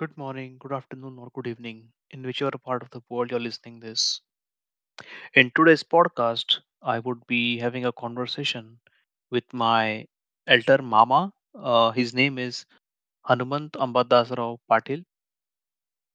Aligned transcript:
Good 0.00 0.16
morning, 0.18 0.56
good 0.58 0.72
afternoon, 0.72 1.16
or 1.20 1.30
good 1.32 1.46
evening, 1.46 1.92
in 2.10 2.24
whichever 2.24 2.58
part 2.58 2.82
of 2.82 2.90
the 2.90 3.02
world 3.08 3.30
you're 3.30 3.38
listening 3.38 3.78
this. 3.78 4.20
In 5.34 5.50
today's 5.56 5.82
podcast, 5.82 6.60
I 6.82 7.00
would 7.00 7.26
be 7.26 7.58
having 7.58 7.84
a 7.84 7.92
conversation 7.92 8.78
with 9.30 9.44
my 9.52 10.06
elder 10.46 10.78
mama. 10.82 11.32
Uh, 11.54 11.90
his 11.90 12.14
name 12.14 12.38
is 12.38 12.64
Hanumant 13.28 13.72
Ambadasrao 13.72 14.58
Patil. 14.70 15.04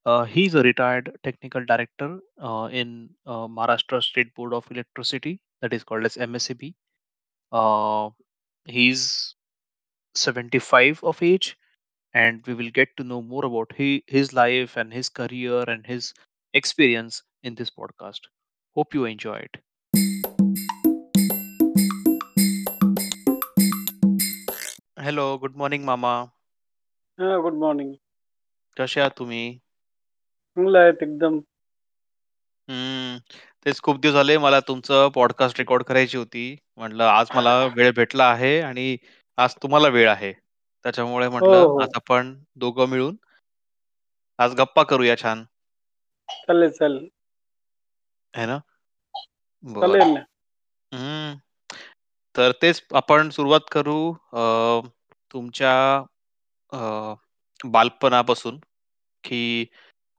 Uh, 0.05 0.23
he's 0.25 0.55
a 0.55 0.63
retired 0.63 1.17
technical 1.23 1.63
director 1.65 2.19
uh, 2.41 2.69
in 2.71 3.09
uh, 3.27 3.47
Maharashtra 3.47 4.01
State 4.01 4.33
Board 4.33 4.53
of 4.53 4.69
Electricity, 4.71 5.39
that 5.61 5.73
is 5.73 5.83
called 5.83 6.05
as 6.05 6.17
MSAB. 6.17 6.73
Uh, 7.51 8.09
he's 8.65 9.35
75 10.15 11.03
of 11.03 11.21
age 11.21 11.57
and 12.14 12.46
we 12.46 12.54
will 12.54 12.70
get 12.70 12.96
to 12.96 13.04
know 13.04 13.22
more 13.22 13.44
about 13.44 13.72
he, 13.76 14.04
his 14.06 14.32
life 14.32 14.76
and 14.76 14.92
his 14.92 15.08
career 15.08 15.62
and 15.70 15.86
his 15.86 16.12
experience 16.54 17.22
in 17.42 17.54
this 17.54 17.70
podcast. 17.70 18.28
Hope 18.76 18.94
you 18.94 19.04
enjoy 19.04 19.38
it. 19.38 19.56
Hello 25.00 25.36
good 25.38 25.56
morning 25.56 25.84
मामा 25.84 26.12
हा 27.18 27.36
good 27.42 27.54
morning 27.54 27.92
कसे 28.76 29.00
आहात 29.00 29.10
तुम्ही 29.18 29.42
चांगलं 30.56 30.78
आहेत 30.78 31.02
एकदम 31.02 31.38
हम्म 32.68 33.18
तेच 33.64 33.80
खूप 33.82 34.00
दिवस 34.00 34.14
झाले 34.14 34.36
मला 34.38 34.60
तुमचं 34.60 35.08
पॉडकास्ट 35.08 35.58
रेकॉर्ड 35.58 35.82
करायची 35.82 36.16
होती 36.16 36.56
म्हटलं 36.76 37.04
आज 37.04 37.26
मला 37.34 37.64
वेळ 37.76 37.90
भेटला 37.96 38.24
आहे 38.24 38.60
आणि 38.60 38.96
आज 39.36 39.54
तुम्हाला 39.62 39.88
वेळ 39.88 40.08
आहे 40.10 40.32
त्याच्यामुळे 40.85 41.25
हो 41.25 41.31
म्हटलं 41.31 41.57
हो. 41.57 41.79
आज 41.81 41.89
आपण 41.95 42.33
दोघं 42.55 42.85
मिळून 42.85 43.15
आज 44.39 44.55
गप्पा 44.55 44.83
करूया 44.83 45.15
छान. 45.17 45.43
चालेल 46.47 46.69
चालेल. 46.69 47.07
है 48.33 48.45
ना? 48.45 48.57
बरं. 49.63 49.81
चालेल 49.81 50.13
ना. 50.13 50.19
हम्म. 50.91 51.37
तर 52.35 52.51
तेच 52.51 52.81
आपण 52.93 53.29
सुरुवात 53.29 53.69
करू 53.71 53.97
अ, 54.33 54.41
तुमच्या 55.31 55.73
अ, 56.71 57.13
बालपणापासून 57.63 58.59
की 59.23 59.65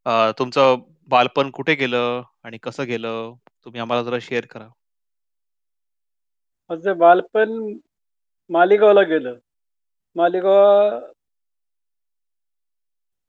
अ, 0.06 0.30
तुमचं 0.38 0.76
बालपण 1.08 1.50
कुठे 1.50 1.74
गेलं 1.74 2.22
आणि 2.44 2.58
कसं 2.58 2.86
गेलं? 2.86 3.34
तुम्ही 3.64 3.80
आम्हाला 3.80 4.02
जरा 4.02 4.18
शेअर 4.20 4.46
करा. 4.46 4.68
माझं 6.70 6.98
बालपण 6.98 7.50
मालेगावला 8.50 9.02
गेलं. 9.02 9.34
मालेगाव 10.16 11.00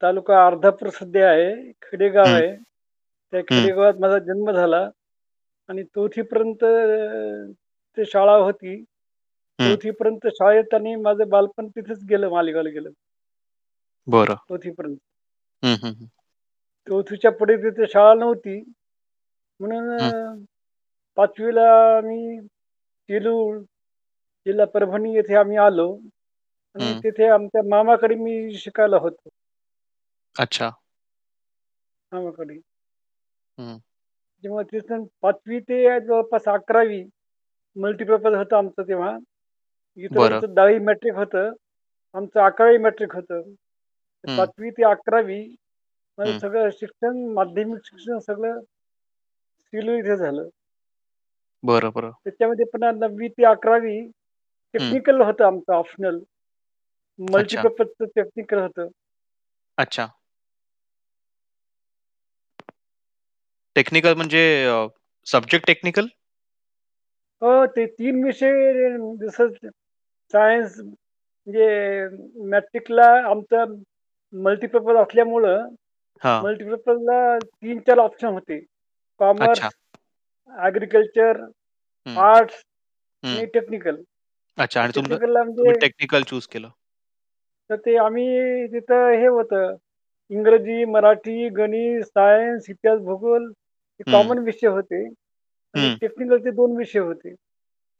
तालुका 0.04 0.36
अर्धापूर 0.46 0.90
सध्या 0.92 1.30
आहे 1.30 1.52
खेडेगाव 1.82 2.32
आहे. 2.32 2.56
त्या 3.34 3.42
खेडेगावात 3.48 4.00
माझा 4.00 4.18
जन्म 4.24 4.52
झाला 4.52 4.80
आणि 5.70 5.84
चौथीपर्यंत 5.86 6.64
ते 7.98 8.06
शाळा 8.08 8.36
होती. 8.38 8.84
चौथीपर्यंत 9.60 10.28
शाळेत 10.32 10.74
आणि 10.74 10.96
माझं 10.98 11.30
बालपण 11.30 11.68
तिथेच 11.70 12.04
गेलं 12.10 12.30
मालेगावला 12.32 12.70
गेलं. 12.72 12.90
बरं. 14.08 14.36
चौथीपर्यंत. 14.48 15.00
चौथीच्या 16.88 17.32
पुढे 17.34 17.56
तिथे 17.60 17.88
शाळा 17.88 18.14
नव्हती. 18.16 18.60
म्हणून 19.60 20.44
पाचवीला 21.18 21.66
मी 22.02 22.40
तिलूर 23.10 23.58
जिल्हा 24.46 24.66
परभणी 24.70 25.14
येथे 25.16 25.36
आम्ही 25.38 25.58
आलो. 25.60 25.88
आणि 26.78 26.86
हम्म. 26.86 27.00
तिथे 27.00 27.28
आमच्या 27.28 27.62
मामाकडे 27.64 28.16
मी 28.16 28.54
शिकायला 28.58 28.98
होतो. 28.98 29.30
अच्छा. 30.36 30.70
मामाकडे. 32.12 32.54
हम्म, 33.58 33.78
जेव्हा 34.44 34.64
तिथून 34.64 35.06
पाचवी 35.22 35.60
ते 35.60 36.00
जवळपास 36.00 36.48
अकरावी 36.48 37.04
मल्टीपर्पज 37.76 38.34
होतं 38.34 38.56
आमचं 38.56 38.88
तेव्हा. 38.88 39.18
बरं. 40.12 40.26
इतरांचं 40.26 40.54
दहावी 40.54 40.80
मॅट्रिक 40.80 41.14
होतं. 41.14 41.52
आमचं 42.16 42.40
अकरावी 42.42 42.78
मॅट्रिक 42.78 43.16
होतं. 43.16 43.42
पाचवी 44.38 44.70
ते 44.70 44.84
अकरावी 44.84 45.56
माझं 46.18 46.30
हम्म, 46.30 46.40
सगळं 46.40 46.70
शिक्षण 46.70 47.18
माध्यमिक 47.34 47.86
शिक्षण 47.86 48.20
सगळं 48.20 48.60
सिलू 49.64 49.92
इथे 49.92 50.18
झालं. 50.18 50.50
बरं 51.64 51.90
बरं. 51.96 52.12
त्याच्यामध्ये 52.24 52.66
पुन्हा 52.66 52.92
नववी 52.92 53.28
ते 53.28 53.46
अकरावी 53.46 54.00
टेक्निकल 54.74 55.22
होतं 55.22 55.46
आमचं 55.46 55.74
ऑप्शनल 55.74 56.20
अच्छा. 57.20 57.32
मल्टीपर्पजचं 57.32 58.06
टेक्निकल 58.16 58.58
होतं. 58.60 58.88
अच्छा. 59.78 60.08
टेक्निकल 63.76 64.14
म्हणजे 64.14 64.42
सब्जेक्ट 65.28 65.66
टेक्निकल 65.68 66.06
हो 67.42 67.66
ते 67.76 67.86
तीन 67.88 68.24
विषय 68.24 68.52
जसं 69.22 69.50
सायन्स 70.34 70.80
म्हणजे 70.80 72.48
मॅट्रिकला 72.50 73.06
आमचं 73.30 73.76
मल्टीपर्पज 74.34 74.96
असल्यामुळं 74.98 75.68
हा. 76.22 76.42
मल्टीपर्पजला 76.42 77.38
तीन 77.40 77.80
चार 77.80 77.98
ऑप्शन 78.00 78.28
होते. 78.28 78.60
कॉमर्स 79.20 79.50
अच्छा. 79.50 79.70
ॲग्रिकल्चर 80.54 81.40
हम्म, 81.42 82.18
आर्ट्स 82.20 82.56
हम्म. 83.24 83.36
आणि 83.38 83.46
टेक्निकल 83.54 84.02
अच्छा 84.58 84.82
आणि 84.82 84.92
तुमचं 84.96 85.10
टेक्निकलला 85.10 85.42
तुम्ही 85.42 85.64
म्हणजे 85.64 85.80
टेक्निकल 85.80 86.24
चूज 86.28 86.48
केलं. 86.48 86.70
तर 87.70 87.76
ते 87.78 87.96
आम्ही 87.98 88.68
तिथं 88.68 89.10
हे 89.14 89.28
होतं. 89.28 89.76
इंग्रजी 90.32 90.86
मराठी 90.86 91.50
गणित 91.50 92.04
सायन्स 92.04 92.70
इतिहास 92.70 93.00
भूगोल 93.00 93.48
हे 94.00 94.04
हम्म, 94.08 94.18
कॉमन 94.18 94.40
विषय 94.40 94.68
होते. 94.68 95.04
आणि 95.74 95.88
हम्म, 95.88 95.96
टेक्निकलचे 96.02 96.52
दोन 96.52 96.76
विषय 96.78 97.00
होते. 97.00 97.34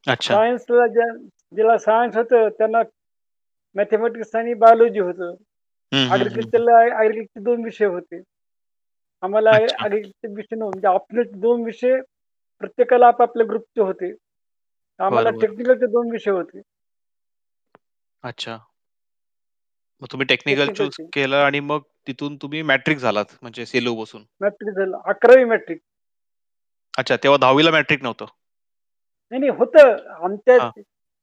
अच्छा. 0.08 0.34
सायन्सला 0.34 0.88
ज्या 0.88 1.06
ज्याला 1.54 1.78
सायन्स 1.78 2.16
होतं 2.18 2.50
त्यांना 2.50 2.82
मॅथमॅटिक्स 3.76 4.36
आणि 4.36 4.54
बायोलॉजी 4.54 5.00
होतं. 5.00 5.36
हम्म, 5.92 6.08
हम्म, 6.08 6.08
हम्म. 6.08 6.14
ॲग्रिकल्चरला 6.14 6.78
ॲग्रिकल्चर 7.00 7.42
दोन 7.42 7.64
विषय 7.64 7.86
होते. 7.86 8.22
आम्हाला 9.24 9.56
अच्छा. 9.56 9.84
ॲग्रिकल्चर 9.84 10.34
विषय 10.36 10.56
नव्हते 10.56 10.78
म्हणजे 10.80 10.88
ऑप्शनल 10.88 11.40
दोन 11.40 11.64
विषय 11.64 12.00
प्रत्येकाला 12.62 13.08
आपापल्या 13.08 13.46
ग्रुपचे 13.50 13.82
होते. 13.82 14.12
आम्हाला 15.00 15.30
टेक्निकलचे 15.42 15.86
दोन 15.86 16.12
विषय 16.12 16.32
होते. 16.32 16.62
अच्छा. 18.24 18.58
मग 20.02 20.08
तुम्ही 20.12 20.26
टेक्निकल 20.26 20.66
चूज 20.66 20.78
टेक्निकलचे 20.78 21.04
केलं 21.14 21.36
आणि 21.36 21.60
मग 21.60 21.80
तिथून 22.08 22.36
तुम्ही 22.36 22.62
मॅट्रिक 22.62 22.98
झालात 22.98 23.26
म्हणजे 23.42 23.66
सेलो 23.66 23.96
बसून. 23.96 24.24
मॅट्रिक 24.42 24.74
झालं. 24.74 24.98
अकरावी 25.06 25.44
मॅट्रिक 25.44 25.78
अच्छा 26.98 27.16
तेव्हा 27.16 27.38
दहावीला 27.38 27.72
मॅट्रिक 27.72 28.04
नव्हतं. 28.04 28.26
नाही 29.32 29.40
नाही 29.40 29.50
होतं. 29.50 30.10
आमच्या 30.24 30.58
हा. 30.62 30.70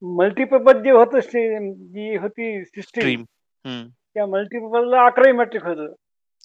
मल्टीपर्पज 0.03 0.83
जे 0.83 0.91
होतं 0.91 1.21
स्टे- 1.21 1.75
जी 1.75 2.17
होती 2.17 2.65
सिस्टीम 2.65 2.83
स्ट्रीम 2.83 3.21
हम्म. 3.65 3.89
त्या 4.15 4.27
मल्टीपर्पजला 4.27 5.07
अकरावी 5.07 5.33
मॅट्रिक 5.33 5.65
होतं. 5.65 5.93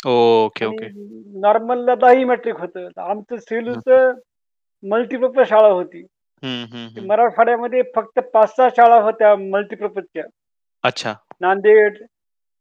ओके 0.09 0.66
आणि 0.66 0.75
ओके 0.75 0.88
नॉर्मलला 1.39 1.95
दहावी 1.95 2.23
मॅट्रिक 2.23 2.56
होतं. 2.56 2.88
तर 2.88 3.01
आमचं 3.01 3.38
सेलूचं 3.38 4.13
मल्टीपर्पज 4.84 5.50
शाळा 5.50 5.68
होती. 5.68 6.01
हम्म 6.44 6.66
हम्म 6.73 6.88
ती 6.88 7.00
हम्म. 7.00 7.09
मराठवाड्यामध्ये 7.09 7.81
फक्त 7.95 8.19
पाच 8.19 8.56
सहा 8.56 8.69
शाळा 8.69 8.95
होत्या 8.95 9.35
मल्टीपर्पजच्या 9.35 10.23
अच्छा. 10.84 11.13
नांदेड 11.41 11.97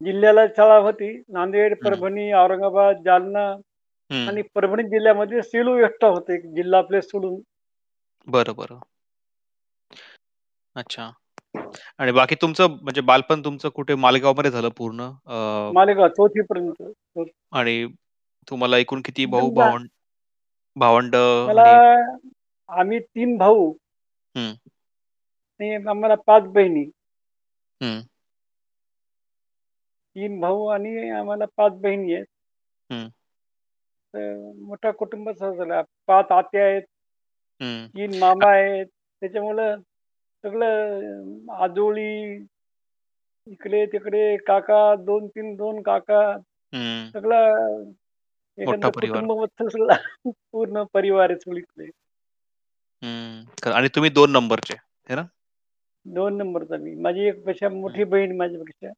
जिल्ह्याला 0.01 0.47
शाळा 0.57 0.77
होती. 0.79 1.11
नांदेड 1.29 1.75
परभणी 1.85 2.33
औरंगाबाद 2.33 3.03
जालना 3.05 3.49
आणि 4.29 4.43
परभणी 4.55 4.83
जिल्ह्यामध्ये 4.83 5.43
सेलू 5.43 5.77
एकटा 5.85 6.07
होतं. 6.07 6.37
जिल्हा 6.55 6.79
आपले 6.81 7.03
सोडून 7.03 7.41
बरं 8.27 8.55
बरं. 8.57 8.79
अच्छा. 10.77 11.11
आणि 11.99 12.13
बाकी 12.13 12.35
तुमचं 12.35 12.77
म्हणजे 12.83 13.01
बालपण 13.01 13.41
तुमचं 13.45 13.69
कुठे? 13.69 13.95
मालेगावमध्ये 13.95 14.51
झालं 14.51 14.69
पूर्ण? 14.69 15.11
मालेगाव 15.75 16.09
चौथी 16.09 16.43
पर्यंत 16.43 16.83
आणि 17.53 17.87
तुम्हाला 18.51 18.79
एकूण 18.79 19.01
किती 19.05 19.27
भाऊ. 19.27 19.51
भावंड 19.51 19.89
भावंड 20.77 21.17
आम्ही 22.69 22.99
तीन 23.01 23.37
भाऊ. 23.37 23.73
आम्हाला 25.89 26.15
पाच 26.15 26.43
बहिणी. 26.43 26.85
तीन 30.17 30.41
भाऊ 30.41 30.67
आणि 30.67 31.11
आम्हाला 31.11 31.45
पाच 31.57 31.73
बहिणी 31.73 32.15
आहेत. 32.15 32.25
हम्म. 32.93 33.09
तर 34.15 34.53
मोठा 34.63 34.91
कुटुंबाचा 34.91 35.55
झाला. 35.55 35.83
पाच 36.07 36.27
आत्या 36.31 36.65
आहेत 36.67 36.83
हम्म. 37.61 37.87
तीन 37.87 38.19
मामा 38.19 38.51
आहेत. 38.51 38.87
त्याच्यामुळं 39.21 39.77
सगळं 40.43 41.01
आजोळी 41.53 42.37
इकडे 43.47 43.87
तिकडे 43.87 44.37
काका 44.37 44.95
दोन 44.95 45.27
तीन 45.27 45.55
दोन 45.57 45.83
काका 45.83 46.33
हम्म. 46.73 47.11
सगळं 47.11 47.55
मोठा 48.59 48.63
एखादं 48.63 48.91
परिवार. 48.91 49.25
कुटुंब 49.25 49.69
सगळं. 49.71 49.95
पूर्ण 50.53 50.83
परिवार 50.93 51.31
आहे 51.31 51.39
सगळीकडे. 51.39 51.85
हम्म. 53.03 53.71
आणि 53.71 53.89
तुम्ही 53.89 54.11
दोन 54.11 54.33
नंबरचे 54.33 54.75
है 55.09 55.15
ना? 55.15 55.23
दोन 56.05 56.37
नंबरचा 56.37 56.77
मी. 56.77 56.95
माझी 56.95 57.21
एक 57.21 57.45
पेक्षा 57.45 57.69
मोठी 57.69 58.05
बहीण 58.05 58.37
माझ्यापेक्षा. 58.37 58.89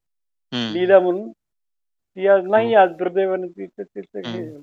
हम्म 0.53 0.73
लीला 0.75 0.99
म्हणून 1.01 1.31
ती 1.31 2.27
आज 2.29 2.41
हो. 2.41 2.51
नाही 2.51 2.75
आज 2.77 2.97
दुर्दैवाने 2.99 3.49
तिचं 3.49 3.83
तिचं 3.85 4.19
हे 4.21 4.43
हं. 4.47 4.63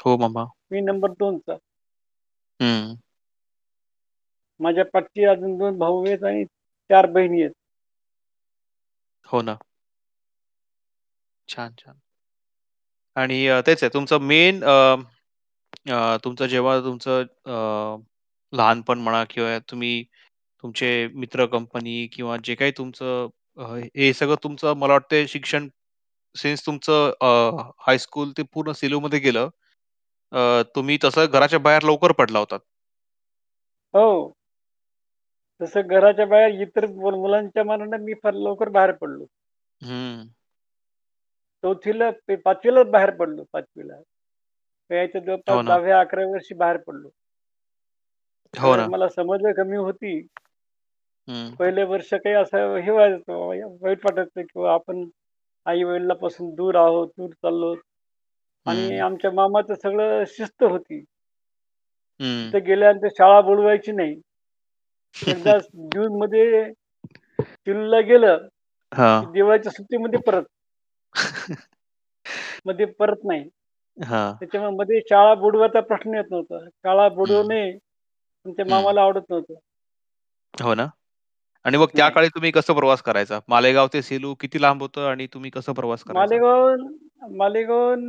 हो 0.00 0.16
मामा. 0.18 0.44
मी 0.70 0.80
नंबर 0.82 1.10
2चा. 1.14 1.56
हं. 2.60 3.00
माझ्या 4.60 4.84
पाठची 4.84 5.24
अजून 5.24 5.56
2 5.58 5.78
भाऊ 5.78 6.04
आहेत 6.06 6.24
आणि 6.24 6.44
4 6.90 7.06
बहिणी 7.08 7.40
आहेत. 7.42 7.52
हो 9.28 9.40
ना. 9.42 9.60
छान, 11.48 11.74
छान. 11.76 12.00
आणि 13.16 13.46
अ, 13.48 13.60
तेच 13.66 13.82
आहे 13.82 13.90
तुमचं 13.94 14.20
मेन 14.22 14.60
तुमचं 16.24 16.46
जेव्हा 16.46 16.78
तुमचं 16.80 17.22
अ, 17.46 17.96
लहानपण 18.52 18.98
म्हणा 18.98 19.24
किंवा 19.30 19.58
तुम्ही 19.70 20.02
तुमचे 20.64 20.90
मित्र 21.14 21.46
कंपनी 21.48 22.06
किंवा 22.12 22.36
जे 22.44 22.54
काही 22.54 22.72
तुमचं 22.78 23.28
अ, 23.60 23.64
हे 23.96 24.12
सगळं 24.14 24.34
तुमचं 24.44 24.74
मला 24.76 24.92
वाटतंय 24.92 25.26
शिक्षण 25.28 25.68
सिन्स 26.34 26.66
तुमचं 26.66 27.10
अ, 27.20 27.28
हायस्कूल 27.86 28.32
ते 28.36 28.42
पूर्ण 28.52 28.72
सेलूमध्ये 28.74 29.18
गेलं. 29.20 29.48
अ, 30.32 30.62
तुम्ही 30.76 30.98
तसं 31.04 31.26
घराच्या 31.28 31.58
बाहेर 31.60 31.82
लवकर 31.84 32.12
पडला 32.14 32.38
होतात. 32.38 32.60
हो. 33.94 34.36
तसं 35.60 35.86
घराच्या 35.88 36.26
बाहेर 36.26 36.60
इतर 36.62 36.86
मुल 36.88 37.14
मुलांच्या 37.16 37.64
मानानं 37.64 38.04
मी 38.04 38.14
फार 38.22 38.34
लवकर 38.36 38.68
बाहेर 38.70 38.92
पडलो. 39.00 39.26
हं. 39.80 40.30
4थीला 41.64 42.10
ते 42.12 42.36
5वीलाच 42.44 42.86
बाहेर 42.90 43.10
पडलो 43.16 43.44
5वीला. 43.52 44.00
यायच्या 44.90 45.20
जवळपास 45.22 45.42
हो 45.48 45.60
ना. 45.62 45.80
10व्या-11व्या 46.00 46.30
वर्षी 46.30 46.54
बाहेर 46.56 46.76
पडलो. 46.86 47.10
हो 48.54 48.74
ना. 48.76 48.90
मला 48.90 49.08
समज 49.08 49.42
कमी 49.56 49.76
होती. 49.78 50.20
पहिले 51.58 51.82
वर्ष 51.82 52.14
काही 52.14 52.34
असं 52.34 52.76
हे 52.76 52.90
व्हायचं 52.90 53.32
वाईट 53.80 53.98
वाटायचं 54.04 54.42
किंवा 54.42 54.74
आपण 54.74 55.04
आई-वडिलांपासून 55.64 56.54
दूर 56.54 56.74
आहोत, 56.74 57.08
दूर 57.08 57.30
चाललो 57.30 57.74
आणि. 58.66 58.98
आमच्या 58.98 59.30
मामाचं 59.30 59.74
सगळं 59.74 60.24
शिस्त 60.26 60.62
होती. 60.62 61.00
तिथे 62.20 62.60
गेल्यानंतर 62.60 63.08
शाळा 63.08 63.40
बुडवायची 63.40 63.92
नाही. 63.92 64.20
एकदा 65.26 65.58
जूनमध्ये 65.74 66.72
सेलूला 67.40 68.00
गेलं, 68.00 68.38
की 68.38 68.46
हां. 68.94 69.32
दिवाळीच्या 69.32 69.72
सुट्टीमध्ये 69.72 70.18
परत. 70.18 70.44
मध्ये 72.64 72.86
परत 72.86 73.16
नाही. 73.24 73.48
हां. 74.04 74.32
त्याच्यामुळे 74.40 74.76
मध्ये 74.76 75.00
शाळा 75.00 75.34
बुडवायचा 75.34 75.80
प्रश्न 75.80 76.14
येत 76.14 76.24
नव्हता. 76.30 76.68
शाळा. 76.68 77.08
बुडवणे 77.08 77.70
आमच्या. 78.46 78.64
मामाला 78.66 79.02
आवडत 79.02 79.30
नव्हतं. 79.30 79.54
हो 80.62 80.74
ना. 80.74 80.86
आणि 81.64 81.76
मग 81.76 81.88
त्या 81.96 82.08
नाही. 82.08 82.10
काळी 82.10 82.28
तुम्ही 82.30 82.50
कसं 82.50 82.74
प्रवास 82.74 83.02
करायचा? 83.02 83.38
मालेगाव 83.48 83.86
ते 83.92 84.02
सेलू 84.02 84.34
किती 84.40 84.62
लांब 84.62 84.82
होतं 84.82 85.06
आणि 85.08 85.26
तुम्ही 85.34 85.50
कसं 85.50 85.72
प्रवास 85.74 86.04
करायचा? 86.04 86.38
मालेगावहून 86.38 86.86
मालेगावहून 87.36 88.04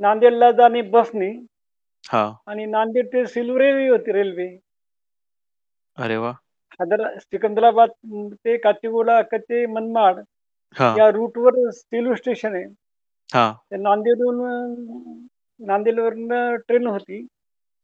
नांदेडला 0.00 0.50
जाणे 0.52 0.82
बसनी 0.90 1.30
हां. 2.04 2.38
आणि 2.46 2.66
नांदेड 2.68 3.06
ते 3.08 3.26
सेलू 3.28 3.58
रेल्वे 3.58 3.88
होती 3.88 4.12
रेल्वे. 4.12 4.48
अरे 5.98 6.16
वाह! 6.18 6.38
हैदरा 6.80 7.06
सिकंदराबाद 7.20 7.90
ते 8.38 8.56
काचीगुडा 8.60 9.20
का 9.30 9.38
ते 9.40 9.64
मनमाड 9.68 10.20
हां. 10.76 10.98
या 10.98 11.08
रूटवर 11.12 11.60
सेलू 11.74 12.14
स्टेशन 12.16 12.54
आहे. 12.54 12.64
हां. 13.30 13.58
ते 13.70 13.76
नांदेडहून 13.78 14.40
अ, 14.46 14.54
नांदेडवरनं 15.60 16.56
ट्रेन 16.68 16.86
होती. 16.88 17.26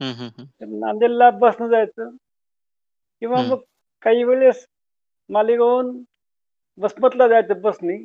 हं, 0.01 0.15
हं, 0.15 0.31
हं. 0.39 0.47
तर 0.61 0.67
नांदेडला 0.79 1.31
बसनं 1.39 1.69
जायचं 1.69 2.11
किंवा 3.23 3.41
हं. 3.41 3.43
मग 3.43 3.61
काही 4.03 4.25
वेळेस 4.25 4.65
मालेगावहून 5.31 6.03
वसमतला 6.79 7.29
जायचं 7.29 7.61
बसनी. 7.61 7.97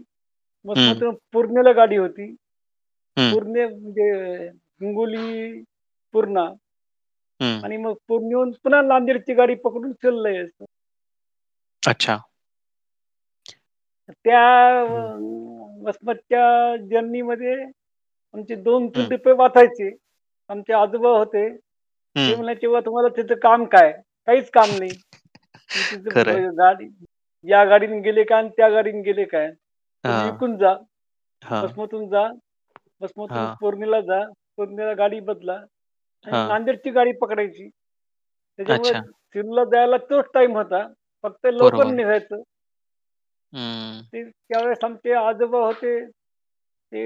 वसमतहून 0.66 1.16
पूर्णेला 1.34 1.72
गाडी 1.72 1.98
होती. 1.98 2.36
पूर्णे 3.18 3.66
म्हणजे 3.66 4.12
हिंगोली, 4.82 5.62
पूर्णा. 6.14 6.46
आणि 7.64 7.78
मग 7.78 7.94
पूर्णेहून 8.08 8.52
पुन्हा 8.64 8.82
नांदेडची 8.82 9.34
गाडी 9.34 9.56
पकडून 9.56 9.92
सेलूला 9.92 10.30
यायचं. 10.30 10.66
अच्छा. 11.84 12.18
त्या 14.26 14.42
वसमतच्या 15.82 16.76
जर्नीमध्ये 16.92 17.54
आमचे 18.34 18.56
2-3 18.56 19.04
हं. 19.04 19.10
रुपये 19.12 19.34
वाचायचे. 19.34 19.90
आमचे 20.50 20.74
आजोबा 20.74 21.10
होते. 21.10 21.48
ते. 22.16 22.36
म्हणायचे, 22.36 22.68
"बुवा 22.68 22.80
तुम्हाला 22.80 23.08
तिथं 23.18 23.36
काम 23.36 23.64
काय? 23.66 23.92
काहीच 24.28 24.50
काम 24.50 24.70
नाही. 24.72 24.90
गाडी 26.58 26.88
या 27.44 27.64
गाडीने 27.66 28.00
गेले 28.02 28.24
काय 28.24 28.38
आणि 28.38 28.50
त्या 28.50 28.70
गाडीने 28.70 29.02
गेले 29.02 29.26
काय? 29.26 29.50
इकडून 30.28 30.58
जा. 30.58 30.74
वसमतहून 31.62 32.08
जा. 32.10 32.28
वसमतहून 33.02 33.46
हां. 33.46 33.54
पूर्णेला 33.62 34.00
जा. 34.02 34.22
पूर्णेला 34.58 34.94
गाडी 34.94 35.20
बदला 35.22 35.54
आणि. 36.26 36.38
नांदेडची 36.44 36.90
गाडी 36.92 37.12
पकडायची. 37.22 37.70
त्याच्यामुळे. 38.60 38.94
सेलूला 39.26 39.64
जायला 39.66 39.98
तोच 40.10 40.26
टाईम 40.34 40.58
होता. 40.58 40.86
फक्त 41.24 41.48
लवकर. 41.52 41.88
निघायचं. 41.88 42.42
ते 44.14 44.24
त्यावेळेस 44.24 44.84
आमचे 44.84 45.14
आजोबा 45.16 45.60
होते. 45.60 45.96
ते 46.92 47.02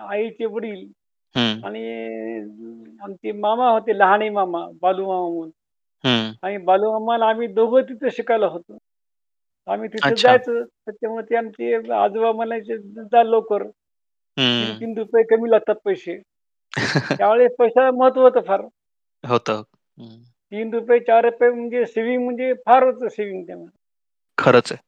आईचे 0.00 0.46
वडील. 0.46 0.86
आणि 1.62 1.82
आमचे 3.02 3.32
मामा 3.32 3.68
होते 3.70 3.98
लहाने 3.98 4.28
मामा, 4.30 4.64
बालूमामा 4.82 5.28
म्हणून 5.28 5.50
हं. 6.04 6.32
आणि 6.42 6.56
बालूमामा 6.64 7.14
आणि 7.14 7.24
आम्ही 7.24 7.46
दोघं 7.54 7.82
तिथे 7.82 8.10
शिकायला 8.10 8.46
होतो. 8.46 8.78
आम्ही 9.68 9.88
तिथे 9.88 10.08
अच्छा. 10.08 10.16
जायचो. 10.22 10.62
त्याच्यामुळे 10.64 11.24
ते 11.24 11.36
आमचे 11.36 11.74
आजोबा 11.94 12.32
म्हणायचे, 12.32 12.76
"जा 12.78 13.22
लवकर. 13.22 13.62
3-3 14.36 14.96
रुपये 14.98 15.22
कमी 15.26 15.50
लागतात 15.50 15.76
पैसे." 15.84 16.18
त्यावेळेस 17.18 17.52
पैशाला 17.58 17.90
महत्त्व 17.90 18.22
होतं 18.22 18.40
फार. 18.46 18.66
होतं. 19.24 19.62
हं. 19.98 20.24
₹3 20.52 20.98
₹4 21.00 21.50
म्हणजे 21.50 21.84
सेव्हिंग 21.86 22.24
म्हणजे 22.24 22.52
फार 22.66 22.82
होतं 22.82 23.08
सेव्हिंग 23.08 23.44
तेव्हा. 23.48 23.66
खरंच 24.38 24.72
आहे. 24.72 24.80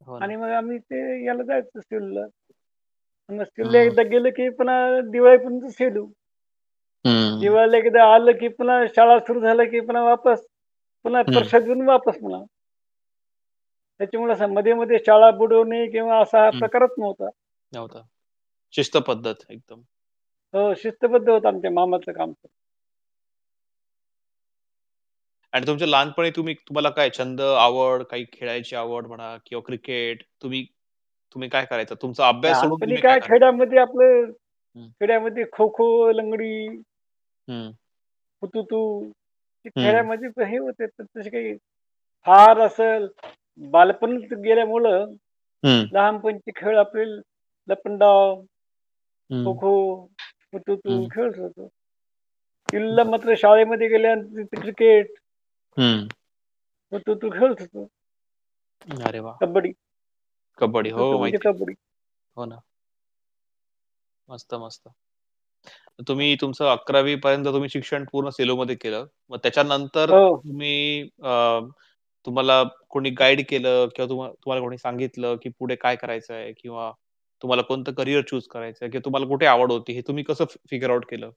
हो 0.00 0.18
ना. 0.18 0.24
आणि 0.24 0.36
मग 0.36 0.50
आम्ही 0.50 0.78
ते 0.80 1.24
याला 1.26 1.42
जायचो 1.42 1.80
सेलूला. 1.80 2.26
मग 3.30 3.42
सेलूला. 3.44 3.78
एकदा 3.80 4.02
गेलं 4.02 4.30
की 4.30 4.48
पुन्हा 4.50 4.78
दिवाळीपर्यंत 5.10 5.68
सेलू. 5.72 6.06
दिवाळीला 7.40 7.76
एकदा 7.78 8.04
आलं 8.14 8.32
की 8.32 8.48
पुन्हा 8.48 8.84
शाळा 8.96 9.18
सुरू 9.18 9.40
झाल्या 9.40 9.66
की 9.66 9.80
पुन्हा 9.80 10.02
वापस. 10.04 10.44
पुन्हा. 11.02 11.22
प्रसाद 11.22 11.62
घेऊन 11.62 11.82
वापस 11.82 12.14
पुन्हा. 12.14 12.42
त्याच्यामुळे 13.98 14.34
असं 14.34 14.46
मध्ये-मध्ये 14.46 14.98
शाळा 14.98 15.30
बुडवणे 15.30 15.90
किंवा 15.90 16.22
असा 16.22 16.44
हा. 16.44 16.50
प्रकारच 16.50 16.90
नव्हता. 16.98 17.28
नव्हता. 17.72 18.02
शिस्त 18.72 18.96
पद्धत 18.96 19.34
एकदम. 19.50 19.80
हो, 20.52 20.74
शिस्तबद्ध 20.74 21.28
होतं 21.28 21.48
आमच्या 21.48 21.70
मामाचं 21.70 22.12
काम. 22.12 22.32
आणि 25.52 25.66
तुमच्या 25.66 25.88
लहानपणी 25.88 26.30
तुम्ही 26.30 26.54
तुम्हाला 26.54 26.90
काय 26.90 27.10
छंद, 27.18 27.40
आवड, 27.40 28.02
काही 28.02 28.26
खेळायची 28.32 28.76
आवड 28.76 29.06
म्हणा 29.06 29.36
किंवा 29.46 29.62
क्रिकेट 29.66 30.22
तुम्ही 30.42 30.66
तुम्ही 31.34 31.48
काय 31.48 31.64
करायचं? 31.64 31.94
तुमचा 32.02 32.28
अभ्यास 32.28 32.60
सोडून 32.60 32.94
काय? 32.96 33.18
खेड्यामध्ये 33.22 33.78
आपलं. 33.78 34.32
खेड्यामध्ये 35.00 35.44
खो-खो, 35.52 36.12
लंगडी, 36.12 36.78
हं. 37.48 37.70
हुतू-तू 38.40 39.10
ते 39.66 39.80
हं. 39.80 39.82
खेड्यामध्ये 39.82 40.44
हे 40.44 40.58
होते. 40.58 40.86
तर 40.86 41.02
तसे 41.02 41.30
काही 41.30 41.54
फार 42.26 42.58
असं 42.58 43.06
बालपणीच 43.58 44.32
गेल्यामुळं 44.32 45.12
हं. 45.62 45.84
लहानपणीचे 45.92 46.50
खेळ 46.56 46.78
आपले 46.78 47.04
लपंडाव. 47.68 48.42
खो-खो, 49.30 50.04
हुतू-तू 50.52 51.02
हं. 51.02 51.08
खेळत 51.08 51.38
होतो. 51.38 51.68
किल्ला 52.70 53.04
मात्र 53.04 53.34
शाळेमध्ये 53.38 53.88
गेल्यानंतर 53.88 54.60
क्रिकेट. 54.60 55.06
हुतू-तू 56.92 57.30
खेळत 57.30 57.60
होतो. 57.60 57.88
अरे 59.08 59.18
वाह! 59.18 59.36
कबड्डी. 59.40 59.72
कबड्डी. 60.58 60.90
हो, 60.90 61.18
म्हणजे. 61.18 61.38
कबड्डी. 61.44 61.74
हो 62.36 62.44
ना. 62.44 62.56
मस्त, 64.28 64.54
मस्त. 64.54 64.88
तुम्ही 65.98 66.34
तुमचं 66.36 66.64
11वी 66.66 67.14
पर्यंत 67.16 67.46
तुम्ही 67.46 67.68
शिक्षण 67.68 68.04
पूर्ण 68.12 68.28
सेलोमध्ये 68.30 68.74
केलं. 68.76 69.06
मग 69.30 69.38
त्याच्यानंतर 69.38 70.10
हो. 70.10 70.36
तुम्ही 70.38 71.02
अ, 71.24 71.60
तुम्हाला 72.26 72.62
कोणी 72.90 73.10
गाईड 73.10 73.40
केलं 73.48 73.86
किंवा 73.96 74.08
तुम्हा 74.08 74.28
तुम्हाला 74.30 74.62
कोणी 74.62 74.78
सांगितलं, 74.78 75.36
की 75.36 75.48
पुढे 75.58 75.74
काय 75.76 75.96
करायचंय 75.96 76.52
किंवा 76.58 76.90
तुम्हाला 77.42 77.62
कोणतं 77.62 77.92
करियर 77.92 78.22
चूज 78.22 78.46
करायचंय 78.48 78.88
किंवा 78.88 79.04
तुम्हाला 79.04 79.26
कुठे 79.26 79.46
आवड 79.46 79.72
होती, 79.72 79.92
हे 79.92 80.00
तुम्ही 80.08 80.24
कसं 80.24 80.44
फिगर 80.70 80.90
आउट 80.90 81.04
केलं? 81.10 81.30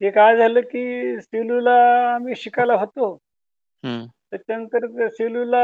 ते 0.00 0.10
काय 0.10 0.36
झालं 0.36 0.60
की 0.62 1.20
सेलूला 1.20 1.72
आम्ही 2.14 2.34
शिकायला 2.36 2.74
होतो. 2.74 3.12
हं. 3.82 4.06
त्याच्यानंतर 4.32 4.86
त्या 4.88 5.08
सेलूला 5.10 5.62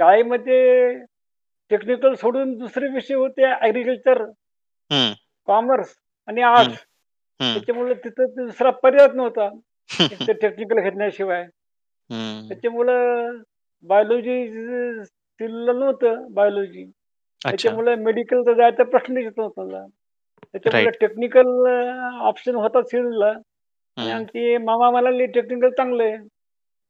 शाळेमध्ये 0.00 0.92
टेक्निकल 1.70 2.14
सोडून 2.14 2.56
दुसरे 2.58 2.88
विषय 2.88 3.14
होते 3.14 3.50
ॲग्रीकल्चर, 3.52 4.22
हं. 4.90 5.12
कॉमर्स 5.46 5.94
आणि. 6.26 6.40
आर्ट्स. 6.42 6.78
त्याच्यामुळे 7.54 7.94
तिथं 7.94 8.24
दुसरा 8.28 8.70
पर्यायच 8.70 9.10
नव्हता. 9.10 9.48
तर 10.28 10.32
टेक्निकल 10.32 10.82
घेतल्याशिवाय. 10.82 11.42
त्याच्यामुळं 12.48 13.36
बायोलॉजी 13.82 14.48
नव्हतं 15.78 16.26
बायोलॉजी. 16.30 16.84
त्याच्यामुळे 17.50 17.94
मेडिकलचा 17.94 18.52
जायचा 18.52 18.84
प्रश्नच 18.84 19.22
येत 19.22 19.32
नव्हता 19.36 19.62
मला. 19.62 19.86
त्याच्यामुळे. 20.52 20.84
टेक्निकल 21.00 21.46
ऑप्शन 22.20 22.54
होता 22.54 22.82
सिव्हिलला 22.82 23.32
आणि 23.96 24.10
आमचे 24.10 24.58
मामा 24.58 24.90
म्हणाले, 24.90 25.26
"टेक्निकल 25.26 25.70
चांगलं 25.70 26.02
आहे." 26.02 26.16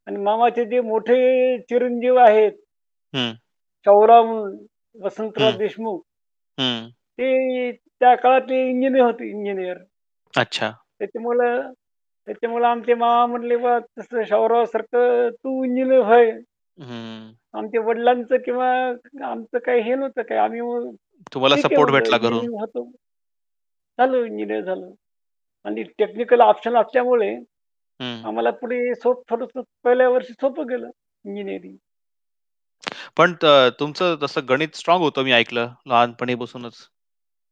आणि 0.06 0.16
मामाचे 0.16 0.64
जे 0.64 0.80
मोठे 0.80 1.58
चिरंजीव 1.58 2.16
आहेत, 2.16 2.52
म्हणून, 4.20 4.56
वसंतराव 5.04 5.50
देशमुख. 5.58 6.00
ते 7.20 7.72
त्या 7.72 8.14
काळात 8.14 8.40
ते 8.40 8.70
इंजिनिअर 8.70 9.04
होते, 9.04 9.30
इंजिनिअर. 9.30 9.76
अच्छा. 10.36 10.72
त्याच्यामुळं 10.98 11.72
त्याच्यामुळं 12.26 12.66
आमचे 12.66 12.94
मामा 12.94 13.26
म्हणले, 13.26 13.56
"बा 13.56 13.78
तसं 13.78 14.24
शाहूरावासारखं 14.24 15.28
तू 15.30 15.64
इंजिनिअर 15.64 15.98
व्हय." 15.98 16.30
हं. 16.78 17.32
आमच्या 17.52 17.80
वडिलांचं 17.80 18.36
किंवा 18.36 18.92
आमचं 19.24 19.58
काही 19.58 19.80
हे 19.82 19.94
नव्हतं 19.94 20.22
काही. 20.22 20.40
आम्ही 20.40 20.60
मग 20.60 20.94
तुम्हाला 21.34 21.54
ठीक 21.54 21.64
आहे 21.64 21.74
सपोर्ट 21.74 21.90
म्हणलं 21.90 22.04
भेटला 22.04 22.18
घरून. 22.18 22.38
इंजिनिअरिंग 22.38 22.60
होतो. 22.60 22.90
झालो 23.98 24.24
इंजिनिअर 24.24 24.60
झालो 24.60 24.94
आणि 25.64 25.82
टेक्निकल 25.82 26.40
ऑप्शन 26.40 26.76
असल्यामुळे. 26.76 27.36
आम्हाला 28.00 28.50
पुढे 28.50 28.94
सोप 28.94 29.22
थोडंसं 29.30 29.60
पहिल्या 29.84 30.08
वर्षी 30.08 30.32
सोपं 30.32 30.66
गेलं 30.68 30.90
इंजिनिअरिंग. 31.24 31.76
पण 33.16 33.32
त 33.42 33.46
तुमचं 33.80 34.16
तसं 34.22 34.40
गणित 34.48 34.68
स्ट्रॉंग 34.74 35.02
होतं 35.02 35.22
मी 35.22 35.32
ऐकलं 35.32 35.68
लहानपणीपासूनच. 35.86 36.74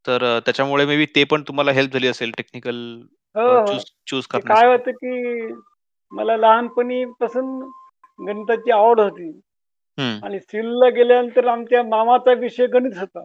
तर 0.08 0.38
त्याच्यामुळे 0.38 0.86
मे 0.86 0.96
बी 0.96 1.06
ते 1.06 1.24
पण 1.24 1.42
तुम्हाला 1.42 1.72
हेल्प 1.72 1.92
झाली 1.92 2.06
असेल 2.06 2.30
टेक्निकल 2.30 3.00
हो, 3.34 3.60
हो. 3.60 3.78
चूज 4.06 4.26
काय. 4.26 4.66
होतं, 4.66 4.90
की 4.90 5.46
मला 6.10 6.36
लहानपणीपासून 6.36 7.70
गणिताची 8.26 8.70
आवड 8.70 9.00
होती 9.00 9.40
आणि 9.98 10.40
सिव्हिलला 10.40 10.88
गेल्यानंतर 10.88 11.46
आमच्या 11.46 11.82
मामाचा 11.82 12.32
विषय 12.32 12.66
गणित 12.66 12.98
होता. 12.98 13.24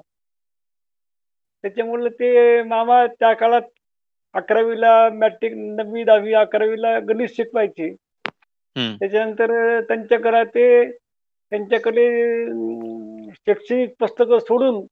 त्याच्यामुळे 1.62 2.10
ते 2.10 2.64
मामा 2.64 3.08
त्या 3.08 3.34
काळात 3.34 3.62
11वी 4.34 4.76
मॅट्रिक 5.18 5.54
9वी, 5.56 6.04
10वी, 6.04 6.34
11वी 6.34 6.76
गणित 7.06 7.28
शिकवायचे. 7.30 7.96
त्याच्यानंतर 8.78 9.80
त्यांच्या 9.82 10.18
घरात 10.18 10.46
ते 10.46 10.92
त्यांच्याकडे 11.50 12.46
शैक्षणिक 13.32 13.94
पुस्तकं 14.00 14.40
सोडून 14.40 14.86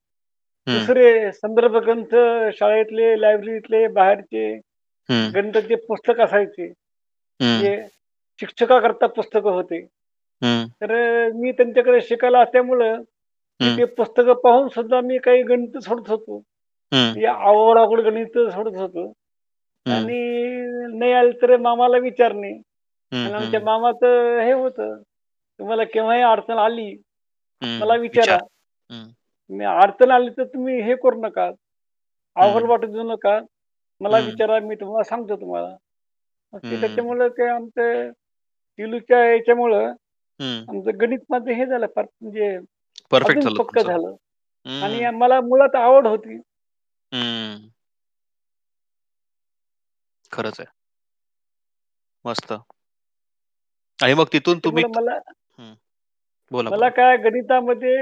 दुसरे 0.68 1.32
संदर्भ 1.32 1.76
ग्रंथ 1.78 2.16
शाळेतले, 2.54 3.22
लायब्ररीतले, 3.22 3.88
बाहेरचे 3.88 4.60
गणिताचे 5.34 5.76
पुस्तक 5.76 6.20
असायचे. 6.22 6.68
जे 7.62 7.88
शिक्षकाकरता 8.40 9.08
पुस्तकं 9.08 9.52
होते. 9.52 9.82
तर 10.82 11.30
मी 11.32 11.52
त्यांच्याकडे 11.52 12.02
शिकायला 12.02 12.40
असल्यामुळं 12.40 13.02
ते 13.78 13.86
पुस्तकं 13.86 14.34
पाहून 14.34 14.68
सुद्धा 14.68 15.02
मी 15.02 15.18
काही 15.18 15.44
गणित 15.44 15.78
सोडत 15.78 16.10
होतो. 16.10 16.42
आवड-आवड 17.26 18.00
गणित 18.02 18.38
सोडत 18.38 18.78
होतो. 18.78 19.14
आणि 19.96 20.98
नाही 21.00 21.12
आलं 21.12 21.42
तर 21.42 21.58
मामाला 21.58 21.98
विचारणे. 21.98 22.62
आमच्या 23.34 23.60
मामाचं 23.66 24.40
हे 24.40 24.54
होतं, 24.54 25.02
तुम्हाला 25.60 25.84
केव्हाही 25.84 26.22
अडचण 26.22 26.58
आली, 26.58 27.02
मला. 27.80 27.96
विचारा. 27.96 28.38
अडचण 29.52 30.12
आली 30.12 30.30
तर 30.30 30.44
तुम्ही 30.44 30.82
हे 30.82 30.96
करू 30.96 31.22
नका, 31.22 31.52
अवघड 32.36 32.66
वाटत 32.66 32.88
जाऊ 32.88 33.04
नका. 33.04 33.40
मला 34.02 34.18
विचारा, 34.20 34.60
मी 34.60 34.76
तुम्हाला 34.76 35.04
सांगतो 35.04 35.36
तुम्हाला. 35.36 35.76
त्याच्यामुळं 36.54 37.28
ते 37.28 37.48
आमचं 37.50 38.12
सिलूच्या 38.12 39.24
याच्यामुळं. 39.26 39.94
आमचं 40.68 41.00
गणित 41.02 41.20
माझं 41.30 41.52
हे 41.52 41.66
झालं 41.66 41.88
फार 41.96 42.06
म्हणजे 42.22 42.58
परफेक्ट 43.12 43.48
पक्कं. 43.58 43.82
झालं 43.82 44.16
आणि 44.84 45.10
मला 45.18 45.40
मुळात 45.42 45.76
आवड 45.76 46.08
होती. 46.08 46.38
हं. 47.12 47.70
खरंच 50.32 50.60
आहे. 50.60 50.72
मस्त. 52.26 52.54
आणि 54.00 54.14
मग 54.14 54.26
तिथून 54.34 54.60
तुम्ही 54.60 54.84
मला. 54.96 55.18
बोला, 56.52 56.70
मला. 56.70 56.90
काय 56.90 57.18
गणितामध्ये 57.18 57.96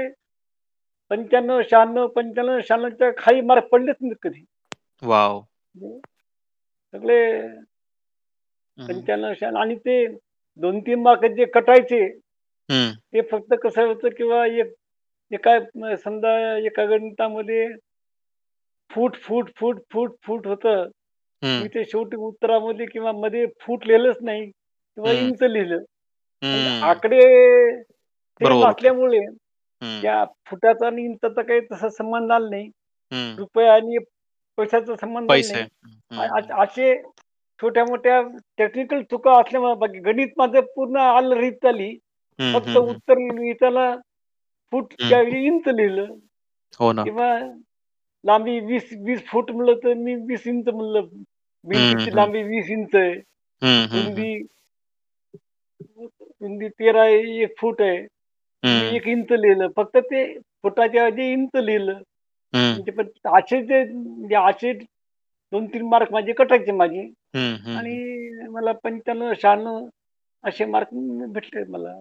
95, 1.10 1.60
96, 1.62 2.06
95, 2.16 2.60
96च्या 2.60 3.10
खाली 3.18 3.40
मार्क 3.40 3.64
पडलेच 3.64 3.96
नाहीत 4.00 4.16
कधी. 4.22 4.44
वॉव! 5.02 5.40
सगळे 6.94 7.20
95, 8.78 9.32
96 9.32 9.56
आणि 9.56 9.74
ते 9.76 10.06
2-3 10.58 11.02
मार्क 11.02 11.24
जे 11.24 11.44
कटायचे, 11.44 12.08
ते 13.12 13.20
फक्त 13.20 13.54
कसं 13.62 13.86
होतं 13.86 14.08
किंवा 14.08 14.46
एक 14.46 14.72
एका 15.32 15.96
समजा 15.96 16.56
एका 16.58 16.84
गणितामध्ये 16.84 17.68
फूट, 18.90 19.16
फूट, 19.16 19.50
फूट, 19.56 19.80
फूट, 19.92 20.14
फूट 20.22 20.46
होतं. 20.46 20.86
ते 21.74 21.84
शेवटी 21.84 22.16
उत्तरामध्ये 22.16 22.86
किंवा 22.86 23.12
मध्ये 23.12 23.46
फूट 23.60 23.86
लिहिलंच 23.86 24.16
नाही 24.22 24.46
किंवा 24.46 25.10
इंच 25.12 25.42
लिहिलं. 25.42 25.78
आकडे. 26.84 27.20
असल्यामुळे 28.64 29.20
त्या 30.02 30.24
फुटाचा 30.46 30.86
आणि 30.86 31.04
इंचाचा 31.04 31.42
काही 31.42 31.60
तसा 31.72 31.88
संबंध 31.90 32.32
आला 32.32 32.48
नाही. 32.48 32.70
रुपया 33.38 33.72
आणि 33.74 33.98
पैशाचा 34.58 34.96
संबंध 34.96 35.30
आला 35.32 35.42
पैसे. 35.42 35.54
नाही. 35.54 35.66
अ 36.12 36.26
अ 36.38 36.62
असे 36.62 36.94
छोट्या-मोठ्या 37.60 38.20
टेक्निकल 38.58 39.02
चुका 39.02 39.32
असल्यामुळे 39.40 39.74
बाकी 39.78 39.98
गणित 40.02 40.28
माझं 40.36 40.60
पूर्ण 40.76 40.96
आलरीत 40.98 41.52
चालली. 41.62 41.90
हं, 42.38 42.52
फक्त 42.52 42.76
उत्तर 42.78 43.18
लिहिताना 43.18 43.94
फूटच्या 44.72 45.18
हं. 45.18 45.20
ऐवजी 45.20 45.44
इंच 45.46 45.68
लिहिलं 45.68 46.06
हो 46.80 46.92
ना. 46.92 47.04
किंवा 47.04 47.28
लांबी 48.24 48.58
20 48.62 48.88
20 49.06 49.24
फूट 49.26 49.50
म्हणलं 49.50 49.78
तर 49.84 49.94
मी 49.96 50.14
20 50.26 50.46
इंच 50.46 50.68
म्हणलं. 50.68 51.06
भिंतीची. 51.64 52.14
लांबी 52.16 52.42
20 52.44 52.70
इंच 52.70 52.94
आहे. 52.94 53.12
रुंदी 53.92 54.32
रुंदी 56.40 56.68
13 56.70 57.04
1 57.08 57.54
फूट 57.58 57.82
आहे. 57.82 57.98
मी 58.62 58.80
1 58.96 59.06
इंच 59.08 59.32
लिहिलं. 59.34 59.68
फक्त 59.76 59.96
ते 60.04 60.24
फुटाच्या 60.64 61.04
ऐवजी 61.04 61.32
इंच 61.32 61.56
लिहिलं. 61.56 61.92
म्हणजे 62.74 62.92
पण 62.92 63.08
असे 63.32 63.62
जे 63.64 63.82
म्हणजे 63.86 64.36
असे 64.38 64.72
2-3 65.52 65.86
मार्क 65.88 66.12
माझे 66.12 66.32
कटायचे 66.34 66.72
माझे 66.74 67.08
आणि. 67.74 67.96
मला 68.50 68.72
95-96 68.74 69.66
असे 70.44 70.64
मार्क 70.66 70.88
भेटले 71.30 71.64
मला. 71.68 72.00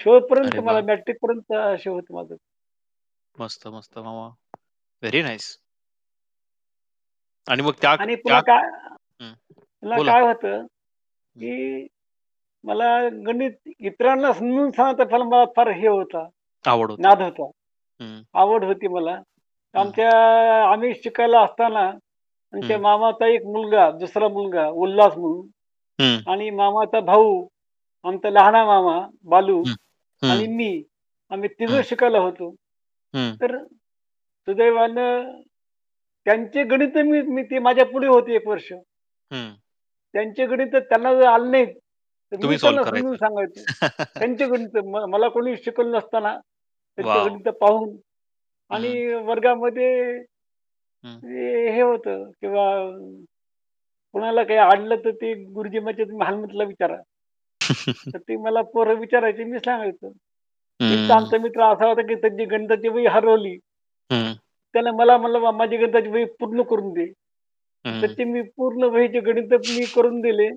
शेवटपर्यंत 0.00 0.58
मला 0.60 0.80
वाह! 0.80 0.82
मॅट्रिकपर्यंत 0.82 1.52
असे 1.54 1.90
होतं 1.90 2.14
माझं. 2.14 2.36
मस्त, 3.34 3.66
मस्त 3.68 3.98
मामा. 3.98 4.28
Very 5.02 5.22
nice. 5.22 5.56
आणि 7.46 7.62
मग 7.62 7.72
त्या 7.82 7.94
आणि 7.98 8.14
पुन्हा 8.16 8.40
काय. 8.42 8.68
पुन्हा. 9.82 10.04
काय 10.04 10.20
होतं. 10.22 10.66
की 11.36 11.86
मला 12.64 13.08
गणित 13.26 13.68
इतरांना 13.78 14.32
समजून 14.32 14.70
सांगता 14.70 15.04
फार 15.04 15.22
मला 15.22 15.44
फार 15.56 15.68
हे 15.70 15.88
होता, 15.88 16.26
आवड. 16.64 16.92
नाद 16.98 17.22
होता. 17.22 17.50
आवड 18.34 18.64
होती 18.64 18.88
मला. 18.88 19.18
आमच्या 19.74 20.10
आम्ही 20.64 20.92
शिकायला 20.94 21.40
असताना 21.40 21.88
आमच्या 22.52 22.78
मामाचा 22.78 23.26
एक 23.26 23.44
मुलगा, 23.44 23.90
दुसरा 23.90 24.28
मुलगा 24.28 24.66
उल्हास 24.68 25.16
म्हणून 25.16 26.28
आणि 26.30 26.50
मामाचा 26.50 27.00
भाऊ, 27.00 27.46
आमचा 28.04 28.30
लहाना 28.30 28.64
मामा 28.64 28.98
बालू 29.24 29.62
आणि 30.22 30.46
मी. 30.46 30.82
आम्ही 31.30 31.48
तिघं 31.50 31.80
शिकायला 31.84 32.18
होतो. 32.18 32.50
तर 33.14 33.56
सुदैवानं 34.48 35.40
त्यांचे 36.26 36.62
गणित 36.64 36.98
मी 37.26 37.42
ते 37.42 37.58
माझ्या 37.58 37.84
पुढे 37.86 38.06
होते 38.06 38.34
1 38.34 38.46
वर्ष. 38.46 38.72
त्यांचे 40.14 40.46
गणित 40.46 40.74
त्यांना 40.74 41.14
जर 41.14 41.26
आले 41.26 41.50
नाहीत, 41.50 41.74
तुम्ही 42.32 42.56
त्यांना 42.56 42.82
सॉल्व्ह 42.82 42.98
समजून. 42.98 43.16
सांगायचो. 43.16 43.64
त्यांचे 44.20 44.46
गणित 44.46 44.76
मला 45.08 45.28
कोणी 45.28 45.56
शिकवलं 45.56 45.96
नसताना 45.96 46.36
त्यांचे 46.98 47.18
वॉव! 47.18 47.28
गणित 47.28 47.48
पाहून 47.48 47.96
आणि 48.70 49.14
वर्गामध्ये 49.14 50.12
हं. 51.04 51.18
ते 51.18 51.70
हे 51.70 51.80
होतं 51.82 52.30
किंवा 52.40 52.64
कुणाला 54.14 54.42
काही 54.42 54.58
अडलं 54.58 54.96
तर 54.96 55.10
ते 55.10 55.32
गुरुजी 55.34 55.78
म्हणजे 55.78 56.04
तुम्ही 56.04 56.26
हनुमंतला 56.28 56.64
विचारा. 56.64 56.96
तर 58.14 58.18
ते 58.18 58.36
मला 58.36 58.62
पोरं 58.62 58.94
विचारायचे, 58.94 59.44
मी 59.44 59.58
सांगायचो. 59.58 60.08
एक 60.80 61.08
तर 61.08 61.14
आमचा 61.14 61.38
मित्र 61.38 61.62
असा 61.62 61.86
होता, 61.86 62.02
की 62.02 62.14
त्याची 62.14 62.44
गणिताची 62.44 62.88
वही 62.88 63.06
हरवली. 63.06 63.56
त्यानं 64.74 64.90
मला 64.90 65.16
म्हणलं, 65.16 65.38
"मा 65.38 65.50
माझी 65.50 65.76
गणिताची 65.76 66.08
वही 66.08 66.24
पूर्ण 66.24 66.62
करून 66.62 66.92
दे." 66.92 67.04
हं. 67.84 68.00
त्याचे 68.00 68.24
मी 68.24 68.42
पूर्ण 68.56 68.84
वहीचे 68.84 69.20
गणित 69.20 69.54
मी 69.54 69.84
करून 69.84 70.20
दिले. 70.20 70.48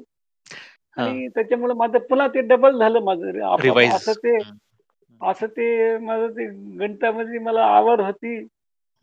आणि 0.98 1.28
त्याच्यामुळं 1.28 1.76
माझं 1.78 1.98
पुन्हा 2.10 2.28
ते 2.28 2.42
डबल 2.48 2.78
झालं 2.80 3.00
माझं. 3.04 3.40
असं 3.96 4.14
ते 4.16 4.38
हं, 4.40 4.58
असं 5.22 5.48
ते 5.50 5.98
माझं 6.00 6.28
ते 6.32 6.46
गणितामध्ये 6.80 7.40
मला 7.42 7.64
आवड 7.70 8.02
होती. 8.02 8.40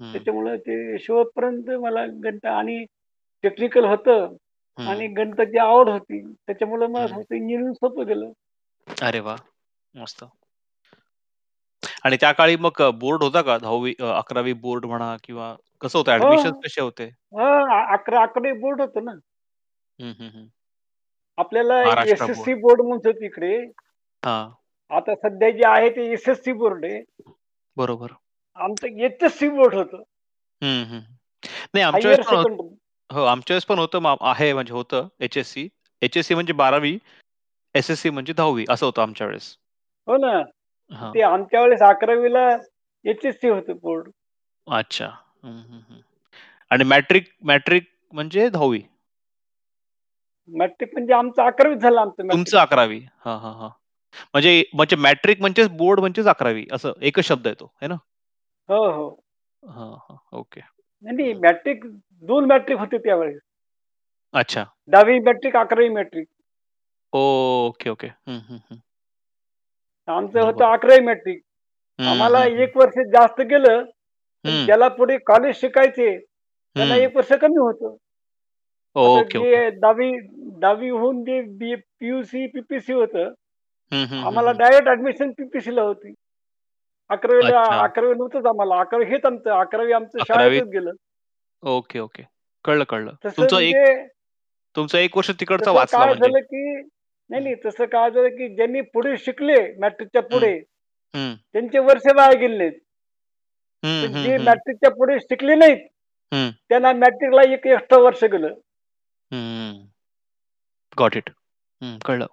हं, 0.01 0.25
त्याच्यामुळं 0.25 0.57
ते 0.59 0.99
शेवटपर्यंत 1.01 1.71
मला 1.83 2.05
गणित 2.25 2.47
आणि 2.49 2.85
टेक्निकल 3.45 3.85
होतं 3.87 4.35
आणि 4.85 5.07
हं, 5.07 5.13
गणिताची 5.15 5.59
आवड 5.61 5.89
होती. 5.89 6.21
त्याच्यामुळं 6.47 6.91
मला 6.91 7.07
हं. 7.07 7.17
इंजिनिअरिंग 7.33 7.73
सोपं 7.75 8.07
गेलं. 8.09 8.33
अरे 8.87 9.21
वाह! 9.21 9.39
मस्त. 9.95 10.25
आणि 12.05 12.17
त्या 12.17 12.33
काळी 12.33 12.57
मग 12.59 12.83
बोर्ड 12.97 13.23
होता 13.23 13.43
का? 13.43 13.57
10वी 13.59 13.95
अ, 14.01 14.05
11वी 14.13 14.53
बोर्ड 14.61 14.87
म्हणा 14.87 15.17
किंवा 15.25 15.55
कसं 15.83 15.99
होतं 15.99 16.13
हो. 16.13 16.13
ॲडमिशन्स 16.13 16.57
कसे 16.65 16.81
होते? 16.83 17.11
हां, 17.33 17.95
11-11वी 17.95 18.53
बोर्ड 18.61 18.81
होतं 18.81 19.05
ना. 19.05 19.21
आपल्याला 21.37 22.03
एस-एस-सी 22.03 22.55
बोर्ड. 22.55 22.61
बोर्ड 22.61 22.81
म्हणतो 22.81 23.13
तिकडे. 23.13 23.57
हां. 24.25 24.51
आता 24.97 25.15
सध्या 25.15 25.51
जे 25.51 25.67
आहे 25.67 25.91
ते 25.91 26.13
एस-एस-सी 26.13 26.53
बोर्ड 26.53 26.85
आहे. 26.85 27.31
बरोबर. 27.77 28.09
आमचं 28.55 28.87
एच-एस-सी 28.87 29.49
बोर्ड 29.49 29.75
होतं. 29.75 30.03
नाही 30.63 31.81
आमच्या 31.81 32.11
वेळेस. 32.11 32.27
हो, 33.13 33.25
आमच्या 33.25 33.55
वेळेस 33.55 33.65
पण 33.65 33.79
होतं 33.79 34.15
आहे 34.21 34.53
म्हणजे 34.53 34.73
होतं 34.73 35.09
एच-एस-सी. 35.21 35.69
एच-एस-सी 36.03 36.35
म्हणजे 36.35 36.53
12वी, 36.53 36.99
एस-एस-सी 37.75 38.11
म्हणजे 38.11 38.33
10वी 38.33 38.65
असं 38.69 38.87
होतं 38.87 39.03
आमच्या 39.03 39.27
वेळेस. 39.27 39.57
हो 40.07 40.17
ना. 40.17 40.43
ते 41.15 41.23
आमच्या 41.23 41.63
वेळेस 41.63 41.83
11वीला 41.83 42.57
एच-एस-सी 43.05 43.49
होतं 43.49 43.73
बोर्ड. 43.77 44.09
अच्छा. 44.67 45.09
आणि 46.71 46.85
मॅट्रिक 46.85 47.25
मॅट्रिक 47.43 47.85
म्हणजे 48.13 48.49
10वी. 48.49 48.83
मॅट्रिक 50.49 50.91
म्हणजे 50.93 51.13
आमचं 51.15 51.43
11वीत 51.43 51.77
झालं 51.77 52.01
आमचं. 52.01 52.29
तुमचं 52.33 52.59
11वी. 52.59 52.99
हां, 52.99 53.39
हां, 53.39 53.55
हां. 53.55 53.69
म्हणजे 54.33 54.65
म्हणजे 54.75 54.97
मॅट्रिक 54.97 55.41
म्हणजेच 55.41 55.69
बोर्ड 55.69 56.01
म्हणजेच 56.01 56.27
11वी 56.27 56.67
असं 56.73 56.93
एकच 57.01 57.25
शब्द 57.25 57.47
आहे 57.47 57.55
तो, 57.61 57.65
आहे 57.65 57.87
ना? 57.87 57.95
हो, 58.69 58.91
हो. 58.91 59.09
हां, 59.69 59.93
हां. 59.93 60.17
ओके. 60.33 60.61
नाही, 61.03 61.33
हं. 61.33 61.41
मॅट्रिक 61.41 61.85
2 62.23 62.45
मॅट्रिक 62.45 62.79
होते 62.79 62.99
त्यावेळेस. 62.99 63.41
अच्छा. 64.33 64.65
10वी 64.87 65.19
मॅट्रिक, 65.19 65.57
11वी 65.57 65.89
मॅट्रिक. 65.89 66.27
Okay, 67.13 67.91
okay. 67.91 68.07
हं, 68.07 68.39
हं, 68.39 68.57
हं. 68.71 68.77
आमचं 70.09 70.41
होतं 70.41 70.57
बरोबर. 70.57 70.65
11वी 70.65 71.01
मॅट्रिक. 71.01 71.43
हं, 71.99 72.07
आम्हाला 72.07 72.39
हं, 72.39 72.45
हं. 72.45 72.57
1 72.57 72.77
वर्ष 72.77 72.99
जास्त 72.99 73.41
गेलं, 73.41 73.85
हं. 74.45 74.65
ज्याला 74.67 74.89
पुढे 74.89 75.19
कॉलेज 75.19 75.55
शिकायचे 75.57 76.09
हं. 76.77 76.93
1 76.93 77.17
वर्ष 77.17 77.33
कमी 77.33 77.57
होतं. 77.57 77.97
आता 78.97 79.09
ओके, 79.09 79.39
ओके. 79.39 79.51
जे 79.51 79.71
10वी 79.71 80.11
10वी 80.61 80.89
होऊन 80.89 81.25
जे 81.25 81.41
बी 81.43 81.75
पी-यू-सी, 81.77 82.47
पी-पी-सी 82.47 82.93
होतं, 82.93 83.33
हं, 83.93 84.07
हं, 84.07 84.07
हं, 84.07 84.27
आम्हाला 84.27 84.51
हं. 84.51 84.57
डायरेक्ट 84.59 84.89
ॲडमिशन 84.89 85.31
पी-पी-सीला 85.33 85.83
होती. 85.83 86.15
11वीला 87.11 87.61
अच्छा. 87.61 87.83
11वी 87.83 88.15
नव्हतंच 88.15 88.47
आम्हाला. 88.47 88.81
11वी 88.81 89.05
हेच 89.05 89.25
आमचं 89.25 89.51
11वी 89.51 89.93
आमचं 89.93 90.19
11वीत 90.19 90.61
शाळेतच 90.61 90.69
गेलं. 90.69 90.91
Okay, 91.63 91.99
okay. 91.99 92.23
कळलं, 92.65 92.85
कळलं. 92.85 93.15
तसं 93.25 93.37
तुमचं 93.37 93.59
एक 93.59 93.75
म्हणजे 93.75 94.07
तुमचं 94.77 94.99
1 94.99 95.17
वर्ष 95.17 95.31
तिकडचा 95.31 95.63
तसं 95.63 95.73
वाचला 95.73 95.99
काय 95.99 96.07
म्हणजे. 96.07 96.29
झालं, 96.29 96.41
की 96.41 96.75
नाही, 97.31 97.43
हं. 97.43 97.43
नाही 97.43 97.55
तसं 97.67 97.85
काय 97.85 98.11
झालं, 98.11 98.29
की 98.29 98.55
ज्यांनी 98.55 98.81
पुढे 98.81 99.17
शिकले 99.17 99.57
मॅट्रिकच्या 99.79 100.23
हं. 100.23 100.29
पुढे, 100.29 100.53
हं. 101.15 101.35
त्यांचे 101.53 101.79
वर्ष 101.79 102.07
वाया 102.17 102.33
गेले. 102.33 102.69
हं, 103.83 104.07
पण 104.07 104.13
हं, 104.13 104.23
जे 104.23 104.37
हं. 104.37 104.45
मॅट्रिकच्या 104.45 104.91
पुढे 104.91 105.19
शिकले 105.21 105.55
नाहीत, 105.55 105.87
हं. 106.33 106.51
त्यांना 106.69 106.93
मॅट्रिकला 106.93 107.43
एक 107.53 107.67
एक्स्ट्रा 107.67 107.99
वर्ष 107.99 108.25
गेलं. 108.25 108.55
हं. 109.33 109.85
Got 110.99 111.17
it. 111.17 111.31
हं, 111.83 111.99
कळलं. 111.99 112.27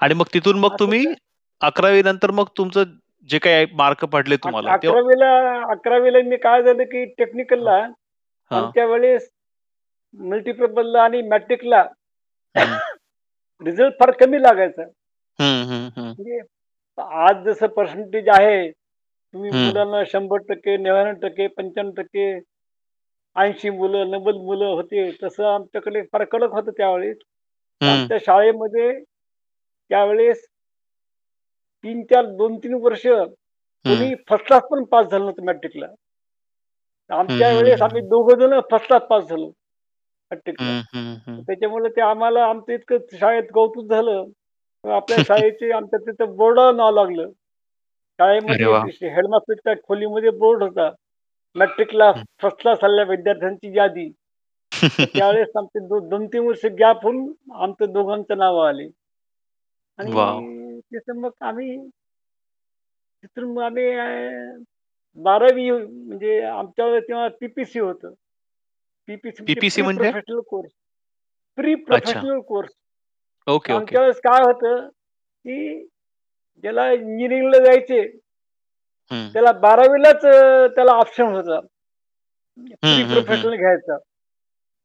आणि 0.00 0.14
मग 0.14 0.24
तिथून 0.34 0.58
मग 0.58 0.74
तुम्ही 0.78 1.04
11वी 1.60 2.02
नंतर 2.02 2.30
मग 2.30 2.44
तुमचं 2.58 2.84
जे 3.28 3.38
काही 3.38 3.66
मार्क 3.72 4.04
पडले 4.04 4.34
अक 4.34 4.44
तुम्हाला 4.44 4.72
11वीला 4.72 5.60
11वीला 5.72 6.18
मी 6.24 6.36
काय 6.36 6.62
झालं, 6.62 6.82
की 6.82 6.98
हां, 6.98 7.14
टेक्निकलला 7.18 7.88
हां. 8.50 8.62
आमच्या 8.62 8.86
वेळेस 8.86 9.30
आणि 11.00 11.22
मॅट्रिकला 11.22 11.86
हं. 12.56 12.76
रिझल्ट 13.64 13.94
फार 13.94 14.10
कमी 14.10 14.42
लागायचा. 14.42 14.82
हं, 15.40 15.64
हं, 15.64 15.88
हं. 15.96 16.02
म्हणजे 16.02 16.40
आज 16.98 17.36
जसं 17.44 17.66
पर्सेंटेज 17.66 18.28
आहे, 18.28 18.70
तुम्ही 19.34 19.50
हं. 19.50 19.66
मुलांना 19.66 20.04
100%, 20.04 20.76
99%, 20.76 21.18
95%, 21.18 22.40
80 23.36 23.70
मुलं, 23.70 24.10
90 24.10 24.38
मुलं 24.38 24.64
होते. 24.66 25.10
तसं 25.22 25.44
आमच्याकडे 25.44 26.02
फार 26.12 26.24
कडक 26.24 26.52
होतं 26.52 26.70
त्यावेळेस. 26.70 27.16
आमच्या 27.80 28.18
शाळेमध्ये 28.26 28.90
त्यावेळेस 29.90 30.44
3-4, 31.84 32.24
2-3 32.36 32.74
वर्ष 32.74 33.06
हं. 33.06 33.24
कोणी 33.84 34.14
फर्स्ट 34.28 34.46
क्लास 34.46 34.62
पण 34.70 34.84
पास 34.84 35.06
झालं 35.06 35.24
नव्हतं 35.24 35.44
मॅट्रिकला. 35.44 35.86
आमच्या 37.10 37.48
वेळेस 37.52 37.82
आम्ही. 37.82 38.00
दोघं 38.00 38.38
जण 38.38 38.60
फर्स्ट 38.70 38.86
क्लास 38.86 39.02
पास 39.02 39.24
झालो 39.24 39.46
मॅट्रिकला. 40.30 40.80
त्याच्यामुळे 41.46 41.88
ते 41.90 42.00
आम्हाला 42.00 42.44
आमचं 42.44 42.72
इतकं 42.72 42.98
शाळेत 43.12 43.48
कौतुक 43.54 43.90
झालं. 43.90 44.24
आपल्या 44.84 45.18
शाळेचे 45.28 45.70
आमच्या 45.72 45.98
तिथं 45.98 46.36
बोर्डावर 46.36 46.74
नाव 46.74 46.90
लागलं. 46.90 47.30
शाळेमध्ये! 48.18 49.08
हेडमास्टरच्या 49.08 49.74
खोलीमध्ये 49.88 50.30
बोर्ड 50.30 50.62
होता. 50.62 50.90
मॅट्रिकला 51.56 52.10
हं. 52.16 52.22
फर्स्ट 52.42 52.60
क्लास 52.60 52.78
आलेल्या 52.84 53.04
विद्यार्थ्यांची 53.04 53.76
यादी. 53.78 54.08
त्यावेळेस 55.14 55.48
आमचे 55.56 55.80
दो 55.80 55.98
2-3 56.08 56.46
वर्ष 56.46 56.66
गॅप 56.66 57.02
होऊन 57.02 57.32
आमचं 57.54 57.92
दोघांचं 57.92 58.38
नावं 58.38 58.68
आली. 58.68 58.88
आणि 59.98 60.80
तिथं 60.80 61.20
मग 61.20 61.30
आम्ही 61.40 61.76
तिथून 63.22 63.52
मग 63.52 63.62
आम्ही 63.62 63.90
अ, 63.92 64.06
12वी 65.16 65.70
म्हणजे 65.70 66.40
आमच्या 66.42 66.86
वेळेस 66.86 67.04
तेव्हा 67.08 67.28
पी-पी-सी 67.28 67.80
होतं. 67.80 68.12
पी-पी-सी 69.06 69.44
पी-पी-सी 69.44 69.82
म्हणजे? 69.82 70.02
Professional 70.02 70.40
course. 70.40 70.70
Pre. 71.56 71.74
Professional 71.74 72.40
course. 72.40 72.70
Okay. 73.46 73.72
आमच्या 73.72 74.00
वेळेस 74.00 74.16
काय 74.16 74.42
होतं, 74.42 74.88
की 75.44 75.84
ज्याला 76.64 76.90
इंजिनिअरिंगला 76.92 77.58
जायचे, 77.64 78.00
हं. 78.00 78.18
त्याला 79.32 79.52
12वीलाच 79.52 80.24
अ, 80.24 80.66
त्याला 80.66 80.90
ऑप्शन 80.90 81.24
होता. 81.24 81.60
प्री. 82.58 83.02
प्रोफेशनल 83.12 83.54
घ्यायचा. 83.56 83.96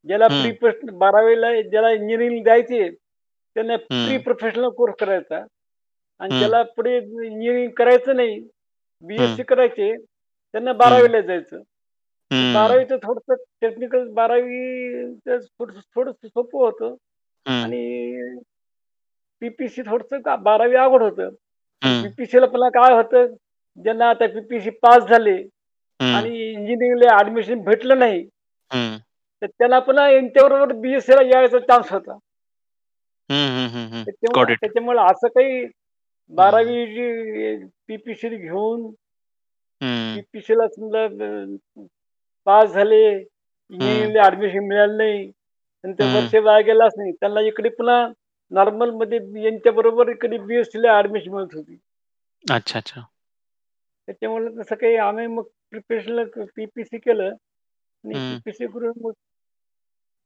ज्याला 0.07 0.27
प्री 0.27 0.51
प्रोफेशनल 0.51 0.97
12वीला 0.97 1.61
ज्याला 1.61 1.89
इंजिनिअरिंग 1.89 2.43
द्यायची, 2.43 2.89
त्याने 3.55 3.75
प्री 3.75 4.17
प्रोफेशनल 4.17 4.69
कोर्स 4.69 4.95
करायचा. 4.99 5.37
आणि 6.19 6.29
ज्याला 6.39 6.63
पुढे 6.63 6.97
इंजिनिअरिंग 6.97 7.71
करायचं 7.71 8.15
नाही, 8.15 8.39
बी-एस-सी 9.01 9.43
करायचे, 9.43 9.95
त्यांना 10.53 10.73
12वीला 10.73 11.21
जायचं. 11.21 11.61
12वीचं 12.53 12.97
थोडंसं 12.97 13.43
टेक्निकल 13.61 14.07
12वीचं 14.13 15.37
थोडंसं 15.95 16.27
सोपं 16.27 16.59
होतं. 16.59 16.95
आणि 17.63 18.39
पी-पी-सी 19.41 19.81
थोडंसं 19.81 20.43
12वी 20.43 20.75
अवघड 20.75 21.01
होतं. 21.03 21.29
पी-पी-सीला 22.03 22.45
पुन्हा 22.45 22.69
काय 22.69 22.93
होतं, 22.95 23.33
ज्यांना 23.83 24.09
आता 24.09 24.27
पी-पी-सी 24.27 24.69
पास 24.69 25.03
झाले 25.03 25.35
आणि 25.99 26.29
इंजिनिअरिंगला 26.51 27.15
ॲडमिशन 27.17 27.61
भेटलं 27.63 27.99
नाही, 27.99 28.23
तर 29.41 29.45
त्याला 29.45 29.79
पुन्हा 29.79 30.09
यांच्याबरोबर 30.09 30.73
बी-एस-सीला 30.73 31.21
यायचा 31.23 31.59
चान्स 31.59 31.91
होता. 31.91 32.17
त्याच्यामुळं 34.59 35.01
असं 35.01 35.27
काही 35.27 35.65
12वी 36.31 36.85
जी 36.85 37.65
पी-पी-सी 37.87 38.29
घेऊन 38.29 38.81
हं, 39.81 40.15
पी-पी-सीला 40.15 40.67
समजा 40.67 41.07
पास 42.47 42.69
झाले, 42.69 43.05
इंजिनिअरिंगला 43.71 44.23
ॲडमिशन 44.23 44.67
मिळालं 44.67 44.97
नाही, 44.97 45.23
हं. 45.83 46.15
वर्ष 46.15 46.35
वाया 46.35 46.61
गेलाच 46.61 46.93
नाही. 46.97 47.11
त्यांना 47.11 47.41
इकडे 47.41 47.69
पुन्हा 47.69 48.07
नॉर्मलमध्ये 48.51 49.19
यांच्याबरोबर 49.43 50.09
इकडे 50.09 50.37
बी-एस-सीला 50.37 50.97
ॲडमिशन 50.97 51.31
मिळत 51.31 51.55
होती. 51.55 51.77
अच्छा, 52.43 52.79
अच्छा. 52.79 53.01
त्याच्यामुळे 54.09 54.61
तसं 54.61 54.75
काही 54.75 54.95
आम्ही 54.95 55.27
मग 55.27 55.43
प्रिपरेशनला 55.69 56.45
पी-पी-सी 56.55 56.97
केलं 56.97 57.23
आणि. 57.23 58.13
पी-पी-सी 58.13 58.67
करून 58.67 58.93
मग 59.01 59.11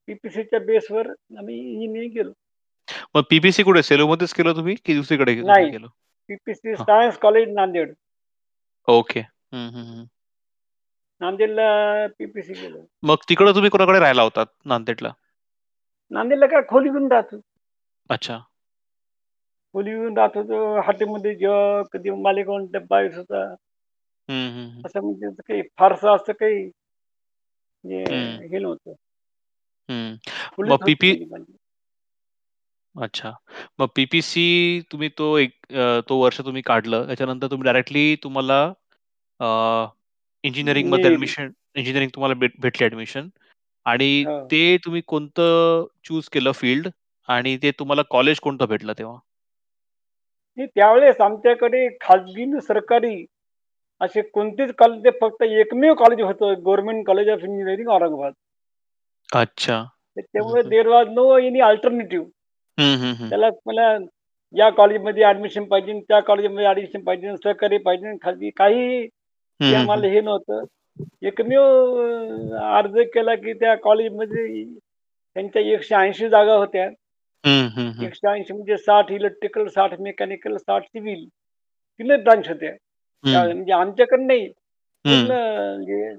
पी-पी-सीच्या 0.07 0.59
बेसवर 0.59 1.07
आम्ही 1.09 1.55
इंजिनिअरिंग 1.73 2.11
केलं. 2.11 2.31
मग 3.15 3.21
पी-पी-सी 3.21 3.63
कुठे 3.63 3.83
सेलूमध्येच 3.83 4.33
केलं 4.33 4.55
तुम्ही 4.55 4.75
की 4.75 4.95
दुसरीकडे 4.95 5.35
केलं? 5.35 5.87
PPC. 6.27 6.75
Science 6.75 7.17
college 7.17 7.49
Nanded. 7.53 7.93
Okay. 8.87 9.21
नांदेडला 11.19 11.63
पी-पी-सी 12.07 12.53
केलं. 12.53 12.83
मग 13.03 13.15
तिकडं 13.29 13.55
तुम्ही 13.55 13.69
कोणाकडे 13.69 13.99
राहायला 13.99 14.21
होतात 14.21 14.45
नांदेडला? 14.65 15.13
नांदेडला 16.11 16.45
काय 16.45 16.61
खोली 16.69 16.89
घेऊन 16.89 17.11
राहतो. 17.11 17.41
अच्छा. 18.09 18.39
खोली 19.73 19.89
घेऊन 19.89 20.17
राहत 20.17 20.37
होतो. 20.37 20.81
हॉटेलमध्ये 20.81 21.35
जेव्हा 21.35 21.81
कधी 21.91 22.09
डब्बा 22.71 23.01
येत 23.01 23.11
होता. 23.15 23.55
असं 24.85 25.01
म्हणजे 25.01 25.29
काही 25.39 25.61
फारसं 25.79 26.15
असं 26.15 26.33
काही 26.33 26.69
म्हणजे 27.83 28.47
हे 28.47 28.59
नव्हतं. 28.59 28.93
मग 29.89 30.47
खोलीच 30.51 30.81
होती 30.81 30.85
पी-पी 30.85 31.25
म्हणजे. 31.25 31.53
अच्छा. 32.95 33.29
मग 33.79 33.87
पी-पी-सी 33.95 34.43
तुम्ही 34.91 35.09
तो 35.17 35.35
एक 35.37 35.53
अ, 35.71 35.99
तो 36.01 36.17
वर्ष 36.19 36.39
तुम्ही 36.41 36.61
काढलं. 36.61 37.05
त्याच्यानंतर 37.07 37.47
तुम्ही 37.51 37.65
डायरेक्टली 37.65 38.15
तुम्हाला 38.23 38.61
इंजिनिअरिंग 40.43 40.93
ॲडमिशन 41.05 41.49
इंजिनिअरिंग 41.75 42.09
तुम्हाला 42.15 42.35
भेट 42.35 42.53
भेटली 42.61 42.85
ॲडमिशन 42.85 43.29
आणि 43.85 44.09
हो. 44.23 44.39
ते 44.45 44.77
तुम्ही 44.85 45.01
कोणतं 45.07 45.85
चूज 46.05 46.29
केलं 46.29 46.51
फील्ड 46.53 46.87
आणि 47.29 47.57
ते 47.57 47.71
तुम्हाला 47.71 48.01
कॉलेज 48.09 48.39
कोणतं 48.39 48.65
भेटलं 48.65 48.93
तेव्हा? 48.97 49.17
त्यावेळेस 50.57 51.21
आमच्याकडे 51.21 51.87
खाजगी 52.01 52.45
सरकारी 52.61 53.15
असे 54.03 54.21
कोणतेच 54.21 54.73
कॉलेज 54.77 55.13
फक्त 55.21 55.43
एकमेव 55.43 55.93
कॉलेज 55.93 56.21
होतं 56.21 56.53
government 56.65 57.07
college 57.07 57.29
of 57.29 57.39
engineering 57.43 57.87
Aurangabad. 57.87 58.33
अच्छा. 59.35 59.83
त्याच्यामुळे 60.15 60.61
हं. 60.61 60.69
There 60.69 60.87
was 60.87 61.07
no 61.09 61.37
any 61.37 61.59
alternative. 61.59 62.25
त्याला 63.29 63.49
मला 63.65 63.97
या 64.57 64.69
कॉलेजमध्ये 64.69 65.23
ॲडमिशन 65.23 65.63
पाहिजे, 65.63 65.99
त्या 65.99 66.19
कॉलेजमध्ये 66.19 66.65
ॲडमिशन 66.65 67.03
पाहिजे, 67.03 67.31
सहकारी 67.43 67.77
पाहिजे, 67.77 68.15
खाजगी 68.21 68.49
काहीही 68.49 69.01
हं, 69.01 69.05
ते 69.05 69.65
हं, 69.65 69.73
हं. 69.73 69.79
आम्हाला 69.79 70.07
हे 70.07 70.21
नव्हतं. 70.21 70.63
एकमेव 71.21 71.61
अर्ज 72.53 72.97
केला 72.97 73.35
की 73.35 73.53
त्या 73.53 73.75
कॉलेजमध्ये 73.75 74.63
त्यांच्या 75.33 75.61
180 75.61 76.29
जागा 76.29 76.53
होत्या. 76.53 76.89
हं. 77.45 78.03
180 78.03 78.53
म्हणजे 78.53 78.77
60 78.77 79.11
इलेक्ट्रिकल, 79.11 79.67
60 79.67 79.99
मेकॅनिकल, 79.99 80.57
60 80.57 80.83
सिव्हिल. 80.83 81.25
3च 81.99 82.23
ब्रांच 82.23 82.49
होत्या. 82.49 82.71
म्हणजे 83.25 83.71
आमच्याकडे 83.73 84.23
नाही. 84.25 84.47
पूर्ण. 85.05 85.31
म्हणजे 85.31 86.15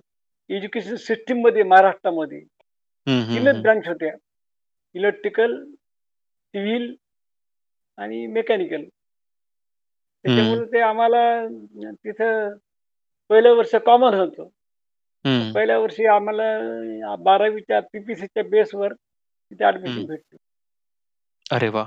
एज्युकेशन 0.51 0.97
सिस्टममध्ये 0.97 1.62
महाराष्ट्रामध्ये 1.62 2.38
हं, 2.38 3.21
हं, 3.21 3.35
3च 3.35 3.55
हं. 3.55 3.61
ब्रांच 3.62 3.88
होत्या. 3.88 4.12
इलेक्ट्रिकल, 4.95 5.55
सिव्हिल 6.55 6.95
आणि 7.99 8.27
मेकॅनिकल. 8.27 8.85
त्याच्यामुळे 10.25 10.64
ते 10.64 10.81
आम्हाला 10.81 11.23
तिथं 12.05 12.57
पहिलं 13.31 13.55
वर्ष 13.55 13.75
कॉमन 13.87 14.14
होतं. 14.14 14.49
पहिल्या 15.55 15.79
वर्षी 15.79 16.07
आम्हाला 16.07 16.45
अ, 17.12 17.17
12वीच्या 17.25 17.81
पी-पी-सीच्या 17.83 18.43
बेसवर 18.45 18.93
तिथे 18.93 19.64
ॲडमिशन 19.64 20.01
हं. 20.01 20.07
भेटली. 20.07 20.37
अरे 21.51 21.69
वाह! 21.69 21.87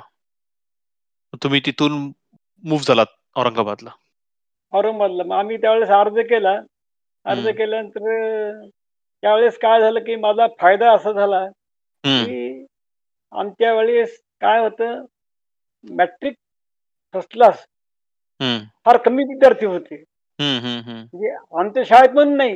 तुम्ही 1.42 1.60
तिथून 1.66 1.94
मूव्ह 2.64 2.84
झालात 2.84 3.08
औरंगाबादला. 3.36 3.90
औरंगाबादला. 4.74 5.24
मग 5.24 5.36
आम्ही 5.36 5.58
त्यावेळेस 5.58 5.90
अर्ज 5.90 6.18
केला. 6.20 6.60
अर्ज. 7.26 7.48
केल्यानंतर 7.58 8.68
त्यावेळेस 9.22 9.58
काय 9.58 9.80
झालं, 9.82 10.00
की 10.00 10.16
माझा 10.16 10.48
फायदा 10.60 10.92
असा 10.94 11.12
झाला. 11.12 11.46
की 12.26 12.66
आमच्या 13.32 13.74
वेळेस 13.74 14.20
काय 14.42 14.60
होतं, 14.60 15.06
मॅट्रिक 15.84 16.34
फर्स्ट 17.14 17.34
क्लास. 17.34 17.66
फार 18.86 18.98
कमी 18.98 19.24
विद्यार्थी 19.24 19.66
होते. 19.66 20.04
म्हणजे 21.14 21.36
आमच्या 21.60 21.84
शाळेत 21.84 22.10
म्हणून 22.10 22.38
नाही. 22.38 22.54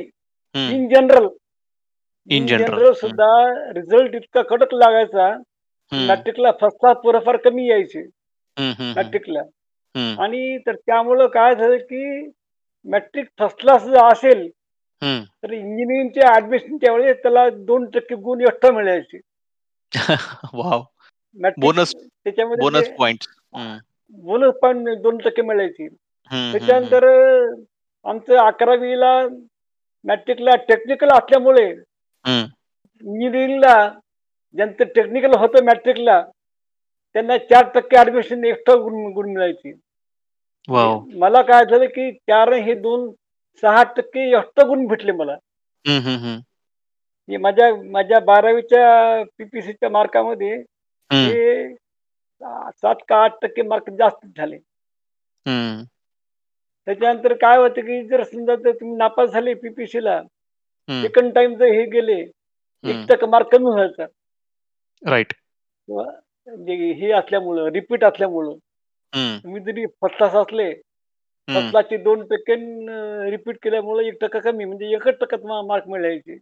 In 0.74 0.88
general. 0.94 1.28
In 2.28 2.46
general. 2.46 2.92
सुद्धा 2.92 3.32
रिझल्ट 3.72 4.14
इतका 4.14 4.42
कडक 4.42 4.74
लागायचा. 4.74 5.36
मॅट्रिकला 6.06 6.50
फर्स्ट 6.60 6.78
क्लास 6.80 6.96
पोरं 6.96 7.18
फार 7.18 7.36
कमी 7.36 7.66
यायचे. 7.70 8.02
मॅट्रिकला. 8.94 9.42
आणि 10.18 10.58
तर 10.58 10.74
त्यामुळं 10.74 11.26
काय 11.26 11.54
झालं, 11.54 11.76
की 11.76 12.26
मॅट्रिक 12.84 13.26
फर्स्ट 13.38 13.60
क्लास 13.60 13.84
जर 13.84 14.12
असेल. 14.12 14.48
तर 15.42 15.52
इंजिनिअरिंगच्या 15.52 16.34
ॲडमिशनच्या 16.34 16.94
वेळेस 16.94 17.16
त्याला 17.16 17.50
2% 17.50 18.14
गुण 18.14 18.40
एक्स्ट्रा 18.40 18.70
मिळायचे. 18.70 19.20
वॉव! 20.54 20.82
बोनस 21.58 21.94
त्याच्यामध्ये 21.94 22.60
बोनस 22.60 22.88
पॉइंट्स. 22.98 23.26
हं. 23.54 23.78
बोनस 24.10 24.54
पॉइंट 24.62 24.88
2% 24.88 25.42
मिळायचे. 25.42 25.84
हं, 25.84 26.36
हं, 26.36 26.52
हं. 26.52 26.58
त्याच्यानंतर 26.58 27.06
आमचं 28.04 28.36
11वीला 28.36 29.28
मॅट्रिकला 30.04 30.56
टेक्निकल 30.56 31.08
असल्यामुळे. 31.08 31.70
इंजिनिअरिंगला 33.00 33.92
ज्यांचं 34.56 34.84
टेक्निकल 34.84 35.34
होतं 35.38 35.64
मॅट्रिकला, 35.64 36.24
त्यांना 37.14 37.38
4% 37.38 37.96
ॲडमिशन 37.96 38.44
एक्स्ट्रा 38.44 38.74
गुण 39.14 39.32
मिळायचे. 39.32 39.72
मला 41.18 41.42
काय 41.42 41.64
झालं, 41.64 41.84
की 41.84 42.12
4 42.12 42.52
हे 42.52 42.74
2 42.74 43.12
6% 43.60 44.20
एक्स्ट्रा 44.20 44.66
गुण 44.66 44.86
भेटले 44.86 45.12
मला. 45.12 45.36
माझ्या 47.40 47.90
माझ्या 47.90 48.20
12वीच्या 48.20 49.22
पी-पी-सीच्या 49.38 49.90
मार्कामध्ये 49.90 50.56
हं. 51.12 51.74
7 52.70 52.94
का 53.08 53.24
8% 53.24 53.62
मार्क 53.62 53.90
जास्त 53.90 54.26
झाले. 54.36 54.56
त्याच्यानंतर 56.86 57.32
काय 57.32 57.56
होतं, 57.58 57.80
की 57.80 58.08
जर 58.08 58.22
समजा 58.22 58.56
जर 58.56 58.70
तुम्ही 58.70 58.96
नापास 58.96 59.30
झाले 59.30 59.54
पी-पी-सीला, 59.54 60.22
हं. 60.88 61.02
सेकंड 61.02 61.34
टाईम 61.34 61.54
जर 61.54 61.64
हे 61.64 61.84
गेले, 61.86 62.22
हं. 62.22 62.88
1% 62.88 63.26
मार्क 63.26 63.46
कमी 63.52 63.64
व्हायचा 63.64 64.04
राइट. 65.10 65.34
म्हणजे 66.46 66.92
हे 66.92 67.10
असल्यामुळं, 67.12 67.68
रिपीट 67.70 68.04
असल्यामुळं. 68.04 68.54
तुम्ही 69.44 69.60
जरी 69.62 69.84
क्लास 70.02 70.34
असले. 70.34 70.72
क्लासचे 71.70 71.96
2% 71.96 72.52
अ, 72.88 73.30
रिपीट 73.30 73.56
केल्यामुळे 73.62 74.06
1% 74.06 74.40
कमी 74.40 74.64
म्हणजे 74.64 74.86
1% 74.86 75.62
मार्क 75.66 75.88
मिळायचे. 75.88 76.36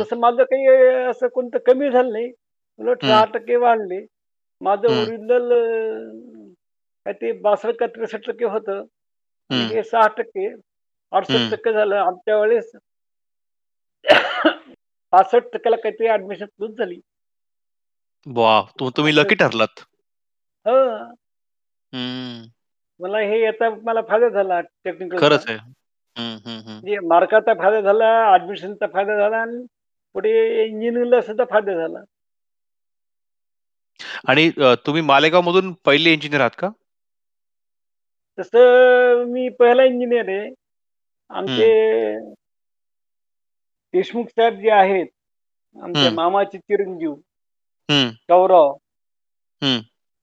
तसं 0.00 0.16
माझं 0.16 0.42
काही 0.42 0.66
असं 1.10 1.28
कोणतं 1.28 1.58
कमी 1.66 1.90
झालं 1.90 2.12
नाही. 2.12 2.32
उलट 2.78 3.04
हं. 3.04 3.08
6% 3.10 3.56
वाढले. 3.56 4.04
माझं. 4.60 4.88
ओरिजिनल 4.88 5.52
काय 7.06 7.12
ते 7.12 7.32
62 7.32 7.76
का 7.80 7.86
63% 7.86 8.44
होतं 8.44 8.82
आणि 9.50 9.62
हं. 9.62 9.68
हे 9.68 9.82
6% 9.82 10.46
हं. 10.46 10.56
68% 11.12 11.72
झालं. 11.72 11.96
आमच्या 11.96 12.38
वेळेस 12.38 12.70
65% 15.12 15.70
ला 15.70 15.76
काहीतरी 15.76 16.06
ॲडमिशन 16.06 16.44
क्लोज 16.46 16.70
झाली. 16.78 17.00
तु 18.26 18.90
तुम्ही 18.90 19.12
असं 19.12 19.20
लकी 19.20 19.34
ठरलात. 19.34 19.80
हं. 20.66 21.14
हं. 21.92 22.46
मला 23.00 23.18
हे 23.18 23.40
याचा 23.44 23.68
मला 23.82 24.00
फायदा 24.00 24.28
झाला 24.28 24.60
टेक्निकलचा. 24.60 25.26
खरंच 25.26 25.44
आहे. 25.48 25.58
हं, 26.16 26.36
हं, 26.46 26.58
हं. 26.58 26.72
म्हणजे 26.72 26.98
मार्काचा 26.98 27.54
फायदा 27.54 27.80
झाला, 27.80 28.32
ॲडमिशनचा 28.32 28.86
फायदा 28.86 29.16
झाला 29.16 29.36
आणि 29.36 29.64
पुढे 30.14 30.64
इंजिनिअरिंगला 30.66 31.20
सुद्धा 31.20 31.44
फायदा 31.50 31.74
झाला. 31.74 31.98
आणि 34.28 34.50
अ, 34.58 34.74
तुम्ही 34.86 35.02
मालेगावमधून 35.02 35.72
पहिले 35.84 36.12
इंजिनिअर 36.12 36.40
आहात 36.40 36.56
का? 36.58 36.68
तसं 38.38 39.24
मी 39.24 39.48
पहिला 39.48 39.84
इंजिनिअर 39.84 40.28
आहे. 40.28 40.54
आमचे 41.30 41.66
हं. 42.14 42.34
देशमुख 43.94 44.24
साहेब 44.28 44.54
जे 44.54 44.70
आहेत, 44.70 45.06
आमच्या 45.82 46.08
हं. 46.08 46.14
मामाचे 46.14 46.58
चिरंजीव 46.58 47.14
हं. 47.88 48.10
हं. 49.62 49.80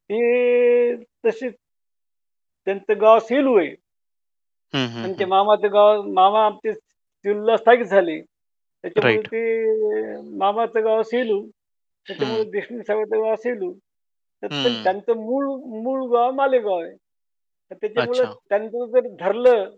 ते 0.09 0.95
तसे 1.21 1.49
त्यांचं 2.67 3.01
गाव 3.01 3.19
सेलू 3.19 3.57
आहे. 3.57 3.73
हं, 4.73 4.87
हं, 4.89 5.03
आणि 5.03 5.13
ते 5.19 5.25
हं. 5.25 5.25
मामाचं 5.25 5.71
गाव 5.73 6.01
मामा 6.11 6.45
आमचे 6.45 6.73
सेलूला 6.73 7.57
स्थायिक 7.57 7.81
झाले. 7.81 8.19
त्याच्यामुळे 8.83 9.21
राइट. 9.21 9.27
ते 9.31 10.17
मामाचं 10.37 10.83
गाव 10.83 11.01
सेलू, 11.03 11.41
त्याच्यामुळे 12.07 12.43
हं. 12.43 12.51
देशमुख 12.51 12.81
साहेबाचं 12.81 13.23
गाव 13.23 13.35
सेलू. 13.35 13.73
तर 14.43 14.47
हं. 14.51 14.83
त्यांचं 14.83 15.17
मूळ 15.17 15.45
मूळ 15.83 16.03
गाव 16.11 16.31
मालेगाव 16.31 16.81
आहे. 16.81 16.95
तर 17.71 17.75
त्याच्यामुळं 17.75 18.25
अच्छा. 18.25 18.33
त्यांचं 18.49 18.85
जर 18.85 19.07
धरलं, 19.19 19.69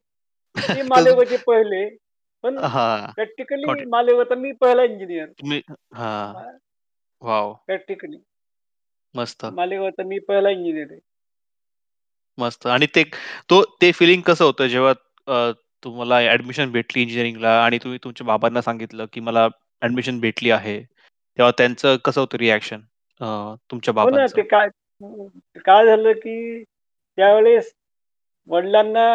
तर 0.56 0.68
ते 0.68 0.82
तर 0.82 0.88
मालेगावचे 0.88 1.38
पहिले. 1.48 1.88
पण 2.44 2.58
हां. 2.66 3.14
Practically 3.16 3.72
it. 3.72 3.82
मालेगावचा 3.88 4.36
मी 4.36 4.52
पहिला 4.62 4.84
इंजिनिअर. 4.84 5.28
तुम्ही 5.40 5.62
हां. 5.94 6.34
वॉव! 7.22 7.54
प्रॅक्टिकली 7.66 8.18
मस्त. 9.14 9.46
मालेगावचा 9.48 10.04
मी 10.06 10.20
पहिला 10.22 10.50
इंजिनिअर 10.52 10.92
आहे. 10.92 11.00
मस्त. 12.38 12.68
आणि 12.68 12.86
ते 12.96 13.04
तो 13.50 13.62
ते 13.82 13.92
फिलिंग 13.94 14.22
कसं 14.24 14.46
होतं 14.46 14.68
जेव्हा 14.68 14.94
अ, 15.28 15.52
तुम्हाला 15.84 16.18
ॲडमिशन 16.24 16.72
भेटली 16.72 17.02
इंजिनिअरिंगला 17.02 17.50
आणि 17.64 17.78
तुम्ही 17.80 17.98
तुमच्या 18.04 18.26
बाबांना 18.28 18.62
सांगितलं, 18.62 19.06
की 19.14 19.20
मला 19.22 19.48
ॲडमिशन 19.82 20.20
भेटली 20.20 20.52
आहे. 20.52 20.80
तेव्हा 20.80 21.52
त्यांचं 21.58 21.96
कसं 22.06 22.22
होतं 22.22 22.38
रिएक्शन 22.38 22.82
अ, 23.22 23.26
तुमच्या 23.72 23.94
हो 23.94 24.00
ना, 24.02 24.06
बाबांचं? 24.08 24.36
ते 24.36 24.42
काय 24.44 24.68
काय 25.66 25.86
झालं, 25.86 26.12
की 26.14 26.64
त्यावेळेस 27.18 27.72
वडिलांना 28.50 29.06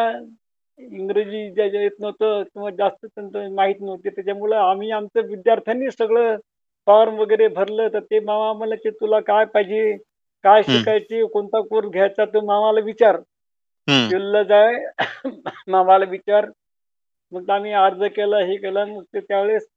इंग्रजी 0.78 1.50
ज्या 1.52 1.64
येत 1.74 2.00
नव्हतं 2.00 2.42
किंवा 2.44 2.70
जास्त 2.72 3.06
त्यांचं 3.06 3.54
माहीत 3.54 3.80
नव्हते. 3.80 4.10
त्याच्यामुळं 4.10 4.56
आम्ही 4.60 4.90
आमचं 4.92 5.26
विद्यार्थ्यांनी 5.28 5.90
सगळं 5.92 6.36
फॉर्म 6.86 7.14
वगैरे 7.14 7.48
भरलं. 7.48 7.88
तर 7.88 8.00
ते 8.00 8.20
मामा 8.20 8.52
म्हणाले, 8.52 8.90
"तुला 8.90 9.20
काय 9.20 9.44
पाहिजे? 9.44 9.96
काय. 10.42 10.62
शिकायचे? 10.62 11.26
कोणता 11.26 11.60
कोर्स 11.60 11.88
घ्यायचा? 11.88 12.24
तर 12.24 12.40
मामाला 12.40 12.80
विचार." 12.80 13.14
हं. 13.90 14.08
सेलूला 14.10 14.42
जाय 14.42 14.84
मामाला 15.68 16.04
विचार. 16.04 16.46
मग 17.32 17.50
आम्ही 17.50 17.72
अर्ज 17.72 18.04
केला, 18.04 18.38
हे 18.38 18.56
केलं. 18.56 18.84
मग 18.84 19.02
ते 19.02 19.20
त्यावेळेस 19.20 19.68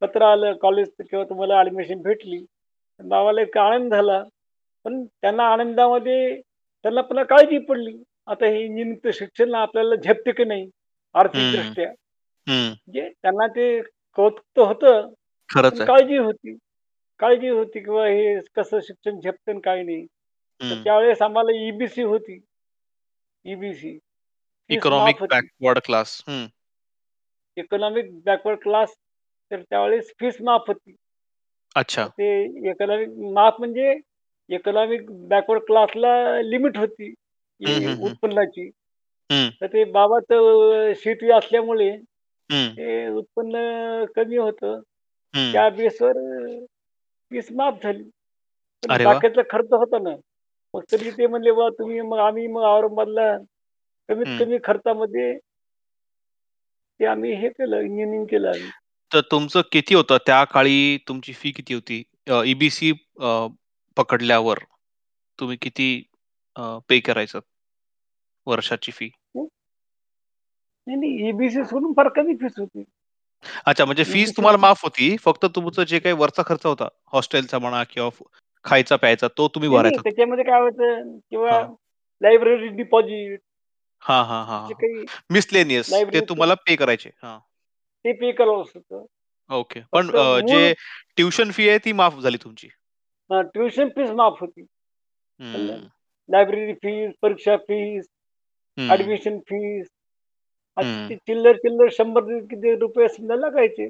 पत्र 0.00 0.22
आलं 0.22 0.52
कॉलेजचं 0.52 1.02
किंवा 1.02 1.24
तुम्हाला 1.24 1.58
ॲडमिशन 1.58 2.02
भेटली. 2.02 2.44
बाबाला 3.04 3.40
इतका 3.40 3.62
आनंद 3.62 3.94
झाला. 3.94 4.24
पण 4.84 5.04
त्यांना 5.04 5.52
आनंदामध्ये 5.52 6.40
त्यांना 6.82 7.00
पुन्हा 7.00 7.24
काळजी 7.24 7.58
पडली. 7.58 8.02
आता 8.26 8.46
हे 8.46 8.60
इंजिनिअरिंगचं 8.60 9.10
शिक्षण 9.10 9.54
आपल्याला 9.54 9.94
झेपते 9.94 10.32
की 10.32 10.44
नाही. 10.44 10.70
आर्थिकदृष्ट्या. 11.14 11.88
म्हणजे 12.52 13.08
त्यांना 13.22 13.46
ते 13.46 13.80
कौतुक 14.16 14.66
होतं, 14.68 15.12
खरंच 15.52 15.72
पण 15.72 15.80
आहे. 15.80 15.88
काळजी 15.88 16.16
होती. 16.16 16.56
काळजी 17.20 17.48
होती 17.48 17.80
किंवा 17.80 18.06
हे 18.06 18.38
कसं 18.54 18.80
शिक्षण 18.80 19.20
झेपतं 19.20 19.50
आणि 19.52 19.60
काय 19.60 19.82
नाही. 19.82 20.04
तर 20.60 20.74
हं. 20.74 20.82
त्यावेळेस 20.84 21.22
आम्हाला 21.22 21.52
ई-बी-सी 21.58 22.02
होती. 22.02 22.38
ईबीसी 23.44 23.98
फीस 24.70 24.90
माफ 24.90 25.14
इकॉनॉमिक 25.14 25.20
होती 25.20 25.34
बॅकवर्ड 25.34 25.78
क्लास. 25.84 26.22
हं. 26.28 26.46
इकॉनॉमिक 27.56 28.10
बॅकवर्ड 28.24 28.58
क्लास 28.62 28.94
तर 29.50 29.62
त्यावेळेस 29.62 30.12
फीस 30.20 30.36
माफ 30.40 30.64
होती 30.68 30.94
अच्छा. 31.74 32.06
ते 32.18 32.28
इकॉनॉमिक 32.70 33.08
माफ 33.32 33.56
म्हणजे 33.58 33.92
इकॉनॉमिक 34.48 35.10
बॅकवर्ड 35.28 35.62
क्लासला 35.62 36.14
लिमिट 36.42 36.76
होती 36.76 37.12
हं, 37.60 37.80
ही 37.80 37.86
हं, 37.86 37.96
हं. 37.98 38.12
उत्पन्नाची 38.12 38.68
हं, 39.30 39.50
तर 39.60 39.66
ते 39.66 39.84
बाबाचं 39.84 40.92
शेती 40.96 41.30
असल्यामुळे 41.30 41.90
हं, 42.50 42.76
ते 42.76 43.08
उत्पन्न 43.08 43.56
कमी 44.16 44.36
होतं 44.36 44.80
हं. 45.34 45.52
त्या 45.52 45.68
बेसवर 45.70 46.18
फीस 47.30 47.48
माफ 47.52 47.82
झाली 47.82 48.02
पण 48.82 48.90
अरे! 48.90 49.02
बाकीचा 49.02 49.42
खर्च 49.50 49.72
होता 49.74 49.98
ना 50.00 50.16
मग 50.74 50.82
तरी 50.92 51.10
ते 51.12 51.26
म्हणले 51.26 51.52
बा 51.52 51.68
तुम्ही 51.78 52.00
मग 52.02 52.18
आम्ही 52.20 52.46
मग 52.48 52.62
औरंगाबादला 52.66 53.36
कमीत. 54.08 54.26
कमी 54.36 54.58
खर्चामध्ये 54.64 55.32
ते 57.00 57.04
आम्ही 57.06 57.32
हे 57.36 57.48
केलं 57.50 57.80
इंजिनिअरिंग 57.80 58.26
केलं 58.26 58.48
आम्ही 58.48 58.70
तर 59.12 59.20
तुमचं 59.30 59.60
किती 59.72 59.94
होतं 59.94 60.16
त्या 60.26 60.42
काळी 60.46 60.96
तुमची 61.08 61.32
फी 61.32 61.50
किती 61.52 61.74
होती? 61.74 62.02
ई-बी-सी 62.44 62.90
अ, 63.20 63.46
पकडल्यावर 63.96 64.58
तुम्ही 65.38 65.56
किती 65.62 65.88
पे 66.88 66.98
करायचात 67.02 67.42
वर्षाची 68.46 68.92
फी? 68.92 69.10
नाही 70.86 70.96
नाही 70.96 71.28
ईबीसी 71.28 71.64
सोडून 71.64 71.92
फार 71.92 72.08
कमी 72.16 72.34
फीस 72.36 72.58
होती 72.58 72.82
अच्छा 73.66 73.84
म्हणजे 73.84 74.04
फीस 74.04 74.16
ईबीसी 74.16 74.32
तुम्हाला 74.36 74.58
माफ 74.58 74.82
होती. 74.82 75.16
फक्त 75.16 75.46
तुमचं 75.46 75.82
जे 75.82 75.98
काही 75.98 76.14
वरचा 76.14 76.42
खर्च 76.46 76.66
होता, 76.66 76.88
हॉस्टेलचा 77.12 77.58
म्हणा 77.58 77.84
किंवा 77.84 78.08
फ 78.08 78.22
खायचा 78.64 78.96
प्यायचा 78.96 79.28
तो 79.28 79.48
तुम्ही 79.48 79.68
नाही 79.68 79.82
नाही 79.82 79.90
भरायचात. 79.90 80.02
त्याच्यामध्ये 80.02 80.44
काय 80.44 80.60
होतं 80.60 81.18
किंवा 81.30 81.52
हां. 81.52 81.74
लायब्ररी 82.20 82.68
डिपॉझिट 82.68 83.40
हां, 84.00 84.24
हां, 84.24 84.44
हां, 84.46 84.68
जे 84.68 84.74
हां. 84.74 84.80
काही 84.80 85.04
मिसलेनियस 85.30 85.86
ते 85.86 85.92
लायब्ररीचं 85.92 86.28
तुम्हाला 86.28 86.54
पे 86.54 86.76
करायचे. 86.76 87.10
हां. 87.22 87.38
ते 88.04 88.12
पे 88.12 88.32
करावं 88.32 88.62
होतं 88.74 89.04
ओके. 89.50 89.80
पण 89.92 90.06
फक्त 90.06 90.16
अ, 90.16 90.40
जे 90.40 90.74
ट्युशन 91.16 91.50
फी 91.50 91.68
आहे 91.68 91.78
ती 91.78 91.92
माफ 91.92 92.18
झाली 92.18 92.36
तुमची. 92.36 92.68
ट्युशन 93.30 93.88
फीस 93.88 94.10
माफ 94.10 94.36
होती 94.40 94.60
हं, 95.40 95.66
लायब्ररी 96.28 96.72
फीस 96.72 97.12
परीक्षा 97.22 97.56
फीस 97.56 98.06
हं, 98.78 98.90
ऍडमिशन 98.90 99.38
फीस 99.38 99.86
हं, 100.76 101.16
चिल्लर 101.18 101.56
चिल्लर 101.56 101.88
शंभर 101.92 102.22
किती 102.46 102.74
रुपये 102.76 103.08
समजा 103.08 103.34
लागायचे 103.34 103.88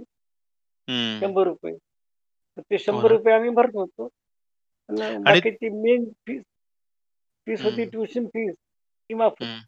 हं. 0.89 1.21
शंभर 1.21 1.47
रुपये 1.47 1.75
तर 2.57 2.63
ते 2.63 2.79
हो 2.89 3.01
शंभर 3.01 3.03
ना. 3.03 3.13
रुपये 3.13 3.35
आम्ही 3.35 3.51
भरत 3.51 3.77
होतो 3.77 4.09
आणि 4.89 5.17
आणि 5.27 5.41
बाकीची 5.41 5.69
मेन 5.83 6.05
फीस 6.27 6.43
फीस 7.47 7.65
होती 7.65 7.85
हं, 7.85 7.91
ट्युशन 7.91 8.27
फीस 8.27 8.55
ती 8.55 9.15
माफ 9.15 9.35
होती 9.41 9.45
हं. 9.45 9.61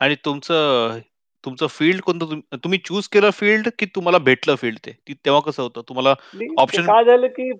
आणि 0.00 0.14
तुमचं 0.24 0.98
तुमचं 1.44 1.66
फील्ड 1.68 2.00
कोणतं 2.00 2.30
तुम 2.30 2.40
तुम्ही 2.64 2.78
चूज 2.78 3.08
केलं 3.08 3.30
फील्ड 3.30 3.68
की 3.78 3.86
तुम्हाला 3.86 4.18
भेटलं 4.18 4.54
फील्ड 4.54 4.78
ते? 4.86 4.92
ती 5.08 5.14
तेव्हा 5.24 5.40
कसं 5.40 5.62
होतं? 5.62 5.82
तुम्हाला 5.88 6.14
आणि 6.32 6.56
ते 6.64 6.66
ऑप्शन 6.66 6.86
काय 6.86 7.04
झालं 7.04 7.26
की 7.28 7.50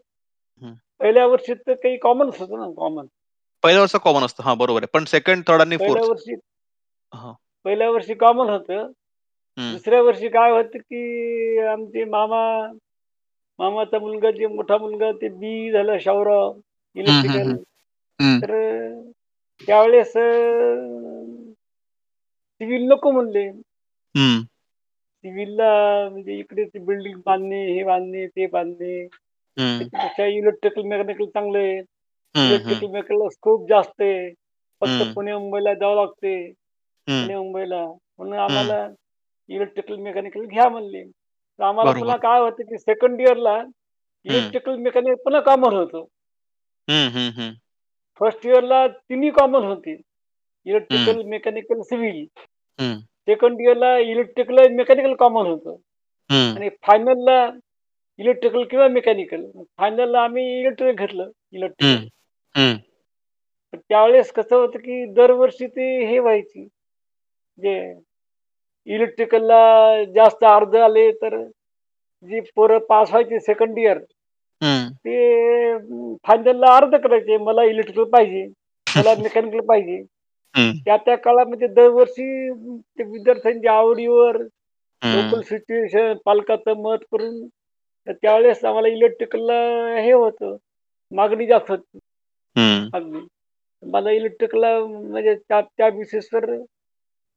हं. 0.62 0.74
पहिल्या 1.00 1.26
वर्षी 1.26 1.54
तर 1.56 1.74
काही 1.74 1.96
कॉमनच 1.98 2.38
होतं 2.40 2.58
ना 2.58 2.70
कॉमन 2.76 3.06
पहिल्या 3.64 3.80
वर्षात 3.80 4.00
कॉमन 4.04 4.24
असतं. 4.24 4.42
हां, 4.42 4.56
बरोबर 4.58 4.82
आहे. 4.82 4.86
पण 4.94 5.04
सेकंड, 5.06 5.44
थर्ड 5.48 5.60
आणि 5.60 5.76
पहिल्या 5.76 6.02
फोर्थ 6.02 6.04
वर्षी 6.04 6.34
हां. 7.12 7.32
पहिल्या 7.64 7.90
वर्षी 7.90 8.14
कॉमन 8.16 8.48
होतं. 8.50 8.90
दुसऱ्या 9.58 10.00
वर्षी 10.02 10.28
काय 10.30 10.50
होतं 10.50 10.78
की 10.80 11.58
आमचे 11.66 12.04
मामा 12.06 12.42
मामाचा 13.58 13.98
मुलगा 13.98 14.30
जे 14.32 14.46
मोठा 14.48 14.76
मुलगा 14.78 15.10
ते 15.14 15.28
बी 15.36 15.70
झाला 15.72 15.98
शाहूराव 16.00 16.50
हं, 16.50 16.60
इलेक्ट्रिकल. 16.96 17.56
तर 18.42 18.50
त्यावेळेस 19.60 20.12
सिव्हिल 22.60 22.86
नको 22.88 23.10
म्हणले. 23.10 23.50
सिव्हिलला 25.24 25.68
म्हणजे 26.08 26.38
इकडे 26.38 26.64
ते 26.64 26.78
बिल्डिंग 26.80 27.20
बांधणे 27.26 27.64
हे 27.68 27.82
बांधणे 27.84 28.26
ते 28.28 28.46
बांधणे. 28.48 29.06
त्याच्यापेक्षा 29.06 30.26
इलेक्ट्रिकल 30.28 30.82
मेकॅनिकल 30.84 31.26
चांगलं. 31.28 31.82
इलेक्ट्रिकल 32.34 32.86
मेकॅनिकल 32.88 33.28
स्कोप 33.30 33.68
जास्त 33.68 34.00
आहे 34.02 34.30
फक्त. 34.82 35.02
पुणे 35.14 35.32
मुंबईला 35.34 35.74
जावं 35.74 35.96
लागते 35.96 36.34
हं. 37.08 37.22
पुणे 37.22 37.36
मुंबईला 37.36 37.84
म्हणून 37.86 38.32
हं. 38.32 38.40
आम्हाला 38.40 38.88
इलेक्ट्रिकल 39.48 39.96
मेकॅनिकल 39.96 40.44
घ्या 40.46 40.68
म्हणले 40.68 41.04
तर 41.04 41.64
आम्हाला 41.64 41.90
पुन्हा 41.90 42.16
बरोबर. 42.16 42.18
काय 42.18 42.40
होतं 42.40 42.62
की 42.62 42.78
सेकंड 42.78 43.20
इयरला 43.20 43.56
हं. 43.56 43.70
इलेक्ट्रिकल 44.24 44.76
मेकॅनिकल 44.76 45.14
पुन्हा 45.14 45.40
कॉमन 45.40 45.74
होतं 45.76 46.04
हं, 46.88 47.08
हं, 47.08 47.30
हं. 47.30 47.52
फर्स्ट 48.20 48.46
इयरला 48.46 48.86
तिन्ही 48.88 49.30
कॉमन 49.30 49.64
होती 49.64 49.90
हं. 49.90 50.00
इलेक्ट्रिकल 50.66 51.22
मेकॅनिकल 51.22 51.80
सिव्हिल 51.80 52.26
हं. 52.78 52.98
सेकंड 53.00 53.60
इयरला 53.60 53.96
इलेक्ट्रिकल 53.98 54.68
मेकॅनिकल 54.68 55.14
कॉमन 55.14 55.46
होतं 55.46 55.76
हं. 56.30 56.54
आणि 56.56 56.68
फायनलला 56.68 57.50
इलेक्ट्रिकल 58.18 58.64
किंवा 58.64 58.88
मेकॅनिकल 58.88 59.44
फायनलला 59.78 60.20
आम्ही 60.20 60.60
इलेक्ट्रिकल 60.60 60.96
घेतलं 60.96 61.30
इलेक्ट्रिकल 61.52 62.06
हं. 62.56 62.72
हं. 62.72 62.76
तर 63.72 63.78
त्यावेळेस 63.88 64.32
कसं 64.32 64.56
होतं 64.56 64.78
की 64.78 65.04
दरवर्षी 65.12 65.66
ते 65.66 66.06
हे 66.06 66.18
व्हायची 66.18 66.68
जे 67.58 67.74
इलेक्ट्रिकलला 68.86 69.58
जास्त 70.14 70.44
अर्ज 70.46 70.74
आले 70.78 71.10
तर 71.14 71.36
जी 72.24 72.40
पोरं 72.56 72.78
पास 72.88 73.10
व्हायची 73.10 73.40
सेकंड 73.42 73.78
इयर. 73.78 73.98
ते 74.98 75.78
फायनलला 76.26 76.74
अर्ज 76.76 76.94
करायचे 77.02 77.36
मला 77.40 77.62
इलेक्ट्रिकल 77.64 78.04
पाहिजे 78.10 78.46
मला 78.86 79.14
मेकॅनिकल 79.22 79.60
पाहिजे. 79.66 80.02
त्या 80.84 80.96
त्या 80.96 81.16
काळामध्ये 81.16 81.68
दरवर्षी 81.68 82.50
ते 82.50 83.02
विद्यार्थ्यांच्या 83.04 83.72
आवडीवर. 83.72 84.36
लोकल 85.02 85.40
सिच्युएशन 85.40 86.12
पालकाचं 86.24 86.82
मत 86.82 87.04
करून 87.12 87.46
त्यावेळेस 88.06 88.64
आम्हाला 88.64 88.88
इलेक्ट्रिकलला 88.88 89.54
हे 89.96 90.12
होतं 90.12 90.56
मागणी 91.12 91.46
जास्त 91.46 91.70
होती 91.70 91.98
हं. 92.56 92.88
अगदी 92.94 93.26
मला 93.82 94.10
इलेक्ट्रिकलला 94.10 94.78
म्हणजे 94.80 95.34
त्या 95.36 95.60
त्या 95.60 95.88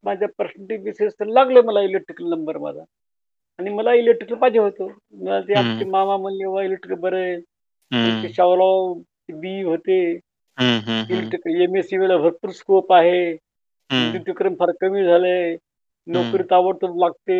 माझ्या 0.05 0.27
पर्सेंटेज 0.37 0.83
बेसिसवर 0.83 1.27
लागलं 1.29 1.65
मला 1.65 1.81
इलेक्ट्रिकल 1.83 2.29
नंबर 2.29 2.57
माझा 2.59 2.83
आणि 3.59 3.69
मला 3.71 3.93
इलेक्ट्रिकल 3.95 4.35
पाहिजे 4.39 4.59
होतं 4.59 4.87
मला 5.15 5.39
ते. 5.41 5.53
आमचे 5.55 5.85
मामा 5.87 6.17
म्हणले 6.17 6.45
वा 6.47 6.63
इलेक्ट्रिकल 6.63 6.99
बरं 7.01 7.17
आहे. 7.19 8.33
शाहूराव 8.33 8.93
बी 9.33 9.61
होते. 9.63 9.97
इलेक्ट्रिकल 11.09 11.61
एम 11.63 11.75
एस 11.77 11.87
सी 11.87 11.97
ला 12.07 12.17
भरपूर 12.17 12.51
स्कोप 12.53 12.91
आहे. 12.93 13.17
विद्युतीकरण 13.89 14.55
फार 14.55 14.71
कमी 14.81 15.03
झालंय. 15.05 15.55
नोकरी 16.07 16.43
ताबडतोब 16.45 16.97
लागते 16.99 17.37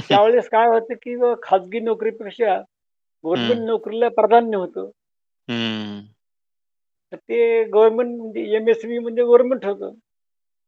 त्यावेळेस 0.00 0.48
काय 0.50 0.66
होतं 0.68 0.94
की 1.02 1.16
खाजगी 1.42 1.80
नोकरीपेक्षा. 1.82 2.60
गव्हर्नमेंट 3.24 3.60
नोकरीला 3.62 4.08
प्राधान्य 4.16 4.56
होतं. 4.58 4.90
तर 7.12 7.16
ते 7.18 7.64
गव्हर्नमेंट 7.66 8.16
म्हणजे 8.16 8.42
एम 8.56 8.68
एस 8.68 8.76
सी 8.76 8.98
म्हणजे 8.98 9.22
गव्हर्नमेंट 9.22 9.64
होतं 9.64 9.92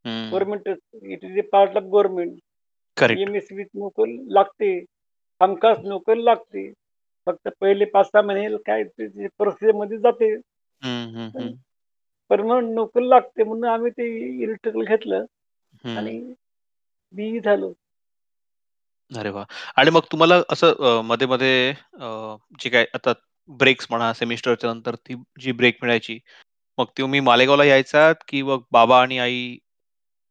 हं. 0.04 0.30
Government 0.30 0.68
it 0.68 1.24
is 1.24 1.38
a 1.38 1.42
part 1.52 1.76
of 1.76 1.82
government 1.84 2.38
correct. 2.96 3.20
M 3.20 3.36
S 3.36 3.48
C 3.48 3.62
नोकरी 3.76 4.18
लागते 4.34 4.70
हमखास 5.40 5.78
नोकरी 5.84 6.24
लागते 6.24 6.70
फक्त 7.26 7.48
पहिले 7.60 7.84
पाच 7.88 8.06
सहा 8.06 8.22
महिने 8.24 8.56
काय 8.66 8.84
प्रोसेसमध्ये 8.98 9.98
जाते 10.00 10.26
हं. 10.82 11.12
हं. 11.14 11.30
हं. 11.32 11.52
परमनंट 12.30 12.74
नोकरी 12.74 13.08
लागते 13.08 13.44
म्हणून 13.44 13.64
आम्ही 13.70 13.90
ते 13.92 14.06
इलेक्ट्रिकल 14.44 14.84
घेतलं. 14.86 15.24
आणि 15.88 16.18
बी 17.14 17.38
झालो 17.40 17.72
अरे 19.12 19.30
वाह! 19.30 19.44
आणि 19.76 19.90
मग 19.90 20.00
तुम्हाला 20.12 20.40
असं 20.50 20.72
अ, 20.74 21.00
मध्ये-मध्ये 21.02 21.70
अ, 21.70 22.36
जे 22.60 22.70
काही 22.70 22.86
आता 22.94 23.12
ब्रेक्स 23.50 23.86
म्हणा 23.90 24.12
सेमिस्टरच्या 24.14 24.72
नंतर 24.72 24.94
ती 24.98 25.14
जी 25.40 25.52
ब्रेक 25.52 25.76
मिळायची, 25.82 26.18
मग 26.78 26.86
तुम्ही 26.98 27.20
मालेगावला 27.22 27.64
यायचात 27.64 28.14
की 28.28 28.42
मग 28.42 28.62
बाबा 28.72 29.00
आणि 29.02 29.18
आई 29.18 29.56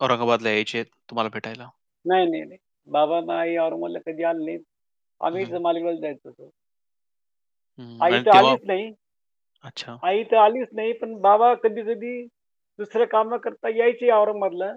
औरंगाबादला 0.02 0.50
यायचे 0.50 0.84
तुम्हाला 0.84 1.30
भेटायला? 1.34 1.70
नाही 2.06 2.26
नाही 2.26 2.44
नाही 2.44 2.58
बाबा 2.88 3.20
ना 3.22 3.40
आई 3.40 3.56
औरंगाबादला 3.58 4.00
कधी 4.06 4.24
आले 4.26 4.46
नाहीत 4.46 4.64
आम्हीच 5.22 5.52
हं. 5.52 5.60
मालेगावला 5.62 6.00
जायचो 6.00 6.30
होतो 6.30 6.50
हं. 7.80 8.02
आई 8.02 8.12
आणि 8.12 8.26
तर 8.26 8.32
तेव्हा 8.34 8.54
आलीच 8.54 8.60
नाही 8.64 8.92
अच्छा. 9.64 9.98
आई 10.04 10.24
तर 10.24 10.38
आलीच 10.38 10.68
नाही 10.74 10.94
पण 10.94 11.14
बाबा 11.22 11.54
कधी 11.64 11.82
कधी 11.86 12.16
दुसरं 12.80 13.06
काम 13.08 13.36
करता 13.38 13.70
यायचे 13.70 14.10
औरंगाबादला 14.12 14.72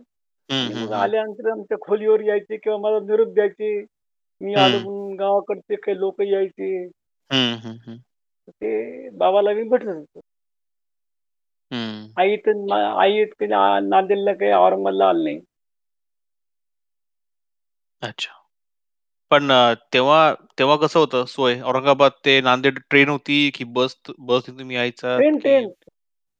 हं, 0.48 0.64
आणि 0.64 0.74
हं, 0.74 0.76
मग 0.76 0.92
हं. 0.92 1.02
आल्यानंतर 1.02 1.50
आमच्या 1.50 1.78
खोलीवर 1.80 2.20
यायचे 2.20 2.56
किंवा 2.56 2.78
मला 2.80 2.98
निरोप 3.06 3.34
द्यायचे 3.34 3.74
मी 4.40 4.54
आलो 4.56 4.78
हं. 4.78 4.80
म्हणून 4.80 5.14
गावाकडचे 5.16 5.76
काही 5.76 5.98
लोक 5.98 6.20
यायचे 6.22 6.72
हं, 7.30 7.56
हं, 7.60 7.78
हं. 7.80 7.98
ते 8.50 9.08
बाबाला 9.18 9.52
मी 9.54 9.62
भेटत 9.68 9.86
होतो 9.88 10.20
आई 12.20 12.36
तर 12.36 13.52
आ- 13.52 13.80
नांदेडला 13.80 14.32
काही 14.32 14.52
औरंगाबादला 14.52 15.08
आली 15.08 15.24
नाही 15.24 15.40
अच्छा. 18.02 18.32
पण 19.30 19.48
तेव्हा 19.92 20.34
तेव्हा 20.58 20.76
कसं 20.76 21.00
होतं 21.00 21.24
सोय? 21.24 21.60
औरंगाबाद 21.60 22.12
ते 22.24 22.40
नांदेड 22.40 22.78
ट्रेन 22.90 23.08
होती 23.08 23.50
की 23.50 23.64
बस 23.64 24.00
बसने 24.18 24.58
तुम्ही 24.58 24.76
यायचात 24.76 25.18
ट्रेन 25.18 25.38
ट्रेन 25.38 25.68
ट्रेन. 25.68 25.90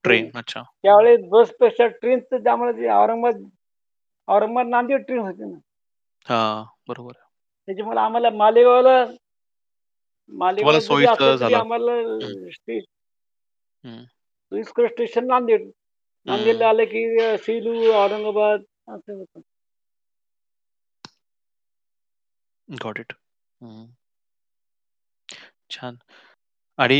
ट्रेन. 0.02 0.30
अच्छा. 0.34 0.62
त्यावेळेस 0.82 1.20
बसपेक्षा 1.28 1.86
ट्रेनचं 1.86 2.50
आम्हाला 2.50 2.72
ते 2.72 2.88
औरंगाबाद 2.88 3.42
औरंगाबाद 4.28 4.66
नांदेड 4.66 5.04
ट्रेन 5.06 5.18
होती 5.18 5.44
ना. 5.44 5.58
हां, 6.28 6.64
बरोबर. 6.88 7.12
त्याच्यामुळे 7.66 7.98
आम्हाला 7.98 8.30
मालेगावला 8.30 9.04
तरी 11.20 11.36
झालं. 11.36 11.56
आम्हाला 11.56 11.92
सोयीस्कर 14.52 14.86
स्टेशन 14.88 15.26
नांदेड. 15.26 15.70
नांदेडला 16.26 16.68
आलं 16.68 16.84
की 16.84 17.04
सेलू, 17.44 17.74
औरंगाबाद 17.92 18.62
असं 18.88 19.12
होतं. 19.12 19.40
Got 22.68 22.98
it. 23.00 23.12
छान. 25.70 25.96
आणि 26.78 26.98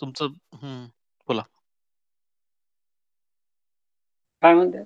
तुमचं 0.00 0.34
बोला. 1.28 1.42
काय 4.42 4.54
म्हणताय? 4.54 4.84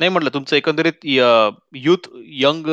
नाही 0.00 0.10
म्हटलं 0.10 0.30
तुमचं 0.34 0.56
एकंदरीत 0.56 1.04
यूथ 1.04 2.08
यंग 2.42 2.66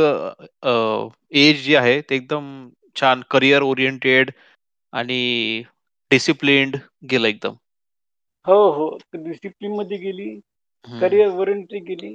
एज 1.42 1.64
जे 1.66 1.76
आहे 1.78 2.00
ते 2.10 2.16
एकदम 2.16 2.48
छान 2.96 3.22
करियर 3.32 3.62
ओरिएंटेड 3.64 4.32
आणि 4.94 5.20
डिसिप्लिन्ड 6.12 6.78
गेलं 7.12 7.28
एकदम. 7.28 7.56
हो, 8.48 8.54
हो. 8.72 8.98
डिसिप्लिनमध्ये 9.16 9.98
गेली, 9.98 10.30
हं, 10.88 11.00
करियर 11.00 11.28
वॉरंटी 11.28 11.80
गेली 11.80 12.14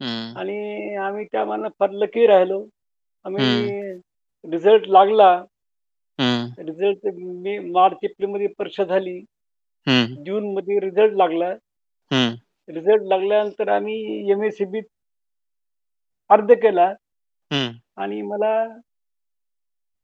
हं, 0.00 0.34
आणि 0.36 0.94
आम्ही 0.94 1.24
त्या 1.24 1.44
मानानं 1.44 1.68
फार 1.80 1.90
लकी 1.92 2.26
राहिलो. 2.26 2.64
आम्ही 3.24 3.90
रिझल्ट 4.44 4.88
लागला. 4.88 5.30
हं, 6.18 6.50
रिझल्ट 6.58 7.06
मे 7.14 7.58
मार्च 7.58 8.04
एप्रिलमध्ये 8.04 8.46
परीक्षा 8.58 8.84
झाली. 8.84 9.18
हं, 9.86 10.14
जूनमध्ये 10.24 10.78
रिझल्ट 10.80 11.12
लागला. 11.12 11.48
हं, 12.10 12.34
रिझल्ट 12.68 13.02
लागल्यानंतर 13.02 13.68
आम्ही 13.68 14.30
एम-एस-सी-बीत 14.30 14.84
अर्ज 16.30 16.52
केला 16.52 16.86
हं. 17.50 17.72
आणि 17.96 18.22
मला 18.22 18.52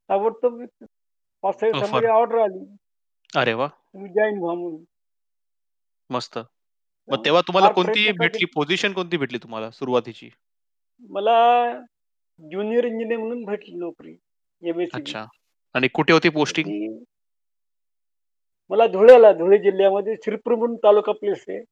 ताबडतोब 0.08 0.62
5-6 1.44 1.68
ऑफर. 1.68 1.72
दिवसामध्ये 1.72 2.08
ऑर्डर 2.10 2.38
आली. 2.38 2.64
अरे 3.36 3.52
वाह! 3.52 3.68
तुम्ही 3.68 4.12
जॉइन 4.12 4.38
व्हा 4.38 4.54
म्हणून. 4.54 4.82
मस्त. 6.10 6.38
मग 6.38 6.44
त्यामुळे 6.44 7.24
तेव्हा 7.24 7.40
तुम्हाला 7.40 7.72
कोणती. 7.72 8.12
भेटली 8.12 8.44
पोझिशन 8.44 8.92
कोणती 8.92 9.16
भेटली 9.16 9.38
तुम्हाला 9.38 9.70
सुरुवातीची? 9.70 10.30
मला 11.00 11.72
ज्युनियर 12.38 12.84
इंजिनिअर 12.84 13.20
म्हणून 13.20 13.44
भेटली 13.44 13.74
नोकरी 13.74 14.16
अच्छा. 14.94 15.24
आणि 15.74 15.88
कुठे 15.88 16.12
होती 16.12 16.28
पोस्टिंग? 16.28 16.98
मला 18.70 18.86
धुळ्याला, 18.86 19.32
धुळे 19.32 19.58
जिल्ह्यामध्ये 19.58 20.14
शिरपूर 20.14 20.54
म्हणून 20.54 20.76
तालुका 20.76 21.12
प्लेस 21.12 21.44
आहे. 21.48 21.58
तर 21.58 21.64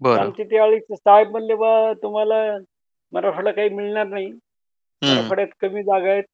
बरं. 0.00 0.20
आमचे 0.20 0.44
त्यावेळी 0.44 0.80
साहेब 0.90 1.30
म्हणले, 1.30 1.54
"बा 1.54 1.92
तुम्हाला 1.92 2.58
मराठवाडा 3.12 3.50
काही 3.50 3.68
मिळणार 3.68 4.06
नाही. 4.06 4.26
हं, 4.26 5.14
मराठवाड्यात 5.14 5.46
कमी 5.60 5.82
जागा 5.82 6.10
आहेत 6.10 6.24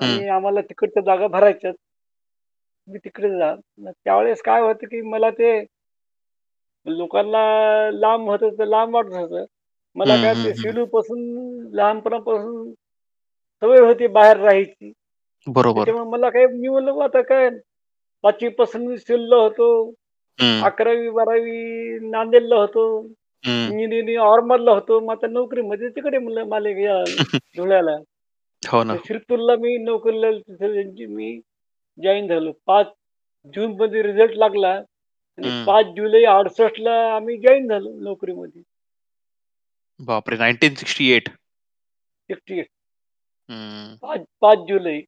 हं, 0.00 0.06
आणि 0.06 0.28
आम्हाला 0.28 0.60
तिकडच्या 0.60 1.02
जागा 1.02 1.26
भरायच्यात. 1.26 1.74
तुम्ही 2.86 3.00
तिकडे 3.04 3.38
जा." 3.38 3.54
मग 3.78 3.92
त्यावेळेस 4.04 4.42
काय 4.42 4.60
होतं, 4.60 4.86
की 4.86 5.00
मला 5.00 5.30
ते 5.30 5.64
लोकांना 6.88 7.38
लांब 7.90 8.28
होतं 8.28 8.48
तर 8.58 8.64
लांब 8.64 8.94
वाटत 8.94 9.12
होतं. 9.12 9.44
मला 9.96 10.16
काय 10.16 10.34
ते 10.34 10.48
हं. 10.48 10.54
सेलूपासून 10.54 11.20
लहानपणापासून 11.72 12.72
सवय 13.62 13.80
होती 13.80 14.06
बाहेर 14.06 14.36
राहायची. 14.36 14.92
बरोबर. 15.46 15.90
मला 15.90 16.30
काही 16.30 16.46
मी 16.46 16.68
म्हणलं 16.68 17.02
आता 17.02 17.22
काय 17.22 17.50
5वी 18.22 18.48
पासून 18.48 18.86
मी 18.86 18.98
सेलला 18.98 19.36
होतो. 19.36 19.90
हं, 20.38 20.62
11वी-12वी 20.62 21.98
नांदेडला 22.10 22.56
होतो. 22.56 23.06
इंजिनिअरिंग 23.44 24.20
औरंगाबादला 24.20 24.70
होतो. 24.70 25.00
मग 25.00 25.10
आता 25.10 25.26
नोकरीमध्ये 25.26 25.88
तिकडे 25.88 26.18
म्हणलं 26.18 26.44
माले 26.44 26.82
या 26.82 27.04
धुळ्याला. 27.56 27.96
हो. 28.62 28.82
शिरपूरला 29.04 29.56
मी 29.56 29.76
नोकरीला 29.76 30.30
मी 31.08 31.40
जॉइन 31.98 32.28
झालो. 32.28 32.52
5 32.66 32.86
जूनमध्ये 33.54 34.02
रिझल्ट 34.02 34.30
लागला 34.30 34.80
आणि. 35.38 35.50
5 35.66 35.94
जुलै 35.96 36.22
68 36.26 36.78
ला 36.80 36.96
आम्ही 37.16 37.36
जॉइन 37.38 37.68
झालो 37.68 37.92
नोकरीमध्ये. 38.00 38.62
बापरे! 40.00 40.36
1968. 40.38 41.28
68 42.28 42.68
हं. 43.48 43.96
5 44.02 44.24
5 44.40 44.66
जुलै. 44.68 44.98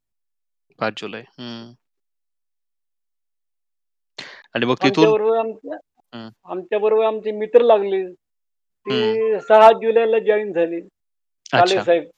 5 0.79 1.01
जुलै. 1.01 1.23
आणि 4.55 4.66
मग 4.66 4.77
तिथून 4.83 5.05
आमच्याबरोबर 5.05 5.38
आमच्या 5.38 5.77
हं, 6.12 6.29
आमच्याबरोबर 6.45 7.05
आमचे 7.05 7.31
मित्र 7.33 7.62
लागले. 7.62 8.05
ते 8.87 9.38
6 9.40 9.71
जुलैला 9.73 10.19
जॉइन 10.19 10.53
झाले. 10.53 10.81
अच्छा. 11.53 11.83
साहेब. 11.83 12.09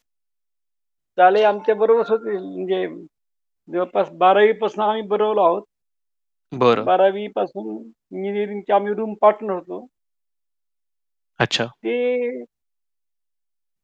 काले 1.18 1.42
आमच्याबरोबरच 1.44 2.10
होते. 2.10 2.38
म्हणजे 2.38 2.86
जवळपास 3.68 4.10
12वी 4.14 4.52
पासून 4.52 4.84
आम्ही 4.84 5.02
बरोबर 5.08 5.40
आहोत. 5.42 5.62
बरं. 6.52 6.84
12वी 6.84 7.26
पासून 7.28 7.76
इंजिनिअरिंगचे 8.16 8.72
आम्ही 8.72 8.94
रूम 8.94 9.14
पार्टनर 9.14 9.52
होतो. 9.52 9.86
अच्छा. 11.38 11.64
ते 11.64 12.44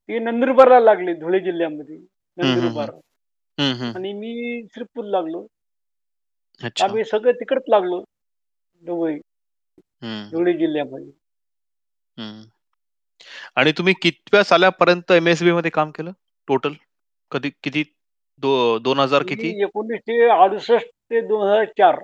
ते 0.09 0.18
नंदुरबारला 0.18 0.81
लागले 0.81 1.14
धुळे 1.14 1.40
जिल्ह्यामध्ये. 1.40 1.96
हं, 1.96 2.44
हं, 2.44 2.48
हं. 2.48 2.54
नंदुरबार 2.54 2.90
हं, 3.59 3.72
हं. 3.74 3.92
आणि 3.94 4.12
मी 4.12 4.62
शिरपूरला 4.74 5.20
लागलो. 5.20 5.46
अच्छा. 6.62 6.85
आम्ही 6.85 7.04
सगळे 7.04 7.33
तिकडेच 7.33 7.62
लागलो 7.68 7.98
हं, 10.02 10.28
धुळे 10.33 10.52
जिल्ह्यामध्ये. 10.52 11.11
हं. 12.18 12.42
आणि 13.57 13.72
तुम्ही 13.72 13.94
कितव्या 14.02 14.44
सालापर्यंत 14.44 15.12
एम-एस-बी 15.12 15.52
मध्ये 15.52 15.70
काम 15.70 15.90
केलं 15.90 16.11
टोटल? 16.48 16.72
कधी 17.31 17.50
किती 17.62 17.83
दो 18.38 18.78
2000 18.78 19.22
मी 19.22 19.28
किती? 19.28 19.64
1968 19.64 20.83
ते 20.85 21.20
2004 21.20 21.98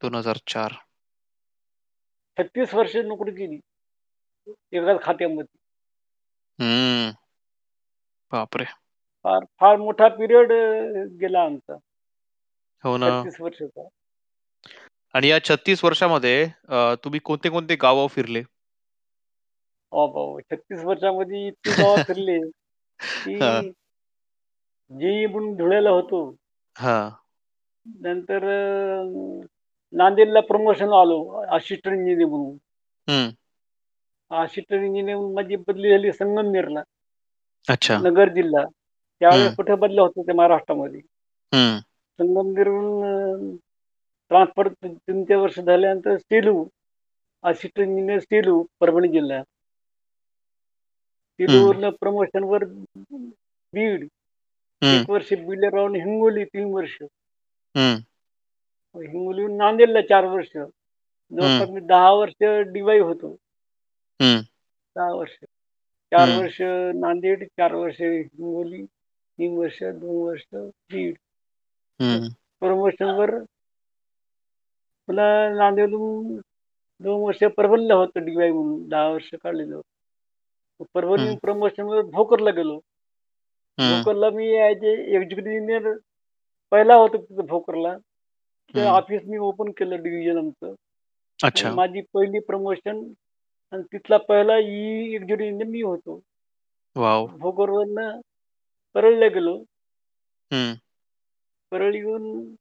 2004. 0.00 0.76
36 2.36 2.74
वर्ष 2.74 2.96
नोकरी 3.04 3.30
केली 3.32 3.58
एकाच 4.72 5.02
खात्यामध्ये. 5.02 5.56
हं. 6.58 7.12
बापरे! 8.32 8.64
फार 9.24 9.44
फार 9.60 9.76
मोठा 9.76 10.08
पिरियड 10.08 10.52
गेला 11.20 11.42
आमचा 11.42 11.76
हो 12.84 12.96
ना. 12.96 13.08
36 13.10 13.40
वर्षाचा. 13.40 13.88
आणि 15.14 15.28
या 15.28 15.38
36 15.44 15.84
वर्षामध्ये 15.84 16.42
अ, 16.68 16.94
तुम्ही 17.04 17.20
कोणते-कोणते 17.20 17.76
गावं 17.76 18.06
फिरले? 18.06 18.42
बाबा! 19.92 20.40
36 20.50 20.84
वर्षामध्ये 20.84 21.46
इतकी 21.46 21.72
गावं 21.72 21.98
फिरले, 22.06 22.36
हां, 22.38 23.60
की 23.60 23.70
जेई 24.90 25.26
म्हणून 25.26 25.54
धुळ्याला 25.56 25.90
होतो. 25.90 26.18
हां. 26.76 27.10
नंतर 27.86 28.44
अ, 28.44 29.46
नांदेडला 29.92 30.40
प्रमोशन 30.40 30.92
आलो 30.92 31.18
असिस्टंट 31.56 31.94
इंजिनिअर 31.94 32.28
म्हणून. 32.28 33.30
असिस्टंट 34.30 34.90
म्हणून 34.90 35.34
माझी 35.34 35.56
बदली 35.56 35.90
झाली 35.90 36.12
संगमनेरला, 36.12 36.82
अच्छा. 37.68 37.98
नगर 37.98 38.28
जिल्हा. 38.28 38.64
त्यावेळेस 39.20 39.56
कुठे 39.56 39.74
बदल्या 39.74 40.04
होत 40.04 40.12
होत्या 40.16 40.34
महाराष्ट्रामध्ये. 40.34 41.00
संगमनेरहून 42.18 43.56
ट्रान्सफर 44.30 44.68
3-4 44.84 45.36
वर्ष 45.36 45.58
झाल्यानंतर 45.60 46.16
सेलू, 46.16 46.64
असिस्टंट 47.44 47.86
इंजिनिअर 47.88 48.18
सेलू, 48.18 48.62
परभणी 48.80 49.08
जिल्हा. 49.08 49.38
हं, 49.38 49.44
सेलूवरनं 51.40 51.90
प्रमोशनवर 52.00 52.64
बीड, 52.64 54.06
हं, 54.82 54.88
1 54.92 55.10
वर्ष 55.10 55.32
बीडला 55.32 55.66
राहून 55.72 55.94
हिंगोली 55.96 56.44
3 56.44 56.72
वर्ष. 56.74 56.98
हं, 58.96 59.02
हिंगोलीहून 59.02 59.56
नांदेडला 59.56 60.00
4 60.00 60.24
वर्ष. 60.24 60.48
जवळपास 61.30 61.68
मी 61.68 61.80
10 61.80 62.12
वर्ष 62.12 62.34
डी-वाय 62.42 62.98
होतो. 62.98 63.36
हं, 64.22 64.40
10 64.96 65.12
वर्ष. 65.12 65.44
4 66.10 66.28
हं, 66.28 66.38
वर्ष 66.38 66.62
नांदेड, 66.94 67.44
4 67.44 67.74
वर्ष 67.74 68.00
हिंगोली, 68.00 68.84
3 69.38 69.58
वर्ष, 69.58 69.82
2 69.82 70.26
वर्ष 70.26 70.42
बीड. 70.54 71.14
प्रमोशनवर 72.60 73.30
पुन्हा 75.06 75.54
नांदेडहून 75.54 76.36
2 77.00 77.26
वर्ष 77.26 77.44
परभणीला 77.44 77.94
होतो 77.94 78.18
डी-वाय 78.18 78.52
म्हणून 78.52 78.88
10 78.88 79.08
वर्ष 79.08 79.30
काढलेलं. 79.42 79.80
हं, 81.30 81.36
प्रमोशनवर 81.36 82.02
भोकरला 82.02 82.50
गेलो. 82.50 82.80
भोकरला 83.78 84.30
मी 84.30 84.48
एक्झिक्युटिव्ह 84.48 85.56
इंजिनिअर 85.56 85.96
पहिला 86.70 86.94
होतो 86.94 87.16
तिथं 87.16 87.46
भोकरला. 87.46 87.96
ते. 88.74 88.80
ऑफिस 88.80 89.22
मी 89.26 89.38
ओपन 89.38 89.70
केलं 89.70 90.02
डिव्हिजन 90.02 90.38
आमचं 90.38 90.66
आणि 90.66 90.74
अच्छा. 91.46 91.70
माझी 91.74 92.00
पहिली 92.00 92.38
प्रमोशन 92.38 93.12
आणि 93.72 93.82
तिथला 93.82 94.16
पहिला 94.16 94.58
ई 94.58 95.14
एक्झिक्युटिव्ह 95.14 95.50
इंजिनिअर 95.50 95.70
मी 95.70 95.82
होतो. 95.82 96.20
वॉव! 96.96 97.26
परळला 98.94 99.26
गेलो. 99.28 99.56
हं. 100.50 100.74
परळीहून 101.70 102.54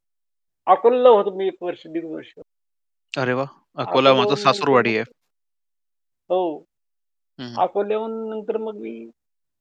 अकोल्याला 0.65 1.09
होतो 1.09 1.35
मी 1.35 1.47
1 1.47 1.63
वर्ष, 1.63 1.87
दीड 1.87 2.05
वर्ष. 2.05 2.33
अरे 3.17 3.33
वाह! 3.33 3.45
अकोला 3.45 3.73
माझं 3.75 3.91
अकोल्याहून 3.91 4.19
नंतर 4.25 4.41
सासूरवाडी 4.41 4.89
मग 4.89 4.95
आहे. 4.95 5.03
हो. 6.29 6.57
हं. 7.39 7.53
अकोल्याहून 7.57 8.29
नंतर 8.29 8.57
मग 8.57 8.75
मी 8.75 9.09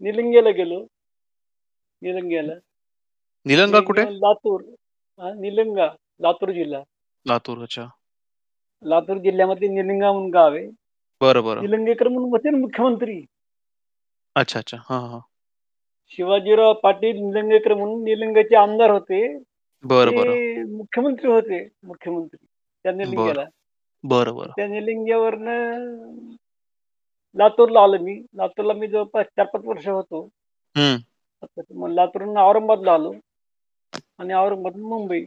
निलंगेला 0.01 0.51
गेलो. 0.51 0.86
निलंग्याला. 2.03 2.53
निलंगा 3.47 3.80
कुठे? 3.80 4.03
लातूर. 4.03 4.62
हां, 5.18 5.40
निलंगा, 5.40 5.86
लातूर 6.21 6.51
जिल्हा. 6.51 6.81
लातूर. 7.27 7.62
अच्छा. 7.62 7.87
लातूर 8.83 9.17
जिल्ह्यामध्ये 9.17 9.69
निलंगा 9.69 10.12
म्हणून 10.12 10.31
गाव 10.31 10.55
आहे. 10.55 10.71
बरं, 11.21 11.45
बरं. 11.45 11.61
निलंगेकर 11.61 12.09
म्हणून 12.09 12.31
होते 12.31 12.51
ना 12.51 12.59
मुख्यमंत्री. 12.59 13.25
अच्छा, 14.35 14.59
अच्छा. 14.59 14.77
हां, 14.81 15.09
हां. 15.09 15.21
शिवाजीराव 16.09 16.73
पाटील 16.75 17.17
निलंगेकर 17.17 17.75
म्हणून 17.75 18.05
निलंग्याचे 18.05 18.57
आमदार 18.57 18.91
होते. 18.91 19.39
बरं, 19.83 20.15
बरं. 20.15 20.77
मुख्यमंत्री 20.77 21.31
होते, 21.33 21.69
मुख्यमंत्री 21.85 22.47
त्या. 22.83 22.93
निलंग्याला. 22.93 23.45
बरं, 24.05 24.37
बरं. 24.37 24.51
त्या 24.57 24.67
निलंग्यावरनं 24.67 25.85
लातूरला 27.35 27.81
आलो 27.81 27.99
मी. 27.99 28.23
लातूरला 28.35 28.73
मी 28.73 28.89
जवळपास 28.89 29.27
4-5 29.27 29.67
वर्ष 29.67 29.89
होतो. 29.89 30.29
मग 31.71 31.91
लातूरहून 31.91 32.39
औरंगाबादला 32.39 32.93
आलो 32.95 33.15
आणि 34.19 34.35
औरंगाबादहून 34.35 34.83
मुंबई. 34.83 35.25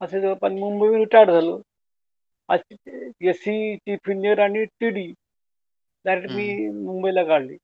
असे 0.00 0.20
जवळपास 0.20 0.52
मुंबईहून 0.52 0.98
रिटायर्ड 0.98 1.30
झालो. 1.30 1.62
असे 2.48 2.74
एस-सी, 3.20 3.76
चीफ 3.76 3.98
इंजिनियर 4.08 4.38
आणि 4.38 4.64
टी-डी 4.64 5.12
डायरेक्ट 6.04 6.30
मी 6.30 6.68
हं. 6.68 6.84
मुंबईला 6.84 7.24
काढली. 7.24 7.56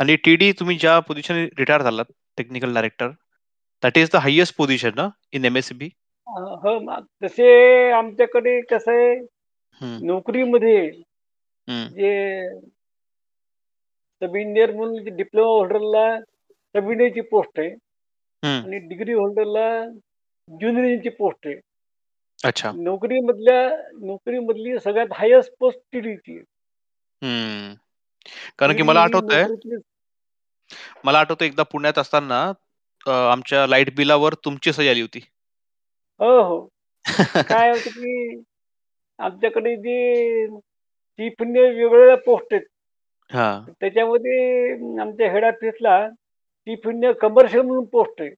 आणि 0.00 0.16
टी-डी 0.16 0.52
तुम्ही 0.52 0.76
ज्या 0.76 1.00
पोझिशनने 1.00 1.44
रिटायर 1.44 1.82
झालात, 1.82 2.04
technical 2.36 2.74
director, 2.74 3.08
that 3.82 3.98
is 3.98 4.12
the 4.12 4.16
highest 4.16 4.56
position 4.56 4.90
ना 4.96 5.08
in 5.32 5.44
M S C B? 5.44 5.88
अ, 6.26 6.40
हो, 6.40 6.78
मग 6.78 7.04
तसे 7.22 7.90
आमच्याकडे 7.90 8.60
कसं 8.60 8.92
आहे, 8.92 9.16
हं. 9.80 10.06
नोकरीमध्ये 10.06 10.90
हं. 11.68 11.88
जे 11.88 12.50
सब 14.20 14.36
इंजिनियर 14.36 14.72
म्हणून 14.72 15.16
डिप्लोमा 15.16 15.50
होल्डरला 15.50 16.20
सब 16.46 16.84
इंजिनियरची 16.84 17.20
पोस्ट 17.20 17.60
आहे 17.60 17.68
हं. 18.44 18.62
आणि 18.62 18.78
डिग्री 18.78 19.12
होल्डरला 19.12 19.84
ज्युनियर 20.48 20.84
इंजिनियरची 20.84 21.08
पोस्ट 21.08 21.46
आहे. 21.46 21.56
अच्छा. 22.44 22.72
नोकरीमधल्या 22.74 23.76
नोकरीमधली 23.92 24.78
सगळ्यात 24.78 25.06
हायेस्ट 25.14 25.52
पोस्ट 25.60 25.80
टी-डीची 25.92 26.32
आहे. 26.32 26.40
हं. 27.24 27.74
कारण 28.58 28.76
की 28.76 28.82
मला 28.82 29.00
ही 29.00 29.04
आठवतंय 29.04 29.42
नोकरीतली 29.42 29.74
मला 31.04 31.18
आठवतंय 31.20 31.46
एकदा 31.48 31.62
पुण्यात 31.62 31.98
असताना 31.98 32.52
अ, 33.06 33.10
आमच्या 33.10 33.66
लाइट 33.66 33.96
बिलावर 33.96 34.34
तुमची 34.34 34.72
सही 34.72 34.88
आली 34.88 35.00
होती. 35.00 35.18
हो, 36.18 36.42
हो. 36.42 36.68
काय 37.34 37.70
होतं 37.70 37.90
की 37.90 38.42
आमच्याकडे 39.18 39.76
जे 39.76 40.46
चीफ 41.18 41.32
इंजिनियर 41.40 41.72
वेगवेगळ्या 41.74 42.16
पोस्ट 42.16 42.54
आहेत. 42.54 42.64
हां. 43.32 43.72
त्याच्यामध्ये 43.80 44.72
आमच्या 45.00 45.32
हेड 45.32 45.44
ऑफिसला 45.44 46.10
चीफ 46.10 46.78
इंजिनियर 46.84 47.12
कमर्शियल 47.12 47.62
म्हणून 47.62 47.84
पोस्ट 47.84 48.22
आहे. 48.22 48.30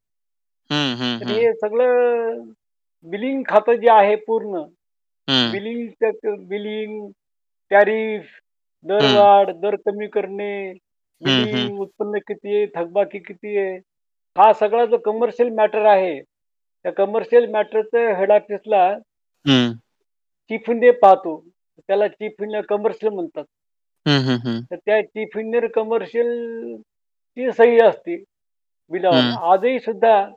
हं, 0.72 0.94
हं, 0.96 1.20
तर 1.20 1.26
हं. 1.26 1.32
हे 1.32 1.52
सगळं 1.54 2.38
बिलिंग 3.04 3.42
खातं 3.48 3.72
जे 3.72 3.90
आहे 3.90 4.16
पूर्ण, 4.16 4.56
हं. 5.28 5.52
बिलिंगचं 5.52 6.46
बिलिंग, 6.48 7.10
टॅरिफ, 7.70 8.22
हं. 8.22 8.88
दरवाढ, 8.88 9.50
दर 9.50 9.76
कमी 9.76 10.06
करणे, 10.06 10.70
हं, 10.70 11.28
हं. 11.28 11.44
बिलिंग, 11.44 11.80
उत्पन्न 11.80 12.18
किती 12.18 12.56
आहे, 12.56 12.66
थकबाकी 12.66 13.18
किती 13.18 13.56
आहे, 13.58 13.76
हा 14.38 14.52
सगळा 14.52 14.84
जो 14.84 14.98
कमर्शियल 14.98 15.48
मॅटर 15.48 15.84
आहे, 15.84 16.20
त्या 16.82 16.92
कमर्शियल 16.92 17.50
मॅटरचं 17.50 18.14
हेड 18.14 18.30
ऑफिसला 18.30 18.88
हं. 19.46 19.72
चीफ 20.50 20.60
इंजिनियर 20.68 20.94
पाहतो. 21.02 21.44
त्याला 21.78 22.08
चीफ 22.08 22.32
इंजिनियर 22.40 22.64
कमर्शियल 22.64 23.12
म्हणतात. 23.12 23.44
हं, 24.08 24.18
हं, 24.18 24.36
हं. 24.36 24.60
तर 24.60 24.76
त्या 24.76 25.02
चीफ 25.02 25.28
इंजिनियर 25.36 25.66
कमर्शियलची 25.66 27.52
सही 27.52 27.80
असते 27.80 28.24
बिलावर. 28.90 29.16
हं. 29.16 29.52
आजही 29.52 29.80
सुद्धा 29.80 30.28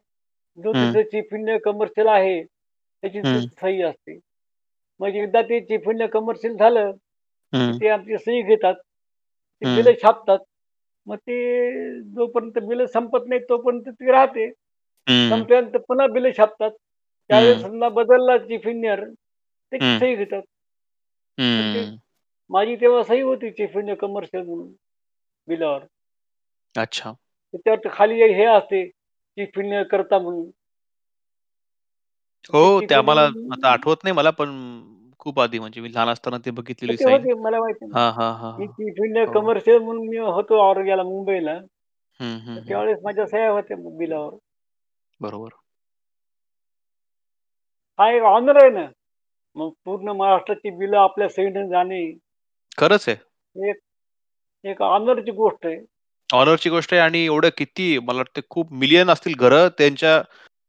जो. 0.58 0.74
तिथं 0.74 1.04
चीफ 1.04 1.34
इंजिनियर 1.34 1.58
कमर्शियल 1.66 2.08
आहे, 2.08 2.42
त्याची 2.44 3.22
सही 3.52 3.82
असते. 3.84 4.18
मग 5.00 5.16
एकदा 5.16 5.42
ते 5.42 5.60
चीफ 5.62 5.82
इंजिनियर 5.82 6.10
कमर्शियल 6.10 6.56
झालं, 6.58 6.92
की. 6.92 7.74
ते 7.74 7.88
आमची 7.90 8.18
सही 8.18 8.42
घेतात. 8.44 8.76
ते. 9.62 9.66
बिलं 9.68 9.94
छापतात. 10.04 10.40
मग 11.08 11.18
ते 11.18 11.36
जोपर्यंत 12.16 12.60
बिलं 12.64 12.86
संपत 12.88 13.28
नाहीत 13.28 13.42
तोपर्यंत 13.50 13.90
ती 13.90 14.12
राहते. 14.12 14.52
संपल्यानंतर 15.30 15.80
पुन्हा 15.88 16.08
बिलं 16.08 16.32
छापतात. 16.38 16.72
त्यावेळेस. 17.30 17.62
समजा 17.62 17.90
बदलला 17.90 18.38
चीफ 18.38 18.68
इंजिनियर, 18.68 19.04
त्याची 19.72 19.86
हं. 19.86 19.98
सही 20.00 20.16
घेतात. 20.16 20.42
ते. 21.74 21.86
माझी 22.50 22.76
तेव्हा 22.76 23.04
सही 23.04 23.22
होती 23.22 23.50
चीफ 23.52 23.70
इंजिनियर 23.70 23.98
कमर्शियल 23.98 24.44
म्हणून 24.46 24.72
बिलावर. 25.48 25.86
अच्छा. 26.76 27.14
त्याच्यावर 27.54 27.88
खाली 27.94 28.22
हे 28.34 28.46
असते, 28.48 28.84
इंजिनियर 29.42 29.84
करता 29.84 30.20
म्हणून. 30.20 30.52
ते 32.46 32.58
हो, 32.58 32.82
ते 32.82 32.96
आम्हाला 32.96 33.22
आता 33.22 33.72
आठवत 33.72 33.96
नाही 34.04 34.16
मला, 34.16 34.30
पण 34.30 34.50
खूप 35.20 35.40
आधी 35.40 35.60
म्हणजे 35.60 35.82
मी 35.82 35.94
लहान 35.94 36.10
असताना 36.10 36.38
ते 36.38 36.52
बघितलेली 36.52 36.98
साईन. 36.98 37.18
होते. 37.18 37.34
मला 37.34 37.60
माहिती 37.60 37.86
आहे 37.86 37.92
ना. 37.92 38.00
हां, 38.00 38.14
हां, 38.14 38.34
हां, 38.34 38.52
मी 38.60 38.66
हां. 38.66 38.74
हो. 39.26 39.34
कमर्शियल 39.34 39.78
म्हणून 39.78 40.08
मी 40.08 40.18
होतो 40.18 40.70
औरंगाबादला, 40.70 41.04
मुंबईला. 41.04 41.52
हं, 42.20 42.40
तर 42.46 42.46
हं, 42.46 42.58
हं. 42.58 42.68
त्यावेळेस 42.68 43.00
माझ्या 43.04 43.26
सह्या 43.26 43.52
होत्या 43.52 43.78
बिलावर. 43.98 44.38
बरोबर. 45.20 45.50
हा 48.00 48.12
एक 48.12 48.22
ऑनर 48.22 48.56
आहे 48.62 48.72
ना. 48.72 48.88
मग 49.56 49.70
पूर्ण 49.86 50.10
महाराष्ट्राची 50.10 50.70
बिलं 50.70 50.98
आपल्या 50.98 51.30
सहीने 51.30 51.70
जाणे, 51.70 52.18
खरंच 52.78 53.10
आहे. 53.10 53.18
एक 53.70 53.76
एक 54.64 54.82
ऑनरची 54.82 55.32
गोष्ट 55.32 55.66
आहे. 55.66 55.80
ऑनरची 56.32 56.70
गोष्ट 56.70 56.94
आहे 56.94 57.02
आणि 57.02 57.24
एवढं 57.26 57.50
किती 57.58 57.98
मला 58.00 58.18
वाटतं 58.18 58.42
खूप 58.50 58.72
मिलियन 58.74 59.10
असतील 59.10 59.34
घरं, 59.36 59.68
त्यांच्या 59.78 60.22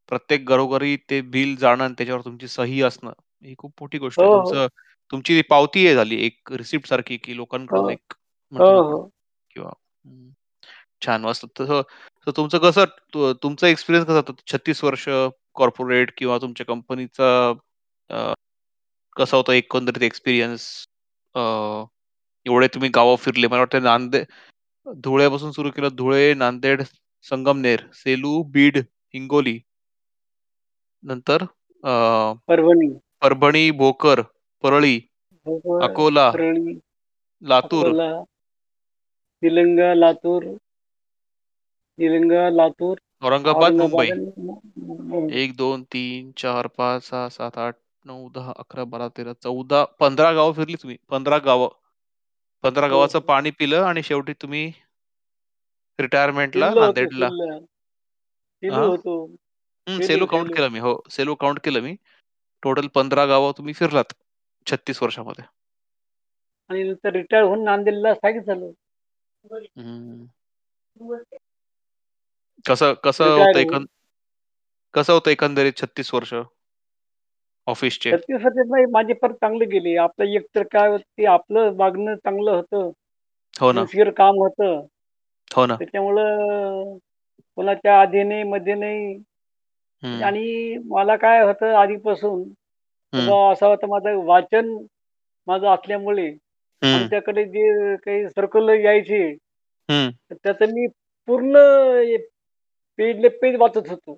प्रत्येक 0.08 0.44
घरोघरी 0.46 0.96
ते 1.10 1.20
बिल 1.22 1.54
जाणं 1.56 1.84
आणि 1.84 1.94
त्याच्यावर 1.98 2.20
तुमची 2.24 2.48
सही 2.48 2.82
असणं, 2.82 3.12
ही 3.44 3.54
खूप 3.58 3.72
मोठी 3.80 3.98
गोष्ट 3.98 4.18
हो, 4.18 4.24
आहे. 4.24 4.32
हो. 4.32 4.40
तुमचं 4.40 4.66
तुमची 5.10 5.40
पावती 5.50 5.86
आहे 5.86 5.94
झाली 5.94 6.24
एक 6.26 6.52
रिसिप्ट 6.52 6.88
सारखी, 6.88 7.16
की 7.16 7.32
हो. 7.32 7.36
लोकांकडून 7.36 7.90
एक 7.90 8.12
हो, 8.12 8.16
म्हणतो 8.52 8.72
ना 8.72 8.78
आपण 8.78 8.92
हो. 8.92 9.08
किंवा 9.50 9.70
हं. 10.04 10.30
छान. 11.02 11.26
तसं 11.60 11.82
तर 12.26 12.30
तुमचं 12.32 12.58
कसं 12.60 12.84
तु 13.14 13.32
तुमचा 13.42 13.68
एक्सपिरियन्स 13.68 14.06
कसा 14.08 14.16
होता? 14.18 14.32
36 14.48 14.84
वर्ष 14.84 15.08
कॉर्पोरेट 15.54 16.12
किंवा 16.18 16.38
तुमच्या 16.38 16.66
कंपनीचा 16.66 17.30
अ, 18.10 18.32
कसा 19.16 19.36
होता 19.36 19.54
एकंदरीत 19.54 20.02
एक्सपिरियन्स? 20.04 20.64
एवढे 22.46 22.66
तुम्ही 22.68 22.88
गावं 22.90 23.16
फिरले. 23.16 23.46
मला 23.48 23.58
वाटतं 23.60 23.82
नांदे 23.82 24.22
धुळ्यापासून 24.86 25.50
सुरू 25.50 25.70
केलं. 25.70 25.88
धुळे, 25.92 26.34
नांदेड, 26.34 26.82
संगमनेर, 27.22 27.80
सेलू, 27.92 28.42
बीड, 28.42 28.78
हिंगोली. 29.14 29.60
नंतर 31.02 31.42
अ, 31.84 32.32
परभणी. 32.46 32.98
परभणी, 33.22 33.70
भोकर, 33.70 34.20
परळी, 34.62 35.00
भोकर, 35.44 35.84
अकोला, 35.84 36.30
परळी, 36.30 36.78
लातूर. 37.42 37.86
अकोला, 37.86 38.22
निलंगा, 39.42 39.94
लातूर. 39.94 40.42
निलंगा, 41.98 42.50
लातूर, 42.50 42.98
औरंगाबाद, 43.22 43.72
मुंबई. 43.72 44.06
1, 45.42 45.56
2, 45.56 45.82
3, 45.82 46.32
4, 46.36 46.66
5, 46.66 47.02
6, 47.02 47.28
7, 47.28 47.58
8, 47.58 47.74
9, 48.04 48.28
10, 48.28 48.52
11, 48.52 48.84
12, 48.84 49.08
13, 49.08 49.32
14, 49.32 49.84
15 49.84 50.32
गावं 50.32 50.52
फिरली 50.52 50.74
तुम्ही. 50.74 50.96
15 51.10 51.38
गावं. 51.38 51.68
15 52.62 52.86
हो, 52.86 52.90
गावाचं 52.90 53.18
हो. 53.18 53.24
पाणी 53.24 53.50
पिलं 53.50 53.82
आणि 53.82 54.02
शेवटी 54.02 54.32
तुम्ही 54.32 54.72
रिटायरमेंटला 56.00 56.66
होतो 56.66 56.80
नांदेडला. 56.80 57.28
सेलू 57.28 58.74
हां? 58.74 58.88
होतो. 58.88 59.26
सेलू, 59.88 60.06
सेलू 60.06 60.26
काउंट. 60.26 60.54
केलं 60.54 60.68
मी. 60.68 60.78
हो, 60.78 61.02
सेलू 61.10 61.34
काउंट 61.34 61.58
केलं 61.64 61.80
मी. 61.80 61.96
टोटल 62.62 62.86
15 62.86 63.26
गावं 63.26 63.52
तुम्ही 63.58 63.74
फिरलात 63.74 64.12
36 64.66 65.02
वर्षामध्ये. 65.02 65.44
आणि 66.68 66.82
नंतर 66.82 67.12
रिटायर 67.12 67.42
होऊन 67.42 67.64
नांदेडला 67.64 68.14
स्थायिक 68.14 68.36
झालो. 68.36 68.72
कसं 72.68 72.94
कसं 72.94 73.24
रिटायर 73.24 73.46
होतं 73.46 73.60
होऊन. 73.60 73.74
एकं 73.74 73.84
कसं 74.94 75.12
होतं 75.12 75.30
एकंदरीत 75.30 75.72
36 75.72 76.14
वर्ष? 76.14 76.34
ऑफिसचे? 77.66 78.10
36 78.10 78.34
वर्षात 78.34 78.64
नाही 78.70 78.84
माझे 78.86 79.12
फार 79.12 79.32
चांगले 79.32 79.64
गेले. 79.64 79.96
आपलं 79.96 80.26
एकतर 80.26 80.62
काय 80.62 80.88
होतं 80.88 81.02
ते 81.18 81.26
आपलं 81.26 81.72
वागणं 81.76 82.14
चांगलं 82.14 82.50
होतं. 82.50 82.90
हो 83.60 83.72
ना. 83.72 83.80
सिन्सिअर 83.80 84.10
काम 84.10 84.34
होतं. 84.34 84.86
हो 85.56 85.66
ना. 85.66 85.76
त्याच्यामुळं 85.76 86.96
कोणाच्या 87.56 88.00
आधी 88.00 88.22
नाही, 88.22 88.42
मध्ये 88.42 88.74
नाही. 88.74 89.14
हं. 90.02 90.22
आणि 90.22 90.78
मला 90.84 91.16
काय 91.16 91.44
होतं 91.44 91.74
आधीपासून 91.74 92.40
हं. 92.40 93.20
स्वभाव 93.20 93.52
असा 93.52 93.66
होता 93.66 93.86
माझं 93.86 94.24
वाचन 94.24 94.76
माझं 95.46 95.68
असल्यामुळे 95.68 96.28
हं. 96.82 96.94
आमच्याकडे 96.94 97.44
जे 97.44 97.96
काही 97.96 98.28
सर्क्युलर 98.28 98.74
यायचे, 98.74 99.28
हं. 99.88 100.10
तर 100.30 100.34
त्याचं 100.34 100.64
मी 100.64 100.86
पूर्ण 101.26 101.52
पेजले 102.98 103.28
पेज 103.28 103.56
वाचत 103.56 103.88
होतो. 103.88 104.12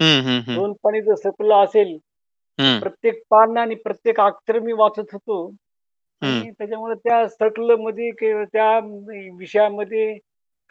हं, 0.00 0.20
हं, 0.22 0.40
हं. 0.46 0.54
दोन 0.54 0.72
पाणी 0.82 1.02
जर 1.02 1.14
सर्क्युलर 1.14 1.54
असेल, 1.54 1.98
प्रत्येक 2.80 3.22
पान 3.26 3.56
आणि 3.58 3.74
प्रत्येक 3.76 4.20
अक्षर 4.20 4.58
मी 4.60 4.72
वाचत 4.74 5.12
होतो 5.12 5.38
त्याच्यामुळे 6.58 6.94
त्या 6.96 7.26
सर्कलमध्ये 7.30 8.10
किंवा 8.12 8.44
त्या 8.46 8.78
विषयामध्ये 9.36 10.12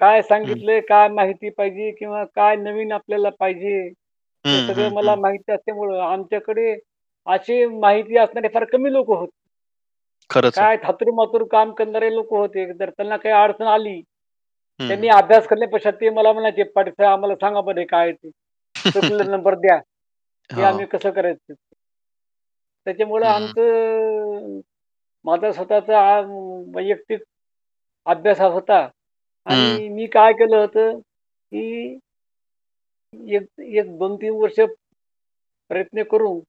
काय 0.02 0.22
सांगितलंय, 0.24 0.80
काय 0.82 1.08
माहिती 1.10 1.50
पाहिजे 1.52 1.92
किंवा 1.94 2.24
काय 2.28 2.56
नवीन 2.58 2.92
आपल्याला 2.94 3.30
पाहिजे, 3.40 3.90
सगळं 4.62 4.90
मला. 4.92 5.16
माहिती 5.18 5.52
असल्यामुळं 5.52 6.00
आमच्याकडे 6.04 6.72
अशी 7.28 7.66
माहिती 7.76 8.18
असणारे 8.18 8.48
फार 8.50 8.64
कमी 8.68 8.94
लोकं 8.94 9.16
होते. 9.16 9.32
काय 10.54 10.78
थातूर-मातूर 10.80 11.44
काम 11.50 11.72
करणारे 11.74 12.10
लोकं 12.12 12.38
होते. 12.38 12.66
जर 12.74 12.90
त्यांना 12.92 13.18
काही 13.18 13.36
अडचण 13.36 13.68
आली. 13.70 14.02
त्यांनी 14.80 15.08
अभ्यास 15.12 15.48
करण्यापेक्षा 15.48 15.92
ते 15.94 16.10
मला 16.12 16.32
म्हणायचे, 16.34 16.64
"पाटील 16.66 16.94
साहेब 16.94 17.12
आम्हाला 17.12 17.36
सांगा 17.38 17.62
बरं 17.62 17.80
हे 17.80 17.86
काय 17.88 18.12
ते. 18.14 18.30
नंबर 19.30 19.56
द्या. 19.58 19.78
हो. 20.50 20.62
आम्ही 20.64 20.86
कसं 20.88 21.12
करायचं?" 21.12 21.54
त्याच्यामुळं 22.88 23.26
आमचं 23.28 24.60
माझा 25.26 25.52
स्वतःचा 25.52 26.02
वैयक्तिक 26.76 27.22
अभ्यास 28.06 28.40
हा 28.42 28.48
होता. 28.48 28.88
आणि 29.48 29.88
मी 29.90 30.06
काय 30.08 30.34
केलं 30.34 30.58
होतं, 30.58 31.00
की 31.00 31.98
एक 33.36 33.46
एक 33.60 33.98
2-3 33.98 34.34
वर्ष 34.34 34.60
प्रयत्न 35.72 36.04
करून 36.04 36.40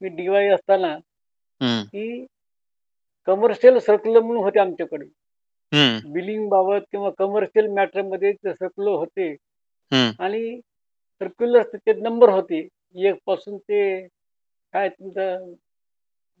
मी 0.00 0.08
डी-वाय 0.08 0.48
असताना, 0.48 0.92
हं, 1.60 1.82
की 1.84 2.24
कमर्शियल 3.28 3.78
सर्क्युलर 3.78 4.20
म्हणून 4.20 4.42
होते 4.44 4.60
आमच्याकडे. 4.60 5.04
बिलिंग 6.04 6.48
बाबत 6.48 6.84
किंवा 6.90 7.10
कमर्शियल 7.18 7.66
मॅटरमध्ये 7.70 8.32
ते 8.34 8.52
सर्क्युलर 8.54 8.90
होते 8.90 9.30
आणि 10.20 10.60
सर्क्युलर 11.20 11.62
त्याचे 11.62 12.00
नंबर 12.00 12.28
होते. 12.28 12.66
1 12.96 13.14
पासून 13.26 13.56
ते 13.58 13.80
काय 14.72 14.88
तुमचं 14.88 15.52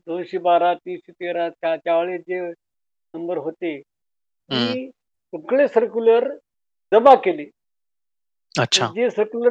212, 0.06 0.74
313 0.74 1.48
त्या 1.48 1.76
त्यावेळेस 1.76 2.20
जे 2.20 2.40
नंबर 3.14 3.36
होते, 3.36 3.82
हं. 4.50 4.72
मी 4.72 4.90
सगळे 5.32 5.68
सर्क्युलर 5.68 6.28
जमा 6.92 7.14
केले. 7.14 7.44
अच्छा. 8.60 8.86
जे 8.96 9.10
सर्क्युलर 9.10 9.50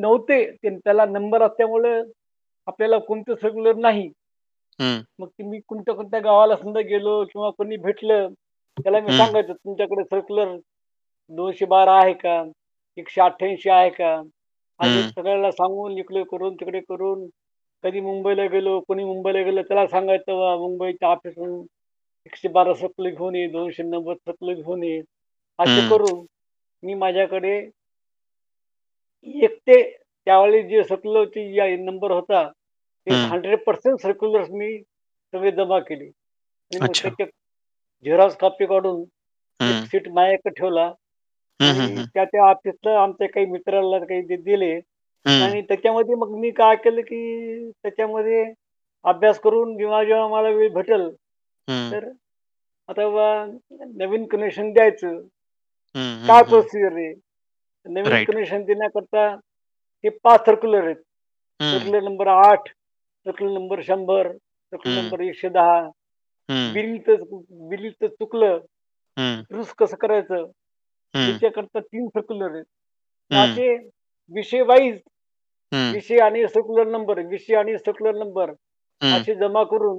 नव्हते, 0.00 0.50
ते 0.50 0.76
त्याला 0.78 1.04
नंबर 1.06 1.42
असल्यामुळं 1.42 2.02
आपल्याला 2.66 2.98
कोणतं 2.98 3.34
सर्क्युलर 3.34 3.74
नाही. 3.74 4.10
हं, 4.78 5.00
मग 5.18 5.28
ते 5.28 5.42
मी 5.42 5.60
कोणत्या-कोणत्या 5.68 6.20
गावाला 6.20 6.56
समजा 6.56 6.80
गेलो 6.80 7.24
किंवा 7.24 7.50
कोणी 7.50 7.76
भेटलं, 7.76 8.28
त्याला 8.76 9.00
मी 9.00 9.10
हं, 9.10 9.18
सांगायचो, 9.18 9.52
"तुमच्याकडे 9.52 10.04
सर्क्युलर 10.04 10.56
212 11.30 11.90
आहे 11.90 12.12
का? 12.12 12.44
188 12.96 13.70
आहे 13.70 13.90
का?" 13.90 14.22
असे 14.80 15.00
हं, 15.00 15.08
सगळ्याला 15.08 15.50
सांगून 15.50 15.98
इकडे 15.98 16.22
करून, 16.22 16.54
तिकडे 16.54 16.80
करून, 16.80 17.26
कधी 17.84 18.00
मुंबईला 18.00 18.44
गेलो, 18.46 18.78
कोणी 18.80 19.04
मुंबईला 19.04 19.42
गेलं 19.42 19.62
त्याला 19.62 19.86
सांगायचं 19.86 20.38
बा 20.38 20.56
मुंबईच्या 20.56 21.08
ऑफिसहून 21.08 21.60
112 22.26 22.74
सर्क्युलर 22.74 23.10
घेऊन 23.10 23.34
ये, 23.34 23.46
290 23.48 24.14
सर्क्युलर 24.14 24.54
घेऊन 24.54 24.82
ये. 24.84 25.00
असे 25.58 25.88
करून 25.90 26.24
मी 26.82 26.94
माझ्याकडे 26.94 27.56
एक 29.26 29.56
ते 29.58 29.82
त्यावेळी 30.26 30.62
जे 30.62 30.84
सर्क्युलरची 30.84 31.56
या 31.56 31.66
नंबर 31.76 32.10
होता, 32.10 32.48
ते 33.06 33.14
हं. 33.14 33.28
100% 33.30 33.96
सर्क्युलर्स 34.02 34.50
मी 34.50 34.78
सगळे 35.32 35.50
जमा 35.50 35.78
केले. 35.78 36.10
झेरॉक्स 38.04 38.36
कॉपी 38.36 38.66
काढून 38.66 39.04
सीट 39.86 40.08
माझ्याकडे 40.08 40.50
ठेवला. 40.50 40.92
त्या 42.14 42.24
त्या 42.24 42.42
ऑफिसला 42.42 43.02
आमच्या 43.02 43.28
काही 43.28 43.46
मित्राला 43.46 43.98
काही 43.98 44.36
दिले. 44.36 44.80
हं, 45.26 45.42
आणि 45.42 45.62
त्याच्यामध्ये 45.62 46.14
मग 46.14 46.30
मी 46.30 46.50
काय 46.50 46.76
केलं, 46.76 47.00
की 47.00 47.70
त्याच्यामध्ये 47.70 48.52
अभ्यास 49.04 49.40
करून 49.40 49.76
जेव्हा 49.78 50.04
जेव्हा 50.04 50.28
मला 50.28 50.48
वेळ 50.48 50.72
भेटेल, 50.72 51.00
हं, 51.68 51.90
तर 51.92 52.08
आता 52.88 53.08
बा 53.08 53.46
नवीन 53.70 54.26
कनेक्शन 54.26 54.72
द्यायचं. 54.72 55.08
हं, 55.94 56.26
काय 56.26 56.42
हं. 56.42 56.48
प्रोसिजर 56.48 56.92
आहे? 56.92 57.14
नवीन 57.86 58.06
राइट. 58.06 58.30
कनेक्शन 58.30 58.64
देण्याकरता 58.64 59.28
हे 60.04 60.08
5 60.08 60.46
सर्क्युलर 60.46 60.84
आहेत. 60.84 60.96
हं, 61.60 61.70
circular 61.72 62.02
number 62.02 62.26
8, 62.26 62.68
circular 63.26 63.52
number 63.58 63.80
100, 63.80 64.32
circular 64.32 64.98
हं, 64.98 65.02
नंबर 65.04 65.20
110. 65.20 65.90
हं, 66.48 66.72
बिलीचं 66.72 67.14
बिलीचं 67.68 68.06
चुकलं, 68.06 68.58
हं, 69.16 69.42
दुरुस्त 69.50 69.74
कसं 69.78 69.96
करायचं? 69.96 70.46
हं, 71.14 71.32
याच्याकरता 71.32 71.80
3 71.80 72.08
सर्क्युलर 72.08 72.54
आहेत. 72.54 72.64
हं, 73.30 73.38
असे 73.38 73.76
विषय 74.32 74.62
वाईज 74.62 74.98
विषय 75.92 76.18
आणि 76.18 76.46
सर्क्युलर 76.48 76.86
नंबर, 76.86 77.18
विषय 77.20 77.54
आणि 77.54 77.78
सर्क्युलर 77.78 78.14
नंबर 78.14 78.50
असे 79.00 79.34
जमा 79.34 79.62
करून 79.64 79.98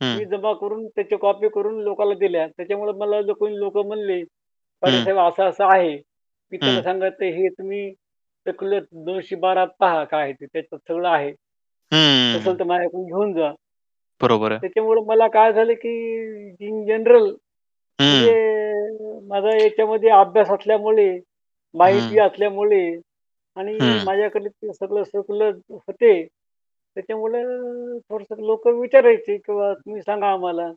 मी 0.00 0.24
जमा 0.24 0.52
करून 0.52 0.86
त्याच्या 0.86 1.18
कॉपी 1.18 1.48
करून 1.48 1.80
लोकांना 1.80 2.14
दिल्या. 2.14 2.46
त्याच्यामुळे 2.46 2.92
मला 2.92 3.20
जो 3.22 3.34
कोणी 3.34 3.58
लोकं 3.58 3.86
म्हणले, 3.86 4.22
"पाटील 4.82 4.96
हं, 4.98 5.04
साहेब 5.04 5.18
असं-असं 5.18 5.64
आहे." 5.64 5.96
मी 6.52 6.56
त्यांना 6.58 6.78
हं, 6.78 6.82
सांगायचं, 6.82 7.24
"हे 7.24 7.48
तुम्ही 7.48 7.90
सर्क्युलर 8.46 8.80
212 8.92 9.64
पहा 9.80 10.04
काय 10.04 10.22
आहे 10.22 10.32
ते. 10.32 10.46
त्याच्यात 10.46 10.78
सगळं 10.88 11.08
आहे. 11.08 11.30
हं. 11.92 12.36
नसेल 12.36 12.58
तर 12.58 12.64
माझ्याकडून 12.64 13.04
घेऊन 13.06 13.32
जा." 13.32 13.52
बरोबर. 14.20 14.56
त्याच्यामुळे 14.56 15.00
मला 15.06 15.26
काय 15.28 15.52
झालं, 15.52 15.72
की 15.72 15.94
इन 16.60 16.84
जनरल 16.86 17.30
माझा 19.28 19.56
याच्यामध्ये 19.56 20.10
अभ्यास 20.10 20.50
असल्यामुळे, 20.50 21.18
माहिती 21.74 22.18
असल्यामुळे 22.18 22.80
आणि 23.56 24.04
माझ्याकडे 24.04 24.48
ते 24.48 24.72
सगळं 24.72 25.04
सर्क्युलर 25.04 25.50
होते. 25.70 26.26
त्याच्यामुळं 26.96 27.98
थोडंसं 27.98 28.44
लोकं 28.44 28.80
विचारायचे 28.80 29.36
किंवा 29.36 29.72
तुम्ही 29.74 30.02
सांगा 30.02 30.32
आम्हाला 30.32 30.70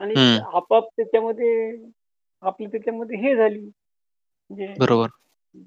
आणि 0.00 0.14
हं. 0.16 0.38
आपोआप 0.54 0.84
त्याच्यामध्ये 0.96 1.76
आपली 2.42 2.66
त्याच्यामध्ये 2.66 3.16
हे 3.16 3.34
झाली 3.36 3.60
म्हणजे 3.60 4.74
बरोबर. 4.78 5.06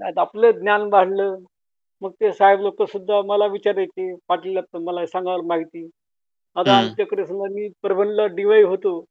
आता 0.06 0.22
आपलं 0.22 0.52
ज्ञान 0.52 0.82
वाढलं. 0.82 1.36
मग 2.02 2.12
ते 2.12 2.32
साहेब 2.32 2.60
लोकं 2.60 2.86
सुद्धा 2.86 3.22
मला 3.22 3.46
विचारायचे, 3.46 4.16
"पाटील 4.28 4.60
मला 4.74 5.06
सांगा 5.06 5.36
माहिती." 5.46 5.90
आता 6.56 6.72
हं, 6.72 6.78
आमच्याकडे 6.78 7.26
समजा 7.26 7.54
मी 7.54 7.70
परभणीला 7.84 8.26
डी-वाय 8.28 8.62
होतो. 8.62 9.06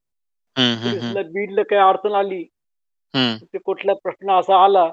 हं, 0.55 0.75
हं, 0.75 0.91
हं, 0.91 0.99
समजा 0.99 1.21
बीडला 1.21 1.63
काही 1.63 1.81
अडचण 1.81 2.15
आली, 2.15 2.43
हं, 3.13 3.37
ते 3.53 3.57
कुठला 3.57 3.93
प्रश्न 3.93 4.31
असा 4.31 4.63
आला, 4.63 4.91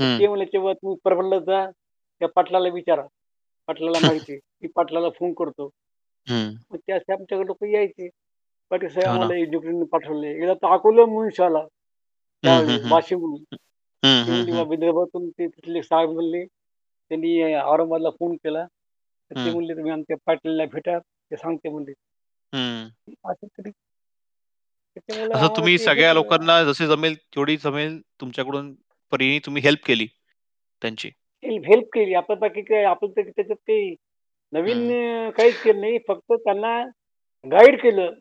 ते 0.00 0.26
म्हणायचे, 0.28 0.58
"बुवा 0.58 0.72
तुम्ही 0.74 0.96
परभणीला 1.04 1.38
जा, 1.42 1.64
त्या 2.20 2.28
पाटलाला 2.28 2.68
विचारा. 2.70 3.06
पाटलाला 3.68 3.98
माहिती 4.00 4.32
आहे." 4.32 4.40
मी 4.62 4.68
पाटलाला 4.76 5.08
फोन 5.10 5.32
करतो. 5.34 5.70
मग 6.70 6.78
ते 6.78 6.92
असे 6.92 7.12
आमच्याकडे 7.12 7.46
लोकं 7.46 7.66
यायचे. 7.68 8.08
"पाटील 8.70 8.88
साहेब 8.88 9.06
हो 9.06 9.16
ना. 9.16 9.26
आम्हाला 9.26 9.34
एज्युकेटरने 9.36 9.84
पाठवले." 9.92 10.30
एकदा 10.32 10.54
तर 10.56 10.72
अकोला 10.74 11.04
म्हणून 11.06 11.42
आला 11.44 11.66
हं, 12.42 12.62
हं, 12.62 12.66
त्यावेळी 12.66 12.78
हं, 12.80 12.90
वाशिमहून. 12.90 13.42
हं, 14.02 14.24
ते 14.26 14.30
हं, 14.30 14.32
म्हणले, 14.32 14.52
"बा 14.52 14.62
हं, 14.62 14.66
विदर्भातून 14.68 15.28
ते 15.30 15.46
तिथले 15.48 15.82
साहेब 15.82 16.10
म्हणले, 16.10 16.44
त्यांनी 16.44 17.32
औरंगाबादला 17.54 18.10
फोन 18.10 18.36
केला. 18.36 18.64
तर 19.30 19.34
ते 19.36 19.50
म्हणले, 19.50 19.74
"तुम्ही 19.74 19.92
आमच्या 19.92 20.16
पाटलाला 20.26 20.64
भेटा, 20.72 20.98
ते 20.98 21.36
सांगते" 21.36 21.68
म्हणले. 21.68 21.92
असं 23.24 23.46
तरी 23.48 23.70
त्याच्यामुळे 24.96 25.34
असं 25.34 25.46
आम्हाला 25.46 25.56
तुम्ही 25.56 25.76
ते 25.76 25.88
हे 25.88 25.90
सगळ्या 25.90 26.04
केलं. 26.04 26.30
लोकांना 26.30 26.62
जसे 26.64 26.86
जमेल 26.86 27.14
तेवढी 27.26 27.56
जमेल 27.56 28.00
तुमच्याकडून 28.20 28.72
परीने 29.12 29.38
तुम्ही 29.38 29.62
हेल्प 29.62 29.86
केली 29.86 30.06
त्यांची. 30.82 31.08
हेल्प 31.44 31.64
हेल्प 31.66 31.84
केली. 31.94 32.14
आपण 32.14 32.34
बाकी 32.34 32.62
काय 32.62 32.84
आपण 32.84 33.06
तर 33.06 33.22
त्याच्यात 33.22 33.56
काही 33.56 33.94
नवीन 34.52 34.90
हं. 34.90 35.30
काहीच 35.30 35.62
केलं 35.62 35.80
नाही. 35.80 35.98
फक्त 36.08 36.32
त्यांना 36.32 36.84
गाईड 37.50 37.82
केलं. 37.82 38.12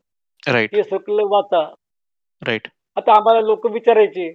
राइट, 0.47 0.75
हे 0.75 0.83
सगळं 0.83 1.27
वाचा. 1.29 1.73
राइट. 2.45 2.67
आता 2.95 3.15
आम्हाला 3.15 3.41
लोकं 3.41 3.71
विचारायचे, 3.71 4.29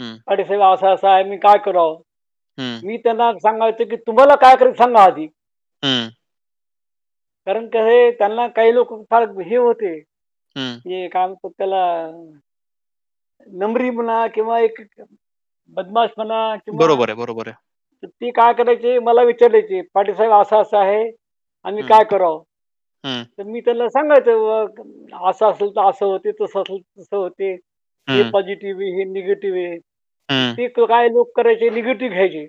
हं, 0.00 0.16
"पाटील 0.26 0.44
साहेब 0.44 0.62
असं-असं 0.62 1.08
आहे, 1.08 1.24
मी 1.24 1.36
काय 1.36 1.58
करावं?" 1.58 1.96
हं, 2.58 2.86
मी 2.86 2.96
त्यांना 2.96 3.32
सांगायचो, 3.32 3.84
की 3.84 3.96
"तुम्हाला 3.96 4.34
काय 4.34 4.56
करायचं 4.56 4.76
सांगा 4.76 5.00
आधी." 5.00 5.24
हं, 5.84 6.08
कारण 7.46 7.68
आहे 7.74 8.10
त्यांना 8.10 8.48
काही 8.48 8.74
लोकं 8.74 9.02
फार 9.10 9.22
हे 9.22 9.56
होते, 9.56 9.98
हं. 10.56 10.76
हे 10.76 11.08
काय 11.08 11.26
म्हणतात 11.26 11.50
त्याला 11.58 12.10
नमरी 13.46 13.90
म्हणा 13.90 14.26
किंवा 14.26 14.60
एक 14.60 14.80
बदमाश 15.68 16.10
म्हणा 16.16 16.56
किंवा 16.56 16.86
बरोबर 16.86 17.08
आहे, 17.08 17.16
बरोबर 17.16 17.48
आहे. 17.48 17.62
ते 18.06 18.30
काय 18.30 18.52
करायचे 18.52 18.98
मला 18.98 19.22
विचारायचे, 19.22 19.80
"पाटील 19.80 20.14
साहेब 20.14 20.32
असं-असं 20.32 20.78
आहे, 20.78 21.10
आम्ही 21.64 21.82
काय 21.82 22.04
करावं?" 22.04 22.42
तर 23.38 23.42
मी 23.42 23.60
त्याला 23.60 23.88
सांगायचं 23.88 24.64
असं 25.30 25.46
असेल 25.50 25.70
तर 25.70 25.90
असं 25.90 26.06
होते, 26.06 26.30
तसं 26.32 26.60
असेल 26.60 26.78
तर 26.78 27.02
तसं 27.02 27.16
होते. 27.16 27.54
हे 28.08 28.22
पॉझिटिव्ह 28.30 28.82
आहे, 28.82 28.92
हे 28.92 29.04
निगेटिव्ह 29.04 29.58
आहे. 29.58 29.78
ते 30.56 30.68
क- 30.68 30.80
काय 30.80 31.08
लोक 31.08 31.36
करायचे 31.36 31.70
निगेटिव्ह 31.70 32.14
घ्यायचे. 32.14 32.48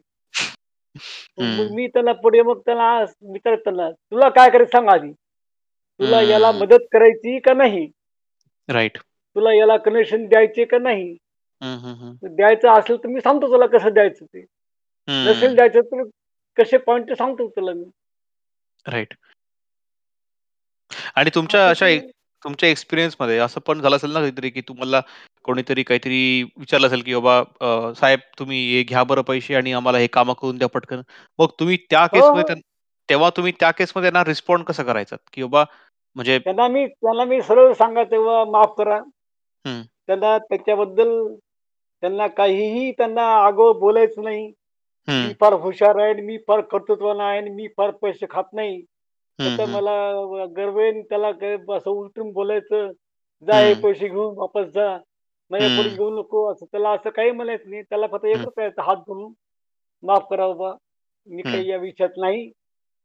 मग 1.38 1.72
मी 1.72 1.88
त्याला 1.88 2.12
पुढे 2.12 2.42
मग 2.42 2.60
त्याला 2.60 3.00
विचारत 3.22 3.58
त्याला, 3.58 3.92
"तुला 3.92 4.30
काय 4.30 4.50
करायचं 4.50 4.78
सांग 4.78 4.90
आधी. 4.90 5.12
तुला 6.00 6.22
याला. 6.22 6.52
मदत 6.52 6.84
करायची 6.92 7.40
का 7.40 7.54
नाही? 7.54 7.92
राइट. 8.70 8.98
तुला 9.36 9.54
याला 9.54 9.78
कनेक्शन 9.78 10.26
द्यायचे 10.26 10.66
का 10.66 10.78
नाही? 10.78 11.18
हं, 11.64 11.78
हं, 11.80 11.96
हं, 11.98 12.36
द्यायचं 12.36 12.70
असेल 12.72 12.98
तर 12.98 13.08
मी 13.08 13.22
सांगतो 13.22 13.48
तुला 13.48 13.66
कसं 13.68 13.94
द्यायचं 13.94 14.26
ते. 14.26 14.46
नसेल 15.08 15.50
हं. 15.50 15.56
द्यायचं 15.56 15.82
तर 15.94 16.04
कसे 16.58 16.78
पॉइंट 16.80 17.14
सांगतो 17.14 17.48
तुला 17.50 17.74
मी." 17.74 17.86
राइट. 18.86 19.14
आणि 21.16 21.30
तुमच्या 21.36 21.62
असं 21.62 21.72
अशा 21.72 21.86
ते 21.88 21.94
एक 21.96 22.10
तुमच्या 22.44 22.70
एक्सपिरियन्समध्ये 22.70 23.38
असं 23.38 23.60
पण 23.60 23.82
झालं 23.82 23.96
असेल 23.96 24.12
ना 24.12 24.20
कधीतरी, 24.20 24.50
की 24.50 24.62
तुम्हाला 24.62 25.02
कोणीतरी 25.46 25.84
काहीतरी 25.84 26.44
विचारलं 26.58 26.88
असेल, 26.88 27.02
की 27.02 27.14
"बाबा 27.16 27.38
अ, 27.62 27.94
साहेब 27.94 28.20
तुम्ही 28.40 28.60
हे 28.72 28.84
घ्या 28.84 29.04
बरं 29.04 29.22
पैसे 29.22 29.56
आणि 29.56 29.72
आम्हाला 29.74 29.98
हे 29.98 30.08
कामं 30.08 30.34
करून 30.34 30.58
द्या 30.58 30.68
पटकन." 30.70 31.02
मग 31.40 31.48
तुम्ही 31.60 31.78
त्या 31.90 32.02
हो, 32.04 32.08
केसमध्ये 32.08 32.42
हो. 32.42 32.46
त्यां 32.48 32.60
तेव्हा 33.10 33.30
तुम्ही 33.38 33.52
त्या 33.60 33.72
केसमध्ये 33.72 34.12
त्यांना 34.12 34.30
रिस्पॉन्ड 34.30 34.66
कसं 34.66 34.84
करायचात? 34.84 35.18
की 35.34 35.44
बाबा 35.44 35.64
म्हणजे 36.16 36.40
त्यांना 36.40 36.68
मी 36.68 36.86
त्यांना 36.88 37.24
मी 37.26 37.42
सरळ 37.42 37.72
सांगायचं 37.74 38.26
"बाबा 38.26 38.52
माफ 38.52 38.74
करा." 38.78 38.98
हं, 39.66 39.82
त्यांना 40.08 40.38
त्याच्याबद्दल 40.40 41.10
त्यांना 42.04 42.28
काहीही 42.28 42.92
त्यांना 42.92 43.22
आगाऊ 43.22 43.74
बोलायचं 43.74 44.24
नाही. 44.24 44.52
मी 45.08 45.34
फार 45.34 45.54
हुशार 45.54 46.00
आहे 46.00 46.14
मी 46.14 46.38
फार 46.38 46.62
कर्तृत्वान 46.62 47.20
आहे 47.20 47.42
मी 47.42 47.68
फार 47.68 47.92
पैसे 47.92 48.26
खात 48.30 48.44
नाही. 48.54 48.82
हं, 49.40 49.72
मला 49.72 50.46
गर्व 50.46 50.80
आहे 50.80 50.88
आणि 50.90 51.02
त्याला 51.02 51.28
असं 51.76 51.92
उलटून 51.92 52.32
बोलायचं, 52.32 52.92
"जा 53.44 53.60
हे 53.60 53.74
पैसे 53.74 54.08
घेऊन 54.08 54.38
वापस 54.38 54.66
जा. 54.66 54.98
माझ्याकडून 55.52 55.88
हं, 55.88 55.96
घेऊ 55.96 56.10
नको." 56.20 56.52
असं 56.52 56.66
त्याला 56.66 56.90
असं 56.90 57.10
काही 57.10 57.32
म्हणायचं 57.32 57.70
नाही. 57.70 57.82
त्याला 57.82 58.08
फक्त 58.08 58.26
एकच 58.26 58.54
करायचं 58.56 58.82
हात 58.82 58.96
धरून, 58.96 59.34
"माफ 60.04 60.28
करा 60.30 60.48
बाबा, 60.48 60.74
मी 61.28 61.42
काही 61.42 61.70
या 61.70 61.78
विषयात 61.78 62.10
नाही. 62.18 62.52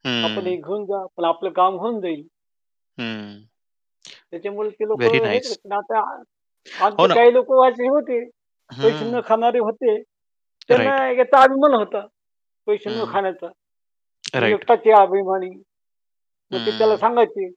आपण 0.04 0.46
हे 0.46 0.56
घेऊन 0.56 0.84
जा, 0.84 1.06
पण 1.16 1.24
आपलं 1.24 1.50
काम 1.50 1.74
होऊन 1.74 2.00
जाईल." 2.00 2.26
त्याच्यामुळे 4.30 4.70
ते 4.70 4.88
लोकं. 4.88 5.04
आता 6.80 6.88
हो. 7.02 7.14
काही 7.14 7.32
लोकं 7.32 7.68
असे 7.68 7.88
होते, 7.88 8.30
पैसे 8.72 9.10
न. 9.10 9.20
खाणारे 9.26 9.58
होते. 9.58 10.02
त्यांना. 10.68 11.10
याचा 11.10 11.42
अभिमान 11.42 11.74
होता, 11.74 12.06
पैसे 12.66 12.90
न. 12.90 13.04
खाण्याचा. 13.12 13.46
एकटाच 14.48 14.78
अभिमानी. 14.78 15.62
मग 16.50 16.66
ते 16.66 16.78
त्याला. 16.78 16.96
सांगायचे, 16.96 17.50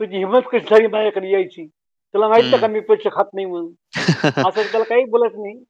"तुझी 0.00 0.16
हिंमत 0.16 0.40
कशी 0.52 0.58
झाली 0.58 0.86
माझ्याकडे 0.86 1.30
यायची? 1.30 1.66
तुला 2.14 2.28
माहीत 2.28 2.60
का. 2.60 2.66
मी 2.66 2.80
पैसे 2.80 3.08
खात 3.08 3.24
नाही 3.34 3.46
म्हणून?" 3.46 3.72
असं 4.48 4.62
त्याला 4.62 4.84
काही 4.84 5.04
बोलत 5.04 5.32
नाही. 5.34 5.64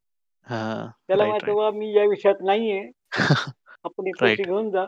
त्याला 1.08 1.24
राइट. 1.24 1.44
"बाबा 1.44 1.70
मी 1.70 1.96
या 1.96 2.04
विषयात 2.04 2.34
नाहीये. 2.44 2.90
आपण 3.84 4.10
पैसे. 4.20 4.42
घेऊन 4.42 4.70
जा. 4.70 4.82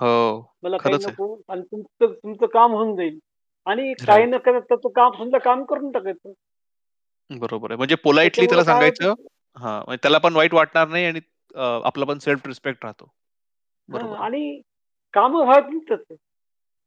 हो. 0.00 0.52
मला 0.62 0.76
काही. 0.76 0.94
नको 0.94 1.40
आणि 1.48 1.62
तुमचं 1.62 2.06
तुमचं 2.06 2.46
काम 2.46 2.72
होऊन 2.72 2.96
जाईल." 2.96 3.18
आणि 3.66 3.92
काही. 4.06 4.24
न 4.24 4.36
करता 4.36 4.58
त्याचं 4.58 4.88
काम 4.88 5.10
समजा 5.18 5.38
काम 5.38 5.64
करून 5.64 5.90
टाकायचं. 5.90 6.32
बरोबर 7.30 7.70
आहे. 7.70 7.76
म्हणजे 7.76 7.94
पोलाइटली 7.94 8.46
त्याच्यामुळं 8.46 8.64
त्याला 8.64 8.82
होतं 8.82 9.04
सांगायचं 9.04 9.62
हां, 9.62 9.80
म्हणजे 9.86 9.98
त्याला 10.02 10.18
पण 10.18 10.36
वाईट 10.36 10.54
वाटणार 10.54 10.88
नाही 10.88 11.04
आणि 11.04 11.20
अ, 11.54 11.80
आपला 11.84 12.04
पण 12.04 12.18
सेल्फ 12.18 12.46
रिस्पेक्ट 12.46 12.84
राहतो. 12.84 13.04
हां 13.04 13.92
बरोबर 13.92 14.16
आहे. 14.16 14.24
आणि 14.24 14.60
कामं 15.12 15.52
तसं. 15.90 15.94
हो 15.94 16.14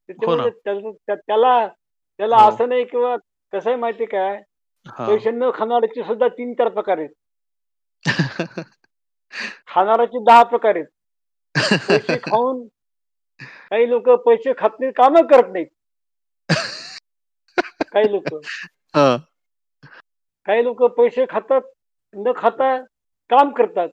त्याच्यामुळे 0.08 0.38
ना. 0.38 0.50
त्याचं 0.50 0.92
त्या 0.92 1.16
त्याला 1.16 1.68
त्याला 2.20 2.38
हो. 2.38 2.50
असं 2.50 2.70
नाही 2.70 2.84
किंवा 2.86 3.16
कसं 3.54 3.70
आहे 3.70 3.80
माहिती 3.80 4.04
आहे 4.04 4.06
काय, 4.06 4.42
हां. 4.86 5.08
पैसे 5.08 5.32
न 5.32 5.50
खाणाऱ्याचे 5.56 6.04
सुद्धा 6.04 6.28
3-4 6.28 6.70
प्रकार 6.70 6.98
आहेत. 6.98 7.10
खाणाऱ्याचे 9.68 10.24
10 10.24 10.44
प्रकार 10.44 10.76
आहेत. 10.76 10.86
पैसे 11.90 12.18
खाऊन 12.24 12.68
काही 13.40 13.90
लोकं 13.90 14.16
पैसे 14.16 14.54
खात 14.58 14.70
नाहीत, 14.80 14.94
कामं 14.98 15.28
करत 15.28 15.52
नाहीत. 15.54 15.68
काही 17.94 18.12
लोकं. 18.12 18.40
हां. 18.96 19.18
काही 20.46 20.64
लोकं 20.64 20.88
पैसे 20.88 21.26
खातात, 21.30 21.62
न 22.14 22.32
खाता 22.36 22.78
काम 23.30 23.50
करतात. 23.50 23.90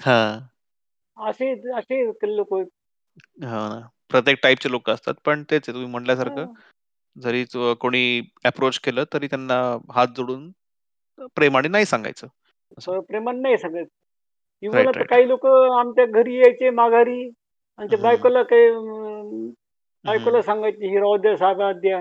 हां. 0.00 0.38
असे 1.28 1.72
असे 1.78 2.36
लोकं 2.36 2.56
आहेत. 2.56 2.66
हो 3.44 3.68
ना. 3.68 3.88
प्रत्येक 4.10 4.38
टाइपचे 4.42 4.70
लोकं 4.70 4.94
असतात. 4.94 5.14
पण 5.24 5.42
तेच 5.42 5.68
आहे 5.68 5.72
तुम्ही 5.72 5.90
म्हटल्यासारखं 5.90 6.40
हां. 6.40 6.52
जरी 7.20 7.44
ज 7.44 7.74
कोणी 7.80 8.22
अप्रोच 8.44 8.78
केलं 8.78 9.04
तरी 9.12 9.26
त्यांना 9.26 9.78
हात 9.92 10.08
जोडून 10.16 10.50
प्रेमाने 11.34 11.68
नाही 11.68 11.84
सांगायचं. 11.84 12.26
असं. 12.78 13.00
प्रेमाने 13.00 13.40
नाही 13.40 13.58
सांगायचं. 13.58 13.88
इव्हन 14.62 14.76
राइट, 14.76 14.88
आता 14.88 14.98
राइट. 14.98 15.10
काही 15.10 15.28
लोकं 15.28 15.78
आमच्या 15.80 16.06
घरी 16.06 16.36
यायचे 16.36 16.70
माघारी. 16.70 17.30
आमच्या 17.78 17.98
हं. 17.98 18.04
बायकोला 18.04 18.42
काही 18.42 18.66
अं, 18.66 18.80
हं. 18.80 19.50
बायकोला 20.04 20.42
सांगायचे, 20.42 20.88
"ही 20.90 20.96
राहू 20.96 21.16
द्या 21.16 21.36
साहेबाला 21.36 21.72
द्या." 21.72 21.98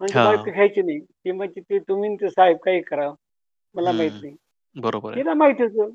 आमची 0.00 0.18
बायको. 0.18 0.50
घ्यायची 0.50 0.82
नाही. 0.82 1.00
ती 1.00 1.32
म्हणते, 1.32 1.60
"ते 1.60 1.78
तुम्ही 1.78 2.08
आणि 2.08 2.16
ते 2.20 2.30
साहेब 2.30 2.56
काही 2.56 2.82
करा. 2.82 3.10
मला 3.74 3.92
माहीत. 3.92 4.10
नाही." 4.22 4.36
बरोबर. 4.76 5.14
तिला 5.14 5.34
माहिती 5.34 5.62
होतं. 5.62 5.94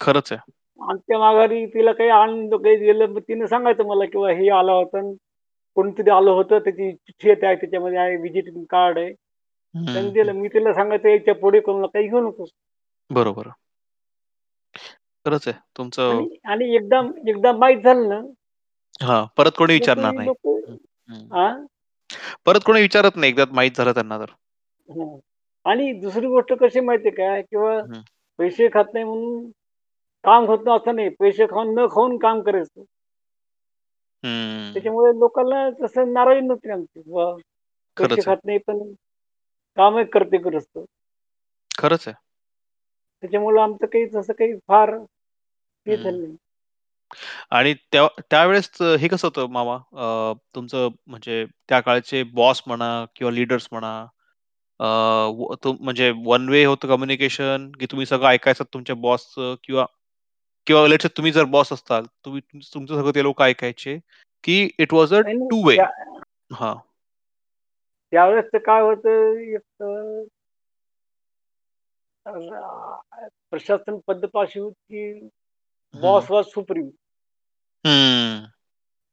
खरंच 0.00 0.32
आहे. 0.32 0.52
आमच्या 0.90 1.18
माघारी 1.18 1.66
तिला 1.66 1.92
काही 1.92 2.10
आणलं 2.10 2.56
काही 2.56 2.76
दिलं, 2.76 3.06
मग 3.06 3.20
तिनं 3.20 3.46
सांगायचं 3.46 3.86
मला 3.86 4.04
किंवा 4.04 4.30
हे 4.30 4.50
आला 4.50 4.72
होता 4.72 5.12
कोणीतरी 5.74 6.10
आलं 6.10 6.30
होतं, 6.30 6.58
त्याची 6.58 6.92
चिठ्ठी 6.92 7.28
येते 7.28 7.46
आहे, 7.46 7.56
त्याच्यामध्ये 7.56 7.98
आहे 7.98 8.16
व्हिजिटिंग 8.16 8.64
कार्ड 8.64 8.98
आहे. 8.98 9.12
त्यांनी 9.92 10.10
दिलं. 10.10 10.32
मी 10.32 10.48
तिला 10.48 10.74
सांगायचं, 10.74 11.08
"याच्यापुढे 11.08 11.60
कोणाला 11.60 11.86
काही 11.86 12.08
घेऊ 12.08 12.20
नकोस." 12.20 12.48
बरोबर. 13.10 13.42
खरंच 15.24 15.48
आहे. 15.48 15.58
तुमचं 15.76 16.10
आणि 16.44 16.74
एकदा 16.74 17.00
एकदा 17.28 17.52
माहीत 17.52 17.76
झालं 17.76 18.08
ना, 18.08 18.20
हां, 19.06 19.26
परत 19.36 19.50
कोणी 19.58 19.72
विचारणार 19.72 20.12
नाही. 20.12 20.28
परत 22.46 22.60
कोणी 22.66 22.80
विचारत 22.80 23.10
नाही 23.16 23.32
एकदा 23.32 23.44
माहीत 23.50 23.70
झालं 23.76 23.92
त्यांना 23.92 24.18
तर. 24.18 24.24
आणि 25.66 25.92
दुसरी 26.00 26.26
गोष्ट 26.26 26.52
कशी 26.60 26.80
माहिती 26.80 27.08
आहे 27.08 27.40
का? 27.40 27.46
किंवा 27.50 27.80
पैसे 28.38 28.68
खात 28.68 28.92
नाही 28.92 29.04
म्हणून 29.04 29.50
काम 30.24 30.44
होत 30.46 30.64
नाही 30.64 30.76
असं 30.76 30.94
नाही. 30.96 31.08
पैसे 31.10 31.46
खाऊन 31.46 31.74
न 31.74 31.86
खाऊन 31.88 32.16
काम 32.18 32.40
करायचं. 32.42 32.84
हं. 34.24 34.72
त्याच्यामुळे 34.74 35.10
लोकांना 35.18 35.68
तसं 35.82 36.12
नाराजी 36.12 36.40
नव्हती 36.40 36.70
आमची. 36.70 37.02
पैसे. 37.96 38.20
खात 38.22 38.44
नाही 38.44 38.58
पण 38.58 38.82
कामही 39.76 40.04
करते 40.12 40.38
गृहस्थ. 40.40 40.78
खरंच 41.78 42.08
आहे. 42.08 42.14
त्याच्यामुळं 43.22 43.60
आमचं 43.62 43.86
काही 43.86 44.06
तसं 44.14 44.32
काही 44.32 44.54
फार 44.68 44.94
हे. 45.86 45.96
झालं 45.96 46.18
नाही. 46.18 46.36
आणि 47.50 47.72
त्या 47.92 48.06
त्यावेळेस 48.30 48.70
हे 49.00 49.08
कसं 49.08 49.26
होतं 49.28 49.50
मामा 49.50 49.76
तुमचं 50.54 50.88
म्हणजे 51.06 51.44
त्या 51.68 51.80
काळचे 51.80 52.22
बॉस 52.32 52.62
म्हणा 52.66 52.88
किंवा 53.16 53.32
लीडर्स 53.32 53.68
म्हणा 53.72 53.94
अ, 54.80 54.84
व 55.30 55.54
तो 55.64 55.72
म्हणजे 55.80 56.10
वन 56.24 56.48
वे 56.48 56.64
होतं 56.64 56.88
कम्युनिकेशन 56.88 57.70
की 57.80 57.86
तुम्ही 57.86 58.06
सगळं 58.06 58.28
ऐकायचं 58.28 58.64
तुमच्या 58.74 58.96
बॉसचं 58.96 59.54
किंवा 59.64 59.86
किंवा 60.66 60.86
लेट्स 60.88 61.02
से 61.02 61.08
तुम्ही 61.16 61.32
जर 61.32 61.44
बॉस 61.46 61.72
असताल, 61.72 62.04
तुम्ही 62.24 62.40
तुमचं 62.74 62.96
सगळं 62.96 63.12
ते 63.14 63.22
लोकं 63.22 63.44
ऐकायचे, 63.44 63.98
की 64.44 64.68
इट 64.78 64.94
वॉज 64.94 65.14
अ 65.14 65.20
नाही, 65.20 65.34
नाही. 65.36 65.48
Two 65.50 65.66
way. 65.68 65.76
त्या 65.76 65.86
हां. 66.52 66.74
त्यावेळेस 68.12 68.50
काय 68.66 68.80
होतं 68.82 69.38
एक 69.38 69.82
अ, 69.82 69.86
प्रशासन 73.50 73.98
पद्धत 74.06 74.36
अशी 74.36 74.60
होती 74.60 74.74
की 75.12 75.12
हं. 75.94 76.00
Boss 76.00 76.30
was 76.30 76.44
supreme. 76.46 76.88
हं. 77.84 78.46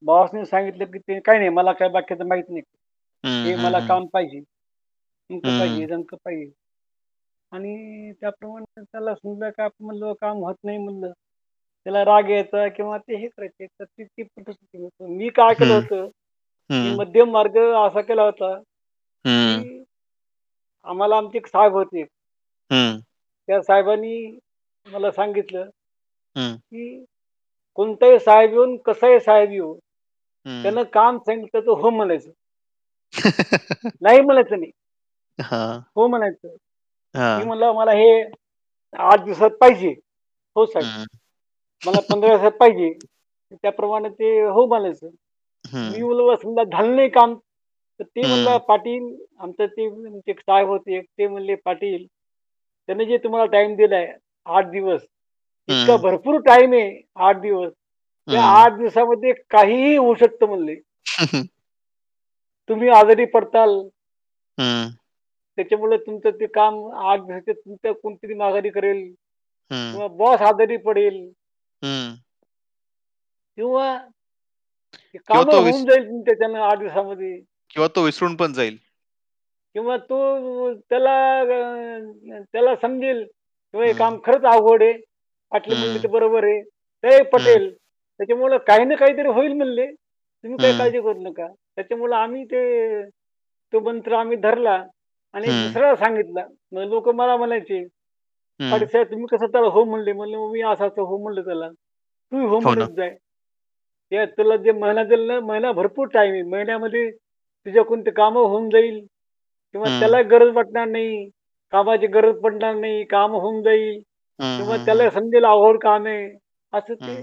बॉसने 0.02 0.44
सांगितलं 0.44 0.84
की 0.84 0.98
ते 0.98 1.18
काही 1.20 1.38
नाही 1.38 1.50
मला 1.50 1.72
काय 1.72 1.88
बाकीचं 1.88 2.26
माहीत 2.28 2.44
नाही. 2.48 2.62
हं, 3.24 3.60
मला 3.60 3.78
हं. 3.78 3.86
काम 3.86 4.06
पाहिजे, 4.06 4.38
हं. 5.30 5.38
पाहिजे, 5.40 5.86
तमकं 5.86 6.16
पाहिजे. 6.24 6.50
आणि 7.52 8.12
त्याप्रमाणे 8.12 8.82
त्याला 8.82 9.14
समजा 9.14 9.50
काय 9.50 9.64
आपण 9.66 9.84
म्हणलं 9.84 10.12
काम 10.12 10.36
होत 10.36 10.54
नाही 10.64 10.78
म्हणलं, 10.78 11.12
त्याला 11.86 12.04
राग 12.04 12.30
यायचा 12.30 12.68
किंवा 12.68 12.98
ते 12.98 13.16
हे 13.16 13.28
करायचे. 13.28 13.66
तर 13.66 13.84
ती 13.84 14.04
ती. 14.04 14.22
मी 15.00 15.28
काय 15.28 15.54
केलं 15.54 15.74
होतं, 15.74 16.08
मी 16.70 16.94
मध्यम 16.96 17.30
मार्ग 17.30 17.58
असा 17.58 18.00
केला 18.00 18.22
होता, 18.22 18.54
की 19.24 19.84
आम्हाला 20.86 21.16
आमचे 21.16 21.38
एक 21.38 21.46
साहेब 21.46 21.72
होते. 21.72 22.04
त्या 23.48 23.60
साहेबांनी 23.62 24.38
मला 24.86 25.10
सांगितलं, 25.10 25.68
की 26.36 27.04
कोणताही 27.78 28.18
साहेब 28.18 28.50
येऊन, 28.52 28.76
कसाही 28.76 29.20
साहेब 29.20 29.50
हं. 30.46 30.62
त्यानं 30.62 30.82
काम 30.82 31.18
सांगितलं 31.18 31.60
तर 31.60 31.68
हो 31.68 31.90
म्हणायचं. 31.90 32.30
नाही 34.00 34.20
म्हणायचं 34.20 34.60
नाही. 34.60 34.70
हां, 35.38 35.80
हो 35.96 36.06
म्हणायचं. 36.08 36.56
मी 37.34 37.42
हां. 37.42 37.44
म्हणलं, 37.44 37.72
"मला 37.72 37.92
हे 37.92 38.22
8 38.92 39.24
दिवसात 39.24 39.50
पाहिजे." 39.60 39.88
"हो 40.56 40.66
साहेब." 40.66 40.86
हं, 40.86 41.06
"मला 41.82 42.00
15 42.02 42.28
दिवसात 42.28 42.58
पाहिजे." 42.60 42.92
त्याप्रमाणे 43.54 44.08
ते 44.10 44.40
हो 44.48 44.66
म्हणायचं. 44.66 45.08
मी 45.84 46.00
हं, 46.00 46.02
म्हणलं, 46.02 46.36
"समजा 46.36 46.64
झालं 46.66 46.96
नाही 46.96 47.08
काम." 47.10 47.34
तर 48.00 48.04
ते 48.06 48.26
म्हणलं, 48.26 48.50
हं, 48.50 48.58
"पाटील" 48.58 49.14
आमचं 49.38 49.66
ते 49.68 49.88
ते 50.20 50.30
एक 50.30 50.40
साहेब 50.40 50.68
होते 50.68 50.96
एक, 50.98 51.04
ते 51.18 51.26
म्हणले, 51.28 51.54
"पाटील, 51.56 52.06
त्याने 52.88 53.04
जे 53.04 53.18
तुम्हाला 53.18 53.46
टाईम 53.46 53.74
दिलाय 53.76 54.12
8 54.46 54.70
दिवस, 54.70 55.00
इतका 55.68 55.96
हं, 55.96 56.02
भरपूर 56.02 56.40
टाईम 56.40 56.72
आहे 56.74 57.00
8 57.16 57.40
दिवस. 57.40 57.72
त्या 58.28 58.42
हं. 58.42 58.62
8 58.62 58.72
दिवसामध्ये 58.72 59.32
काहीही 59.50 59.96
होऊ 59.96 60.14
शकतं 60.14 60.46
म्हणले. 60.46 60.74
तुम्ही 62.68 62.88
आजारी 62.90 63.24
पडताल, 63.26 63.70
हं, 64.58 64.90
त्याच्यामुळे 65.58 65.96
तुमचं 65.98 66.30
ते 66.40 66.46
काम 66.54 66.74
8 67.02 67.20
दिवसाचे 67.20 67.52
तुमचं 67.54 67.92
कोणतरी 67.94 68.34
माघारी 68.36 68.70
करेल 68.70 69.02
किंवा 69.10 70.06
बॉस 70.16 70.42
आजारी 70.44 70.76
पडेल. 70.84 71.24
किंवा 73.58 73.86
कामं 75.28 75.54
होऊन 75.56 75.84
जाईल 75.84 76.04
तुमच्या 76.04 76.22
त्याच्यानं 76.26 76.60
8 76.62 76.78
दिवसामध्ये. 76.78 77.38
किंवा 77.70 77.88
तो 77.90 78.04
विसरून 78.04 78.36
पण 78.36 78.52
जाईल. 78.52 78.78
किंवा 79.74 79.96
तो 80.00 80.18
त्याला 80.80 81.14
त्याला 82.42 82.74
समजेल 82.82 83.22
किंवा 83.24 83.86
हे 83.86 83.92
काम. 83.94 84.18
खरंच 84.24 84.44
अवघड 84.46 84.82
आहे. 84.82 84.92
पाटील 85.52 85.74
म्हणले. 85.74 85.98
ते 85.98 86.08
बरोबर 86.08 86.44
आहे. 86.44 86.60
ते. 86.62 87.22
पटेल. 87.30 87.72
त्याच्यामुळं 88.20 88.56
काही 88.66 88.84
ना 88.84 88.94
काहीतरी 88.96 89.28
होईल 89.30 89.52
म्हणले. 89.54 89.86
तुम्ही 90.44 90.58
काही. 90.58 90.72
काळजी 90.74 91.00
करू 91.00 91.20
नका. 91.22 91.46
त्याच्यामुळं 91.76 92.16
आम्ही 92.16 92.44
ते 92.46 93.04
तो 93.72 93.80
मंत्र 93.82 94.14
आम्ही 94.16 94.36
धरला 94.38 94.82
आणि. 95.34 95.52
दुसऱ्याला 95.54 95.94
सांगितला. 95.96 96.44
मग 96.72 96.82
लोकं 96.84 97.14
मला 97.16 97.36
म्हणायचे. 97.36 97.84
"पाटील 98.60 98.86
साहेब 98.88 99.06
तुम्ही 99.10 99.26
कसं 99.30 99.46
त्याला 99.46 99.68
हो 99.68 99.84
म्हणले?" 99.84 100.12
म्हणलं, 100.12 100.38
"मग 100.38 100.50
मी 100.52 100.60
असं-असं 100.62 101.02
हो 101.02 101.18
म्हणलं 101.18 101.42
त्याला." 101.42 101.68
"तूही 101.68 102.46
हो 102.46 102.58
हो. 102.58 102.60
म्हणत 102.60 102.94
जाय. 102.96 103.14
ते 104.12 104.24
तुला 104.28 104.56
जे 104.56 104.72
महिना 104.72 105.02
दिला 105.04 105.34
ना, 105.34 105.40
महिना 105.46 105.72
भरपूर 105.72 106.06
टाईम 106.08 106.32
आहे. 106.32 106.42
महिन्यामध्ये 106.44 107.10
तुझ्याकडून 107.10 108.00
ते 108.00 108.10
कामं 108.12 108.40
होऊन 108.42 108.68
जाईल 108.70 108.98
किंवा. 109.74 109.88
त्याला 109.90 110.20
गरज 110.30 110.54
वाटणार 110.54 110.86
नाही. 110.88 111.28
कामाची 111.72 112.06
गरज 112.08 112.40
पडणार 112.42 112.74
नाही. 112.76 113.04
काम 113.06 113.32
होऊन 113.34 113.62
जाईल 113.62 114.00
किंवा. 114.58 114.76
त्याला 114.78 115.10
समजेल 115.10 115.44
अवघड 115.46 115.78
काम 115.82 116.06
आहे." 116.06 116.28
असं 116.72 116.94
ते 116.96 117.16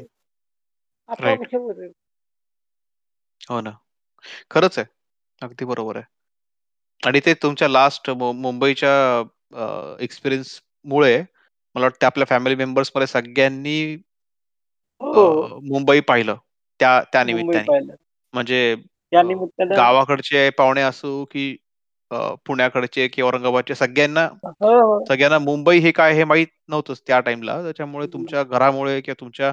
होतं. 1.59 1.91
हो 3.49 3.59
ना. 3.62 3.72
खरंच 4.51 4.80
आहे. 4.80 4.88
अगदी 5.41 5.66
बरोबर 5.66 5.97
आहे. 5.97 6.05
आणि 7.03 7.19
ते 7.25 7.33
तुमच्या 7.33 7.67
लास्ट 7.67 8.09
मुंबईच्या 8.09 9.23
एक्सपिरियन्समुळे 9.99 11.23
मला 11.75 11.85
वाटतं 11.85 12.05
आपल्या 12.05 12.25
फॅमिली 12.29 12.55
मेंबर्समध्ये 12.55 13.07
सगळ्यांनी 13.07 13.93
हो. 15.01 15.59
मुंबई 15.63 15.99
पाहिलं 15.99 16.35
त्या 16.79 17.01
त्या 17.13 17.23
निमित्ताने. 17.23 17.93
म्हणजे 18.33 18.75
गावाकडचे 19.61 20.49
पाहुणे 20.49 20.81
असो, 20.81 21.23
की 21.25 21.55
पुण्याकडचे 22.45 23.07
की 23.07 23.21
औरंगाबादचे 23.21 23.75
सगळ्यांना 23.75 24.23
हो, 24.43 24.71
हो. 24.79 25.03
सगळ्यांना 25.05 25.39
मुंबई 25.39 25.77
हे 25.79 25.91
काय 25.91 26.13
हे 26.13 26.23
माहीत 26.23 26.47
नव्हतंच 26.67 27.01
त्या 27.07 27.19
टाईमला. 27.19 27.61
त्याच्यामुळे 27.63 28.07
तुमच्या 28.07 28.43
घरामुळे 28.43 28.99
किंवा 29.01 29.19
तुमच्या 29.19 29.51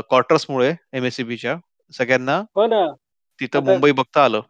क्वार्टर्समुळे 0.00 0.72
एम-एस-सी-बीच्या 0.92 1.56
सगळ्यांना. 1.92 2.42
तिथं 3.40 3.64
मुंबई 3.64 3.92
बघता 3.92 4.24
आलं. 4.24 4.40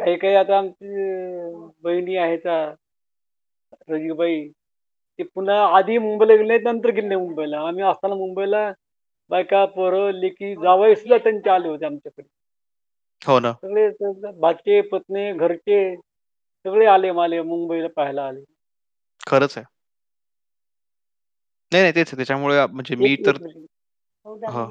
काही-काही 0.00 0.34
आता 0.34 0.58
आमची 0.58 1.04
बहिणी 1.82 2.16
आहेत 2.16 2.38
रजीबाई, 3.88 4.48
ते 5.18 5.22
पुन्हा 5.22 5.76
आधी 5.76 5.98
मुंबईला 5.98 6.32
गेले 6.32 6.46
नाहीत, 6.46 6.60
नंतर 6.64 6.90
गेले 6.90 7.16
मुंबईला. 7.16 7.60
आम्ही 7.60 7.84
असताना 7.84 8.14
मुंबईला 8.14 8.72
बायका, 9.28 9.64
पोरं, 9.64 10.10
लेकी, 10.10 10.54
जावई 10.54 10.94
सुद्धा 10.94 11.18
त्यांचे 11.18 11.50
आले 11.50 11.68
होते 11.68 11.86
आमच्याकडे. 11.86 12.28
हो 13.26 13.40
ना. 13.40 13.52
सगळे 13.52 13.92
स- 13.92 14.36
भाचे, 14.38 14.80
पत्नी, 14.80 15.32
घरचे 15.32 15.96
सगळे 16.64 16.86
आले-माले 16.86 17.42
मुंबईला 17.42 17.88
पाहायला 17.88 18.26
आले. 18.26 18.40
खरंच 19.26 19.58
आहे. 19.58 19.66
नाही, 21.72 21.82
नाही. 21.82 21.94
तेच 21.94 22.08
आहे. 22.08 22.16
त्याच्यामुळे 22.16 22.66
म्हणजे 22.66 22.94
एक 22.94 23.00
मी 23.00 23.16
तर 23.26 23.32
मिनिट. 23.40 24.50
हां. 24.50 24.64
हं, 24.64 24.70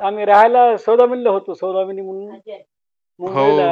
आम्ही 0.00 0.24
राहायला 0.26 0.64
सौदामिनीला 0.78 1.30
होतो. 1.30 1.54
सौदामिनी 1.54 2.00
म्हणून 2.02 2.40
हो. 3.26 3.46
मुंबईला 3.46 3.70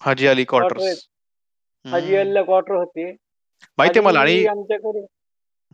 हाजी 0.00 0.26
अली 0.26 0.44
क्वार्टर 0.46 0.76
क्वार्टर्स. 0.76 0.82
आहेत. 0.82 0.98
हाजी 1.86 2.14
हं. 2.14 2.16
अलीला 2.16 2.42
क्वार्टर 2.44 2.74
होते. 2.74 3.10
माहिती 3.78 4.00
मला 4.00 4.20
आणि 4.20 4.34
आधी 4.34 4.46
आमच्याकडे 4.46 5.04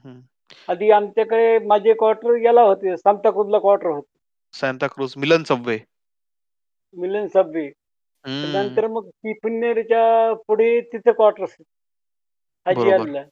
हं. 0.05 0.21
आधी 0.69 0.91
आमच्याकडे 0.93 1.59
माझे 1.65 1.93
क्वार्टर 1.95 2.37
याला 2.39 2.63
होते, 2.63 2.97
सांताक्रूझला 2.97 3.59
क्वार्टर 3.59 3.89
होते. 3.89 4.19
सांताक्रूझ, 4.55 5.11
मिलन 5.19 5.45
सबवे. 5.47 5.79
मिलन 6.95 7.27
सबवे. 7.29 7.63
हं. 8.25 8.43
नंतर 8.47 8.87
मग 8.89 9.09
तिपनेरच्या 9.09 10.03
पुढे 10.47 10.81
तिथं 10.83 11.13
क्वार्टर्स 11.13 11.57
हाजी. 12.67 12.91
अलीला. 12.91 13.23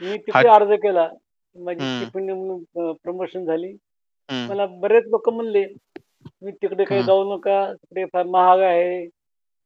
मी 0.00 0.16
हा 0.30 0.42
तिकडे 0.42 0.48
अर्ज 0.50 0.72
केला. 0.82 1.08
माझी 1.54 1.80
हं, 1.80 2.10
म्हणून 2.14 2.62
प्रमोशन 2.94 3.44
झाली. 3.44 3.76
हं, 4.28 4.48
मला 4.48 4.66
बरेच 4.66 5.04
लोकं 5.06 5.34
म्हणले, 5.34 5.64
"तुम्ही 5.66 6.52
तिकडे 6.54 6.84
काही 6.84 7.00
हं, 7.00 7.06
जाऊ 7.06 7.36
नका. 7.36 7.72
तिकडे 7.74 8.04
फार 8.04 8.24
महाग 8.26 8.60
आहे. 8.60 9.08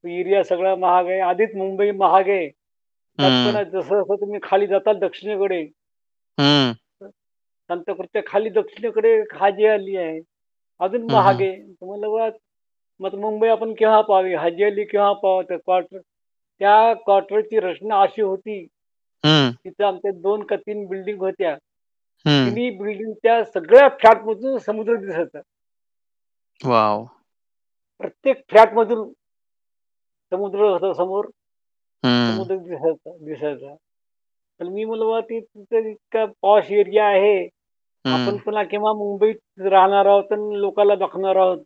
एरिया 0.05 0.43
सगळा 0.45 0.75
महाग 0.77 1.07
आहे. 1.07 1.21
आधीच 1.21 1.55
मुंबई 1.57 1.91
महाग 1.91 2.29
आहे. 2.29 2.49
त्यात 2.49 3.31
हं, 3.31 3.53
पण 3.53 3.63
जसं-जसं 3.71 4.15
तुम्ही 4.15 4.41
खाली 4.43 4.67
जाताल 4.67 4.99
दक्षिणेकडे, 4.99 5.61
हं, 6.39 6.73
सांताक्रूझच्या 7.71 8.23
खाली 8.27 8.49
दक्षिणेकडे 8.51 9.15
हाजी 9.33 9.67
अली 9.67 9.97
आहे. 9.97 10.21
अजून 10.81 11.03
हं, 11.03 11.11
महाग 11.11 11.35
हं, 11.35 11.43
आहे." 11.43 11.57
तर 11.73 11.87
म्हणलं, 11.87 12.09
"वा 12.09 12.29
मग 13.01 13.15
मुंबई 13.15 13.49
आपण 13.49 13.73
केव्हा 13.75 14.01
पाहावी? 14.01 14.35
हाजी 14.35 14.65
अली 14.65 14.85
केव्हा 14.85 15.13
पाहावं?" 15.13 15.43
त्या 15.43 15.57
क्वार्टर 15.59 15.99
त्या 16.61 16.95
क्वार्टरची 16.95 17.61
रचना 17.61 18.01
अशी 18.01 18.23
होती, 18.23 18.67
हं, 19.25 19.51
तिथं 19.65 19.85
आमच्या 19.85 20.11
2 20.13 20.43
का 20.43 20.57
3 20.57 20.87
बिल्डिंग 20.87 21.19
होत्या. 21.19 21.57
तिन्ही 22.27 22.71
बिल्डिंगच्या 22.71 23.45
सगळ्या 23.45 23.89
फ्लॅटमधून 23.89 24.59
समुद्र 24.59 24.95
दिसायचा. 24.95 25.41
वॉव! 26.65 27.05
प्रत्येक 27.99 28.43
फ्लॅटमधून 28.49 29.13
समुद्र 30.31 30.59
होता 30.59 30.93
समोर. 30.93 31.25
समुद्र 32.05 32.57
दिसायचा 32.57 33.11
दिसायचा. 33.17 33.75
तर 34.61 34.65
मी 34.65 34.85
म्हणलं, 34.85 35.05
"बाबा 35.05 35.21
ती 35.21 35.41
तिथं 35.41 35.77
इतका 35.77 36.25
पॉश 36.43 36.71
एरिया 36.71 37.07
आहे. 37.07 37.45
आपण. 38.05 38.37
पुन्हा 38.37 38.63
केव्हा 38.65 38.93
मुंबईत 38.93 39.37
राहणार 39.61 40.07
आहोत 40.07 40.33
आणि 40.33 40.61
लोकांना 40.61 40.95
दाखवणार 40.95 41.37
आहोत." 41.37 41.65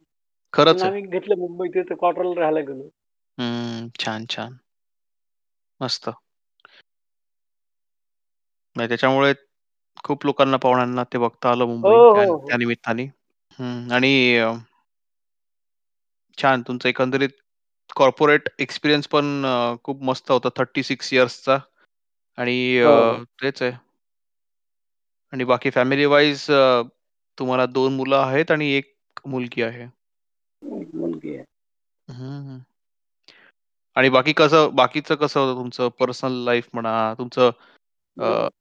खरंच. 0.52 0.82
आम्ही 0.82 1.02
घेतलं 1.02 1.34
मुंबईत 1.38 1.70
तिथं 1.74 1.94
क्वार्टरला 1.94 2.40
राहायला 2.40 2.60
गेलो. 2.60 2.84
हं. 3.38 3.88
छान, 3.98 4.24
छान. 4.30 4.52
मस्त. 5.80 6.10
नाही 8.76 8.88
त्याच्यामुळे 8.88 9.32
खूप 10.04 10.24
लोकांना, 10.26 10.56
पाहुण्यांना 10.58 11.04
ते 11.04 11.18
बघता 11.18 11.50
आलं 11.50 11.64
हो, 11.78 11.88
मुंबई 11.88 12.00
त्या 12.04 12.24
हो, 12.24 12.36
त्या 12.40 12.56
हो. 12.56 12.58
निमित्ताने. 12.58 13.04
हं. 13.58 13.92
आणि 13.92 14.12
अ, 14.38 14.52
छान 16.38 16.62
तुमचं 16.62 16.88
एकंदरीत 16.88 17.30
कॉर्पोरेट 17.96 18.48
एक्सपिरियन्स 18.60 19.06
पण 19.08 19.44
अ, 19.46 19.76
खूप 19.84 20.02
मस्त 20.04 20.30
होता 20.30 20.48
36 20.56 21.12
इयर्सचा 21.14 21.58
आणि 22.38 22.58
अ, 22.80 22.88
हो. 22.88 23.24
तेच 23.42 23.62
आहे 23.62 23.72
आणि 25.32 25.44
बाकी 25.44 25.70
फॅमिली 25.70 26.04
वाईज 26.06 26.46
अ, 26.50 26.82
तुम्हाला 27.38 27.66
2 27.68 27.92
मुलं 27.92 28.16
आहेत 28.18 28.50
आणि 28.50 28.70
1 28.72 28.94
मुलगी 29.26 29.62
आहे. 29.62 29.86
एक 30.62 30.94
मुलगी 30.94 31.34
आहे. 31.36 31.44
हं, 32.08 32.14
हं. 32.46 32.60
आणि 33.96 34.08
बाकी 34.10 34.32
कसं 34.32 34.74
बाकीचं 34.74 35.14
कसं 35.16 35.40
होतं 35.40 35.54
तुमचं 35.56 35.88
पर्सनल 35.98 36.44
लाईफ 36.44 36.68
म्हणा, 36.74 37.14
तुमचं 37.14 37.50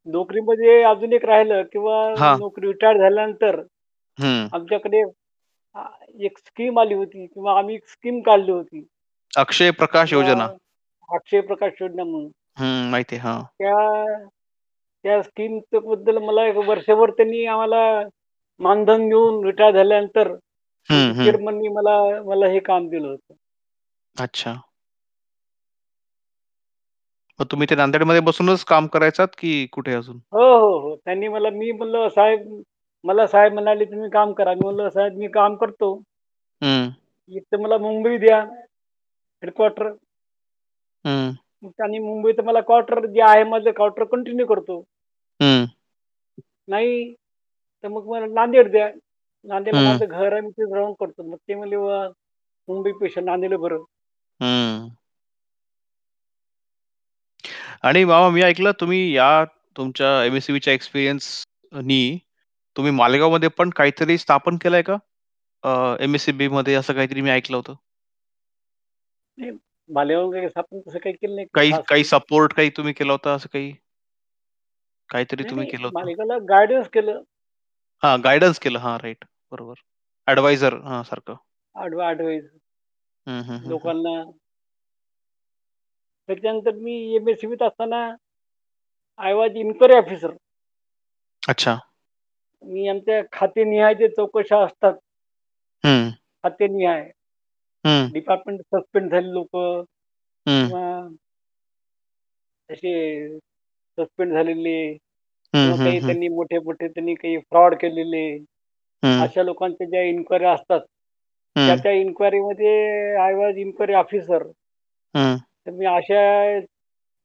नोकरीमध्ये 0.06 0.84
अजून 0.84 1.14
एक 1.14 1.26
राहिलं 1.26 1.64
किंवा. 1.64 2.14
नोकरी 2.38 2.68
रिटायर 2.68 2.98
झाल्यानंतर. 2.98 3.62
आमच्याकडे 4.54 5.04
एक 6.20 6.38
स्कीम 6.38 6.80
आली 6.80 6.94
होती 6.94 7.26
किंवा 7.26 7.58
आम्ही 7.58 7.76
एक 7.76 7.88
स्कीम 7.88 8.22
काढली 8.22 8.52
होती 8.52 8.88
अक्षय 9.38 9.72
प्रकाश 9.72 10.14
योजना. 10.14 10.48
अक्षय 11.10 11.42
प्रकाश 11.42 11.72
योजना 11.82 12.04
म्हणून. 12.04 12.32
माहिती. 12.90 13.16
हां. 13.16 13.42
त्या 13.44 14.06
त्या 15.04 15.24
स्कीमच्या 15.24 15.80
बद्दल 15.80 16.18
मला 16.18 16.48
एक 16.48 16.56
वर्षभर 16.56 17.10
त्यांनी 17.10 17.46
आम्हाला 17.46 18.02
मानधन 18.60 19.10
देऊन 19.10 19.46
रिटायर 19.46 19.74
झाल्यानंतर. 19.74 20.36
चेअरमननी 21.24 21.68
मला 21.68 22.24
मला 22.24 22.48
हे 22.48 22.60
काम 22.60 22.90
दिलं 22.90 23.08
होतं. 23.08 23.34
अच्छा. 24.20 24.54
मग 27.40 27.46
तुम्ही 27.52 27.68
ते 27.70 27.76
नांदेडमध्ये 27.76 28.22
बसूनच 28.22 28.64
काम 28.64 28.88
करायचात 28.88 29.28
की 29.38 29.66
कुठे 29.66 29.94
अजून? 29.94 30.16
हो, 30.16 30.58
हो, 30.60 30.80
हो. 30.80 30.96
त्यांनी 30.96 31.28
मला 31.28 31.50
मी 31.50 31.72
म्हणलं, 31.72 32.08
"साहेब" 32.10 32.62
मला 33.04 33.28
साहेब 33.28 33.54
म्हणाले, 33.54 33.86
"तुम्ही 33.86 34.10
काम 34.10 34.34
करा." 34.34 34.54
मी 34.54 34.60
म्हणलं, 34.64 34.90
"साहेब 34.90 35.18
मी 35.18 35.28
काम 35.28 35.56
करतो. 35.56 36.02
एक 37.32 37.44
तर 37.52 37.58
मला 37.58 37.78
मुंबई 37.78 38.18
द्या 38.18 38.42
हेडक्वार्टर 39.44 39.88
आणि 41.80 42.00
मुंबईत 42.00 42.42
मला 42.42 42.62
क्वार्टर 42.62 43.06
जे 43.06 43.22
आहे 43.22 43.44
माझं 43.44 43.72
क्वार्टर 43.72 44.04
कंटिन्यू 44.04 44.46
करतो. 44.46 44.84
नाही 46.68 47.14
तर 47.84 47.88
मग 47.88 48.06
मला 48.06 48.26
नांदेड 48.26 48.72
द्या. 48.72 48.90
नांदेडला 49.44 49.80
हं, 49.80 49.86
माझं 49.86 50.06
घर 50.06 50.32
आहे, 50.32 50.42
मी 50.42 50.50
तिथे 50.50 50.76
राहून 50.76 50.94
करतो." 51.00 51.24
मग 51.24 51.36
ते 51.36 51.56
म्हणले, 51.56 51.76
"वा 51.76 52.08
मुंबईपेक्षा 52.68 53.22
नांदेड 53.22 53.54
बरं." 53.54 53.84
आणि 57.84 58.06
मामा 58.06 58.30
मी 58.30 58.42
ऐकलं 58.42 58.72
तुम्ही 58.72 59.16
या 59.16 59.46
तुमच्या 59.78 60.26
एम-एस-सी-बीच्या 60.26 60.74
एक्सपिरियन्सनी 60.74 62.20
तुम्ही 62.78 62.92
मालेगावमध्ये 62.92 63.50
पण 63.50 63.70
काहीतरी 63.70 64.18
स्थापन 64.18 64.58
केलंय 64.58 64.82
का? 64.82 64.96
अ, 65.64 65.96
एम-एस-सी-बीमध्ये 66.00 66.74
असं 66.74 66.94
काहीतरी 66.94 67.22
मी 67.22 67.30
ऐकलं 67.30 67.58
होतं. 67.58 67.74
मालेगाव 69.90 70.34
तसं 70.88 71.00
काही 71.00 71.16
केलं 71.16 71.36
नाही 71.36 71.72
काही. 71.82 72.04
सपोर्ट 72.04 72.54
काही 72.54 72.70
तुम्ही 72.70 72.94
केला 72.94 73.12
होता 73.12 73.34
असं 73.34 73.48
काही? 73.54 73.74
काहीतरी 75.10 75.44
तुम्ही 75.44 75.68
केलं 75.68 75.88
होतं? 75.88 76.00
मालेगावला 76.00 76.38
गाईडन्स 76.38 76.90
केलं. 76.90 77.22
हां, 78.04 78.24
गाईडन्स 78.24 78.60
केलं. 78.60 78.80
हां, 78.80 78.98
राइट. 78.98 79.26
बरोबर. 79.52 79.74
एडवायझर 80.32 80.74
हां, 80.74 81.04
सारखं. 81.04 81.36
लोकांना 83.70 84.32
त्याच्यानंतर 86.30 86.72
मी 86.72 87.16
एम 87.16 87.30
एस 87.30 87.38
सी 87.38 87.48
असताना 87.62 88.16
आय 89.18 89.34
वॉज 89.34 89.56
इन्क्वायरी 89.56 89.94
ऑफिसर 89.94 90.32
अच्छा. 91.48 91.78
मी 92.64 92.88
आमच्या 92.88 93.22
खातेनिहाय 93.32 93.96
जे 93.96 94.08
चौकशा 94.08 94.66
असतात. 94.66 94.94
खातेनिहाय 96.44 97.02
हम्म. 97.86 98.14
डिपार्टमेंट 98.14 98.62
सस्पेंड 98.62 99.12
झाले 99.12 99.34
लोक. 99.34 99.58
असे 102.70 103.38
सस्पेंड 104.00 104.34
झालेले. 104.34 104.94
काही 105.54 106.00
त्यांनी 106.00 106.28
मोठे 106.28 106.60
मोठे 106.60 106.88
त्यांनी 106.88 107.14
काही 107.14 107.38
फ्रॉड 107.38 107.76
केलेले. 107.76 108.38
अशा 109.24 109.44
लोकांच्या 109.44 109.88
ज्या 109.88 110.04
इन्क्वायरी 110.04 110.46
असतात. 110.46 110.80
त्या 111.56 111.76
त्या 111.76 111.92
इन्क्वायरीमध्ये 111.92 112.74
आय 113.16 113.34
वॉज 113.34 113.58
इन्क्वायरी 113.58 113.94
ऑफिसर 113.94 114.44
तर 115.70 115.74
मी 115.74 115.86
अशा 115.86 116.60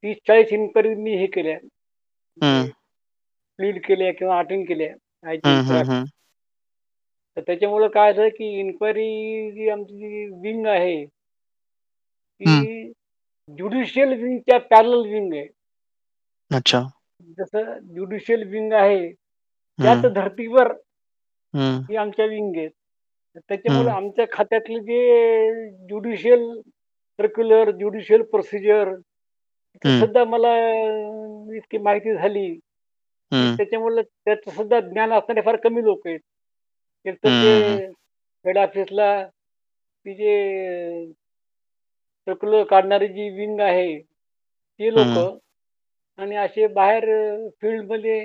तीस 0.02 0.16
चाळीस 0.26 0.52
इन्क्वायरी 0.52 0.94
मी 0.94 1.16
हे 1.16 1.26
केल्या. 1.26 1.58
हम्म. 2.42 2.64
लीड 3.62 3.86
केल्या 3.86 4.12
किंवा 4.12 4.38
अटेंड 4.38 4.68
केल्या. 4.68 4.94
तर 7.36 7.40
त्याच्यामुळं 7.40 7.88
काय 7.88 8.14
झालं 8.14 8.28
की 8.28 8.60
इन्क्वायरी 8.60 9.50
जी 9.50 9.68
आमची 9.68 9.94
जी 9.94 10.26
विंग 10.26 10.66
आहे 10.66 11.04
ती 12.40 12.88
ज्युडिशियल 13.48 14.08
विंगच्या 14.08 14.60
पॅरल 14.60 15.08
विंग 15.08 15.34
आहे. 15.34 15.46
अच्छा. 16.56 16.82
जसं 17.38 17.78
ज्युडिशियल 17.78 18.48
विंग 18.48 18.72
आहे 18.72 19.12
त्याच 19.82 20.12
धर्तीवर 20.12 20.72
ही 21.88 21.96
आमच्या 21.96 22.24
विंग 22.24 22.56
आहेत. 22.56 22.70
त्याच्यामुळे 23.36 23.90
आमच्या 23.90 24.24
खात्यातले 24.32 24.78
जे 24.78 25.70
ज्युडिशियल 25.70 26.60
सर्क्युलर 27.18 27.70
ज्युडिशियल 27.74 28.22
प्रोसिजर 28.30 28.94
सुद्धा 29.92 30.24
मला 30.26 30.52
इतकी 31.56 31.78
माहिती 31.80 32.14
झाली. 32.14 32.46
त्याच्यामुळे 33.58 34.02
त्याचं 34.02 34.50
सुद्धा 34.52 34.80
ज्ञान 34.82 35.12
असणारे 35.12 35.40
फार 35.42 35.56
कमी 35.64 35.84
लोक 35.84 36.06
आहेत. 36.06 36.20
एकतर 37.06 37.32
जे 37.34 37.52
हम्म 37.52 37.78
हेड 38.44 38.58
ऑफिसला 38.58 39.06
ती 40.06 40.14
जे 40.14 40.32
सर्क्युलर 42.26 42.64
काढणारी 42.66 43.08
जी 43.08 43.28
विंग 43.32 43.60
आहे 43.62 43.86
ती 44.00 44.90
लोक 44.90 45.18
आणि 46.18 46.36
असे 46.36 46.66
बाहेर 46.72 47.04
फील्डमध्ये 47.60 48.18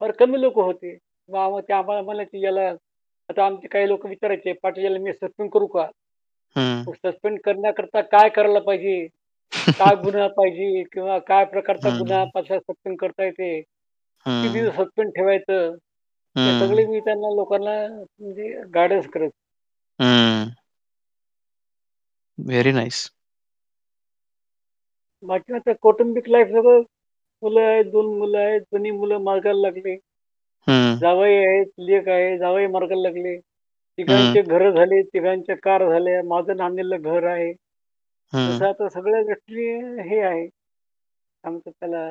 फार 0.00 0.10
कमी 0.14 0.40
लोक 0.40 0.58
होते. 0.58 0.96
मग 1.28 1.58
ते 1.60 1.72
आम्हाला 1.72 2.02
म्हणायचे 2.02 2.40
याला 2.40 2.68
आता 3.28 3.44
आमचे 3.46 3.68
काही 3.68 3.88
लोक 3.88 4.06
विचारायचे 4.06 4.52
पाटील 4.62 4.84
याला 4.84 4.98
मी 4.98 5.12
सस्पेंड 5.14 5.50
करू 5.50 5.66
का? 5.68 5.88
हम्म. 6.56 6.92
सस्पेंड 6.92 7.38
करण्याकरता 7.44 8.00
काय 8.00 8.28
करायला 8.28 8.58
पाहिजे? 8.58 9.06
काय 9.52 9.94
गुन्हा 10.04 10.26
पाहिजे? 10.28 10.82
किंवा 10.92 11.18
काय 11.18 11.44
प्रकारचा 11.44 11.88
गुन्हा 11.98 12.24
पासून 12.24 12.58
सस्पेंड 12.58 12.96
करता 12.98 13.24
येते? 13.24 13.60
किती 14.26 14.52
दिवस 14.52 14.74
सस्पेंड 14.74 15.10
ठेवायचं? 15.10 15.74
हे 16.36 16.58
सगळे 16.60 16.86
मी 16.86 17.00
त्यांना 17.00 17.34
लोकांना 17.34 17.76
म्हणजे 18.20 18.62
गायडन्स 18.74 19.06
करत. 19.08 19.30
हम्म. 19.98 20.48
व्हेरी 22.38 22.72
नाईस 22.72 23.10
बाकी 25.22 25.54
आता 25.54 25.72
कौटुंबिक 25.82 26.28
लाईफ 26.28 26.46
सगळं 26.46 26.82
मुलं 27.42 27.60
आहेत 27.60 27.84
दोन 27.84 28.18
मुलं 28.18 28.38
आहेत 28.38 28.60
दोन्ही 28.60 28.90
मुलं 28.90 29.18
मार्गाला 29.18 29.60
लागले. 29.60 29.94
हम्म. 30.66 30.94
जावई 30.98 31.34
आहेत 31.34 31.66
लेख 31.78 32.08
आहे 32.08 32.38
जावई 32.38 32.66
मार्गाला 32.66 33.02
लागले. 33.02 33.36
तिघांचे 33.98 34.42
घर 34.44 34.68
झाले 34.70 35.02
तिघांच्या 35.04 35.56
कार 35.62 35.88
झाल्या 35.88 36.22
माझं 36.26 36.56
नांदेडलं 36.56 37.02
घर 37.02 37.26
आहे. 37.28 37.52
तसं 38.32 38.66
आता 38.66 38.88
सगळ्या 38.90 39.20
गोष्टी 39.24 39.68
हे 40.08 40.20
आहे. 40.22 40.48
आमचं 41.44 41.70
त्याला 41.70 42.04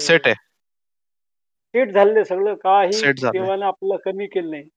सेट 0.00 0.26
आहे. 0.26 0.34
सेट 1.74 1.90
झालेलं 1.90 2.22
सगळं. 2.24 2.54
काही 2.56 3.02
देवानं 3.24 3.66
आपल्याला 3.66 3.96
कमी 4.04 4.26
केलं 4.28 4.50
नाही. 4.50 4.68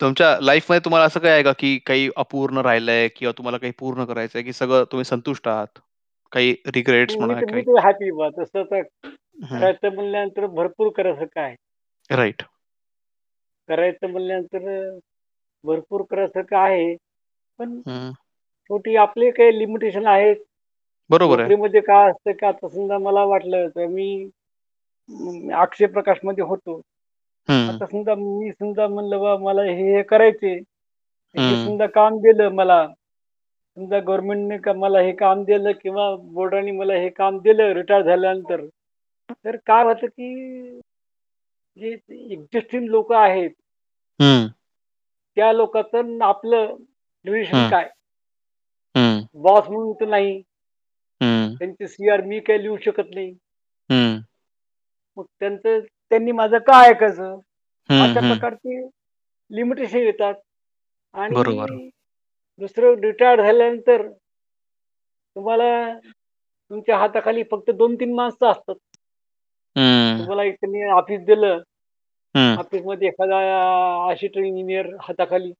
तुमच्या 0.00 0.36
लाईफमध्ये 0.40 0.80
तुम्हाला 0.84 1.06
असं 1.06 1.20
काय 1.20 1.32
आहे 1.32 1.42
का 1.42 1.52
की 1.58 1.76
काही 1.86 2.08
अपूर्ण 2.16 2.58
राहिलंय 2.60 3.08
किंवा 3.10 3.32
तुम्हाला 3.38 3.58
काही 3.58 3.72
पूर्ण 3.78 4.04
करायचंय 4.04 4.42
की 4.42 4.52
सगळं 4.52 4.84
तुम्ही 4.92 5.04
संतुष्ट 5.04 5.48
आहात? 5.48 5.78
काही 6.32 6.52
रिग्रेट्स 6.68 7.16
म्हणा 7.18 7.34
हॅपी 7.80 8.10
बा. 8.12 8.28
तसं 8.34 8.62
तर 8.64 8.82
करायचं 8.82 9.94
म्हणल्यानंतर 9.94 10.46
भरपूर 10.52 10.90
करायचं 10.96 11.24
काय 11.26 11.54
राईट 12.10 12.42
करायचं 13.68 14.06
म्हणल्यानंतर 14.06 14.98
भरपूर 15.64 16.02
करायचं 16.10 16.40
काय 16.40 16.72
आहे. 16.72 16.96
पण 17.58 17.80
शेवटी 17.86 18.96
आपले 18.96 19.30
काही 19.30 19.58
लिमिटेशन 19.58 20.06
आहेत. 20.06 20.36
बरोबर 21.10 21.40
आहे. 21.40 21.48
नोकरीमध्ये 21.48 21.80
काय 21.80 22.10
असतं 22.10 22.32
का 22.32 22.48
आता 22.48 22.68
समजा 22.68 22.98
मला 22.98 23.24
वाटलं 23.24 23.68
तर 23.68 23.86
मी 23.86 24.28
म, 25.08 25.52
अक्षय 25.52 25.86
प्रकाशमध्ये 25.86 26.44
होतो. 26.44 26.80
हम्म. 27.48 27.70
आता 27.70 27.86
समजा 27.86 28.14
मी 28.14 28.52
समजा 28.52 28.88
म्हणलं 28.88 29.20
बा 29.20 29.36
मला 29.36 29.62
हे 29.62 29.96
हे 29.96 30.02
करायचे. 30.02 30.54
हे 31.34 31.54
हम्म. 31.54 31.66
समजा 31.66 31.86
काम 31.86 32.18
दिलं 32.18 32.48
मला. 32.48 32.86
समजा 33.76 34.00
गव्हर्नमेंटने 34.00 34.58
का 34.58 34.72
मला 34.72 35.00
हे 35.00 35.12
काम 35.12 35.44
दिलं 35.44 35.72
किंवा 35.82 36.16
बोर्डाने 36.16 36.70
मला 36.70 36.94
हे 36.94 37.08
काम 37.08 37.38
दिलं 37.38 37.72
रिटायर 37.72 38.02
झाल्यानंतर. 38.02 38.66
तर 39.44 39.56
काय 39.56 39.84
होतं 39.84 40.06
की 40.06 40.80
जे 41.76 41.92
एक्झिस्टिंग 42.32 42.88
लोक 42.88 43.12
आहेत 43.14 43.50
त्या 45.36 45.52
लोकांचं 45.52 46.22
आपलं 46.24 46.74
रिलेशन. 47.24 47.64
काय? 47.64 47.88
बॉस 49.34 49.68
म्हणून 49.68 49.92
तर 49.94 50.08
नाही. 50.08 50.42
त्यांचे 51.60 51.86
सी 51.88 52.08
आर 52.10 52.22
मी 52.24 52.40
काही 52.40 52.62
लिहू 52.62 52.76
शकत 52.82 53.14
नाही. 53.14 53.32
मग 55.16 55.24
त्यांचं 55.40 55.80
त्यांनी 55.80 56.32
माझं 56.32 56.58
काय 56.62 56.88
ऐकायचं? 56.88 57.38
अशा 58.00 58.20
प्रकारचे 58.22 58.80
लिमिटेशन 59.50 59.98
येतात. 59.98 60.34
आणि 61.14 61.42
दुसरं 62.60 63.00
रिटायर्ड 63.02 63.40
झाल्यानंतर 63.42 64.06
तुम्हाला 65.36 65.68
तुमच्या 66.70 66.98
हाताखाली 66.98 67.42
फक्त 67.50 67.70
दोन 67.72 67.94
तीन 67.96 68.14
माणसं 68.14 68.50
असतात. 68.50 68.74
तुम्हाला 69.76 70.42
एक 70.44 70.54
त्यांनी 70.54 70.82
ऑफिस 70.90 71.20
दिलं 71.20 71.60
हम्म. 72.34 72.58
ऑफिसमध्ये 72.58 73.08
एखादा 73.08 73.38
असिस्टंट 74.10 74.44
इंजिनियर 74.44 74.86
हाताखाली 75.00 75.52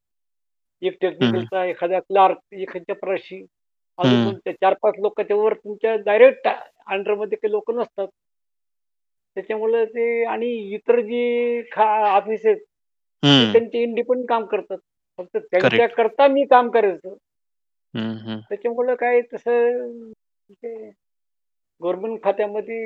एक 0.82 0.96
टेक्निकलचा 1.00 1.64
एखादा 1.64 1.98
क्लार्क 1.98 2.54
एखाद्या 2.54 2.94
प्रशी 2.96 3.44
अजून 3.98 4.34
पाच 4.74 4.94
लोक 4.98 5.16
त्याच्यावर 5.16 5.54
तुमच्या 5.54 5.94
डायरेक्ट 5.96 6.48
अंडरमध्ये 6.48 7.36
काही 7.38 7.50
लोक 7.52 7.70
नसतात. 7.70 8.06
त्याच्यामुळे 9.36 9.84
ते 9.84 10.24
आणि 10.24 10.48
इतर 10.74 11.00
जी 11.00 11.62
खा 11.72 11.84
ऑफिस 12.06 12.46
आहेत 12.46 12.56
ते 12.56 13.52
त्यांचे 13.52 13.82
इंडिपेंडंट 13.82 14.28
काम 14.28 14.44
करतात. 14.44 14.78
फक्त 15.18 15.36
त्यांच्या 15.36 15.70
करेक्ट 15.70 15.96
करता 15.96 16.26
मी 16.28 16.44
काम 16.44 16.70
करायचं 16.70 17.14
त्याच्यामुळं 18.40 18.94
काय 18.94 19.20
तसं 19.34 20.10
गव्हर्नमेंट 21.80 22.22
खात्यामध्ये 22.24 22.80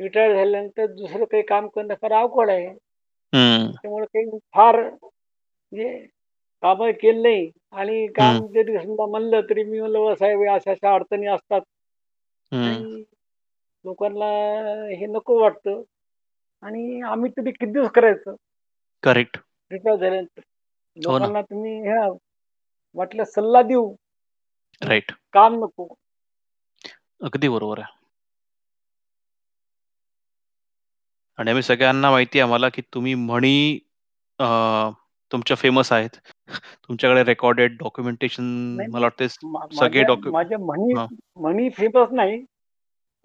रिटायर 0.00 0.34
झाल्यानंतर 0.34 0.86
दुसरं 0.92 1.24
काही 1.24 1.42
काम 1.44 1.66
करणं 1.68 1.94
फार 1.94 2.12
अवघड 2.12 2.50
आहे. 2.50 2.68
त्यामुळे 3.74 4.06
काही 4.06 4.38
फार 4.54 4.80
म्हणजे 4.82 5.98
कामं 6.62 6.90
केलं 6.92 7.22
नाही. 7.22 7.50
आणि 7.72 8.06
काम 8.14 8.46
जरी 8.46 8.76
समजा 8.78 9.06
म्हणलं 9.06 9.40
तरी 9.50 9.64
मी 9.64 9.80
म्हणलं 9.80 9.98
"वा 9.98 10.14
साहेब 10.14 10.40
अशा 10.50 10.70
अशा 10.70 10.94
अडचणी 10.94 11.26
असतात. 11.26 11.60
लोकांना 13.84 14.26
हे 14.96 15.06
नको 15.06 15.40
वाटतं. 15.40 15.82
आणि 16.62 17.00
आम्ही 17.02 17.30
तरी 17.30 17.50
किती 17.50 17.72
दिवस 17.72 17.90
करायचं? 17.90 18.34
करेक्ट 19.02 19.36
रिटायर 19.70 19.96
झाल्यानंतर. 19.96 20.40
हो 20.40 21.02
लोकांना 21.02 21.40
तुम्ही 21.42 21.78
ह्या 21.82 22.06
वाटलं 22.96 23.24
सल्ला 23.24 23.62
देऊ. 23.62 23.94
राईट 24.82 25.12
काम 25.32 25.54
नको. 25.64 25.86
अगदी 27.20 27.48
बरोबर 27.48 27.78
आहे. 27.78 27.98
आणि 31.40 31.50
आम्ही 31.50 31.62
सगळ्यांना 31.62 32.10
माहिती 32.10 32.38
आहे 32.38 32.42
आम्हाला 32.42 32.68
की 32.68 32.82
तुम्ही 32.94 33.14
म्हणी 33.14 33.78
अं, 34.38 34.90
तुमच्या 35.32 35.56
फेमस 35.56 35.92
आहेत. 35.92 36.10
तुमच्याकडे 36.88 37.22
रेकॉर्डेड 37.24 37.76
डॉक्युमेंटेशन 37.78 38.42
नाही 38.76 38.88
मला 38.88 39.06
वाटते 39.06 39.26
मा- 39.44 39.66
सगळे 39.72 39.88
माझ्या 39.88 40.02
डॉक्यु 40.02 40.32
माझ्या 40.32 40.58
म्हणी 40.58 40.94
हा. 40.94 41.06
म्हणी 41.36 41.68
फेमस 41.70 42.12
नाही 42.12 42.44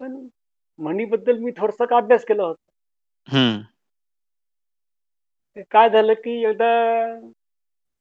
पण 0.00 0.28
म्हणीबद्दल 0.78 1.38
मी 1.38 1.50
थोडासा 1.56 1.84
का 1.84 1.96
अभ्यास 1.96 2.24
केला 2.24 2.42
होता? 2.42 2.70
हम्म. 3.28 3.60
ते 5.56 5.62
काय 5.70 5.90
झालं 5.90 6.12
की 6.14 6.42
एकदा 6.44 6.66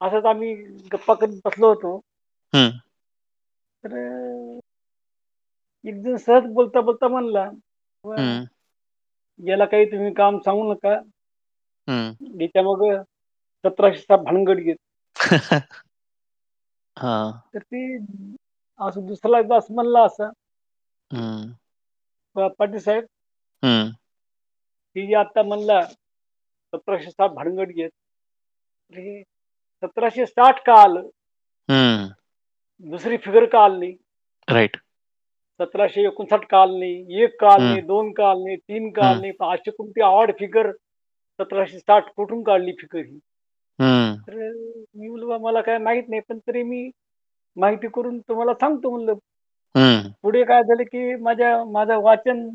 असंच 0.01 0.25
आम्ही 0.25 0.53
गप्पा 0.93 1.13
करत 1.13 1.39
बसलो 1.45 1.67
होतो. 1.67 1.99
तर 3.83 3.95
एक 5.85 5.95
जण 5.95 6.15
सहज 6.15 6.45
बोलता 6.45 6.81
बोलता 6.81 7.07
म्हणला 7.07 7.49
"वा, 8.03 8.15
हम्म. 8.15 8.43
याला 9.39 9.65
काही 9.65 9.85
तुम्ही 9.85 10.13
काम 10.13 10.39
सांगू 10.39 10.73
नका 10.73 10.93
याच्या 12.41 12.63
मग 12.63 12.83
सतराशेचा 13.63 14.15
भानगड 14.15 14.59
घेत 14.59 14.75
हां. 16.97 17.31
तर 17.53 17.59
ती 17.59 17.97
असं 18.79 19.05
दुसरा 19.05 19.39
एकदा 19.39 19.57
असं 19.57 19.73
म्हणला 19.73 20.03
असा 20.05 20.25
हं. 21.11 21.51
"प 22.35 22.39
पाटील 22.39 22.79
साहेब" 22.79 23.03
हं. 23.63 23.89
"ही 24.95 25.07
जी 25.07 25.13
आता 25.13 25.43
म्हणला 25.43 25.79
1760 26.73 27.31
भानगड 27.31 27.71
घेत" 27.71 27.89
तर 28.89 28.99
हे 28.99 29.21
1760 29.83 30.59
का 30.65 30.73
आलं? 30.73 31.07
दुसरी 32.79 33.17
फिगर 33.17 33.45
का 33.45 33.59
आली 33.59 33.79
नाही? 33.79 33.95
राइट. 35.59 35.69
1759 35.69 36.45
का 36.49 36.61
आलं 36.61 36.79
नाही? 36.79 37.23
1 37.23 37.35
का 37.39 37.47
आलं 37.47 37.63
हं. 37.63 37.69
नाही? 37.69 37.81
2 37.81 38.11
का 38.11 38.29
आलं 38.29 38.43
नाही? 38.43 38.55
3 38.57 38.89
का 38.91 39.01
आलं 39.03 39.15
हं. 39.15 39.21
नाही? 39.21 39.31
पण 39.31 39.45
अशी 39.45 39.71
कोणती 39.71 40.01
ऑड 40.01 40.31
फिगर 40.39 40.71
1760 41.39 42.09
कुठून 42.15 42.43
काढली 42.43 42.71
फिगर 42.71 42.99
ही? 42.99 43.19
तर 44.27 44.33
मी 44.95 45.07
म्हणलं, 45.07 45.27
"बा 45.27 45.37
मला 45.37 45.61
काय 45.61 45.77
माहीत 45.77 46.03
नाही, 46.09 46.21
पण 46.29 46.37
तरी 46.37 46.63
मी 46.63 46.89
माहिती 47.57 47.87
करून 47.87 48.19
तुम्हाला 48.19 48.53
सांगतो" 48.53 48.89
म्हणलं. 48.89 49.13
पुढे 50.23 50.43
काय 50.43 50.61
झालं, 50.63 50.83
की 50.83 51.15
माझ्या 51.15 51.63
माझं 51.65 51.97
वाचन 52.01 52.49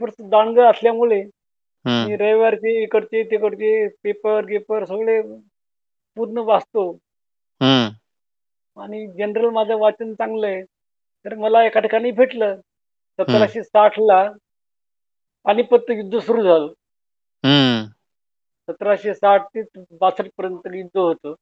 थोडंसं 0.00 0.28
दांडगं 0.28 0.70
असल्यामुळे. 0.70 1.22
मी 2.06 2.16
रविवारचे 2.16 2.82
इकडचे 2.82 3.22
तिकडचे 3.22 3.88
पेपर-गिपर 3.88 4.84
सगळे 4.84 5.22
पूर्ण 6.16 6.38
वाचतो. 6.38 6.98
आणि 8.76 9.06
जनरल 9.06 9.48
माझं 9.50 9.76
वाचन 9.78 10.14
चांगलं 10.14 10.46
आहे. 10.46 10.62
तर 11.26 11.34
मला 11.34 11.64
एका 11.64 11.80
ठिकाणी 11.80 12.10
भेटलं 12.10 12.46
हं. 12.46 12.58
1760 13.18 13.98
ला 13.98 14.32
पानिपत 15.44 15.90
युद्ध 15.90 16.18
सुरू 16.18 16.42
झालं. 16.42 16.72
हं. 17.44 17.86
1760 18.68 19.46
ते 19.54 19.62
62 19.62 20.28
पर्यंत 20.36 20.66
युद्ध 20.74 20.98
होतं. 20.98 21.34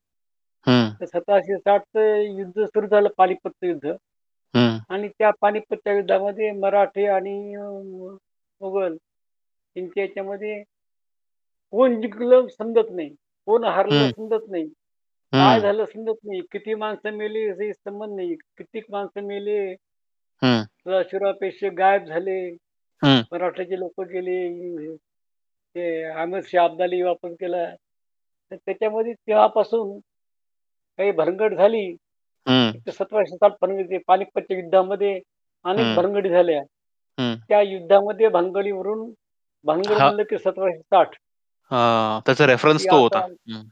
तर 1.01 1.05
1760 1.05 1.81
चं 1.81 2.21
युद्ध 2.39 2.65
सुरू 2.65 2.87
झालं 2.87 3.09
पानिपतचं 3.17 3.67
युद्ध. 3.67 3.93
आणि 4.91 5.09
त्या 5.09 5.31
पानिपतच्या 5.41 5.93
युद्धामध्ये 5.93 6.51
मराठे 6.51 7.07
आणि 7.07 7.57
मुघल 8.61 8.97
यांच्या 9.77 10.03
याच्यामध्ये 10.05 10.63
कोण 11.73 12.01
जिंकलं 12.01 12.47
समजत 12.49 12.91
नाही. 12.91 13.09
कोण 13.47 13.65
हारलं. 13.65 14.11
समजत 14.11 14.51
नाही. 14.51 14.69
काय. 15.39 15.61
झालं 15.61 15.85
समजत 15.85 16.19
नाही. 16.25 16.41
किती 16.41 16.75
माणसं 16.75 17.11
मेली 17.11 17.39
हे 17.39 17.73
संबंध 17.73 18.15
नाही. 18.17 18.35
कितीक 18.35 18.85
माणसं 18.91 19.21
मेले, 19.21 19.73
हं. 20.43 20.63
गायब 21.79 22.05
झाले. 22.05 22.51
हं. 23.03 23.23
मराठाचे 23.33 23.79
लोकं 23.79 24.03
गेले. 24.03 24.97
ते 25.75 26.03
अहमद 26.05 26.41
शाह 26.45 26.65
अब्दाली 26.65 27.03
वापस 27.03 27.31
केला. 27.41 27.75
तर 28.51 28.57
त्याच्यामध्ये 28.57 29.13
तेव्हापासून 29.13 29.99
काही 30.99 31.11
भरंगड 31.11 31.55
झाली. 31.55 31.97
हं. 32.49 32.73
ते 32.87 32.93
1760 32.93 33.51
भानगडी 33.61 33.99
पानिपतच्या 33.99 34.59
युद्धामध्ये 34.59 35.21
अनेक 35.65 35.87
हं. 35.87 35.97
भानगडी 35.97 36.29
झाल्या. 36.29 36.61
हं. 37.19 37.35
त्या 37.49 37.63
युद्धामध्ये 37.63 38.29
भानगडीवरून 38.29 39.11
भानगड 39.65 39.93
हां. 39.93 40.07
म्हणलं 40.07 40.23
की 40.23 40.39
1760 40.39 41.07
हां. 41.71 42.21
त्याचा 42.27 42.47
रेफरन्स 42.47 42.83
की 42.83 42.91
तो 42.91 43.03
होता. 43.03 43.19
आता 43.19 43.27
हं. 43.27 43.65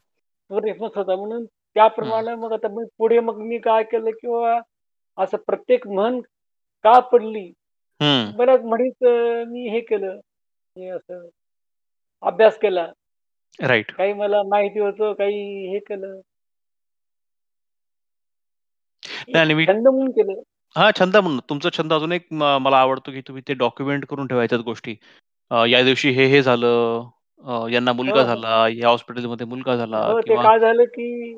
तो 0.52 0.60
रेफरन्स 0.60 0.96
होता 0.96 1.16
म्हणून. 1.16 1.44
त्याप्रमाणे 1.44 2.34
मग 2.34 2.52
आता 2.52 2.68
मी 2.68 2.84
पुढे 2.98 3.20
मग 3.20 3.36
मी 3.36 3.58
काय 3.58 3.82
केलं 3.82 4.10
किंवा 4.10 4.58
असं 5.18 5.36
प्रत्येक 5.46 5.86
म्हण 5.88 6.20
का 6.84 6.98
पडली? 7.00 7.52
बऱ्याच 8.36 8.60
म्हणीत 8.60 9.04
अ, 9.04 9.44
मी 9.48 9.68
हे 9.68 9.80
केलं, 9.80 10.18
हे 10.76 10.88
असं 10.88 11.28
अभ्यास 12.22 12.58
केला. 12.58 12.86
राइट. 13.62 13.92
काही 13.92 14.12
मला 14.12 14.42
माहिती 14.42 14.78
होतं, 14.78 15.12
काही 15.12 15.66
हे 15.72 15.78
केलं. 15.78 16.20
छंद 19.66 19.88
म्हणून 19.88 20.10
केलं. 20.10 20.40
हां, 20.76 20.90
छंद 20.98 21.16
म्हणून. 21.16 21.40
तुमचा 21.48 21.68
छंद 21.72 21.92
अजून 21.92 22.12
एक 22.12 22.26
मला 22.32 22.76
आवडतो, 22.76 23.10
की 23.10 23.20
तुम्ही 23.20 23.42
ते 23.48 23.54
डॉक्युमेंट 23.54 24.06
करून 24.06 24.26
ठेवायच्यात 24.26 24.60
गोष्टी. 24.60 24.96
या 25.50 25.82
दिवशी 25.82 26.10
हे, 26.10 26.26
हे 26.26 26.42
झालं. 26.42 27.08
अ, 27.44 27.66
यांना 27.68 27.92
मुलगा 27.92 28.12
हो, 28.12 28.20
हो. 28.20 28.26
झाला. 28.26 28.68
या 28.68 28.88
हॉस्पिटलमध्ये 28.88 29.46
मुलगा 29.46 29.76
झाला 29.76 29.98
हो, 29.98 30.20
ते 30.20 30.22
किंवा 30.26 30.42
काय 30.42 30.58
झालं 30.58 30.84
की 30.84 31.32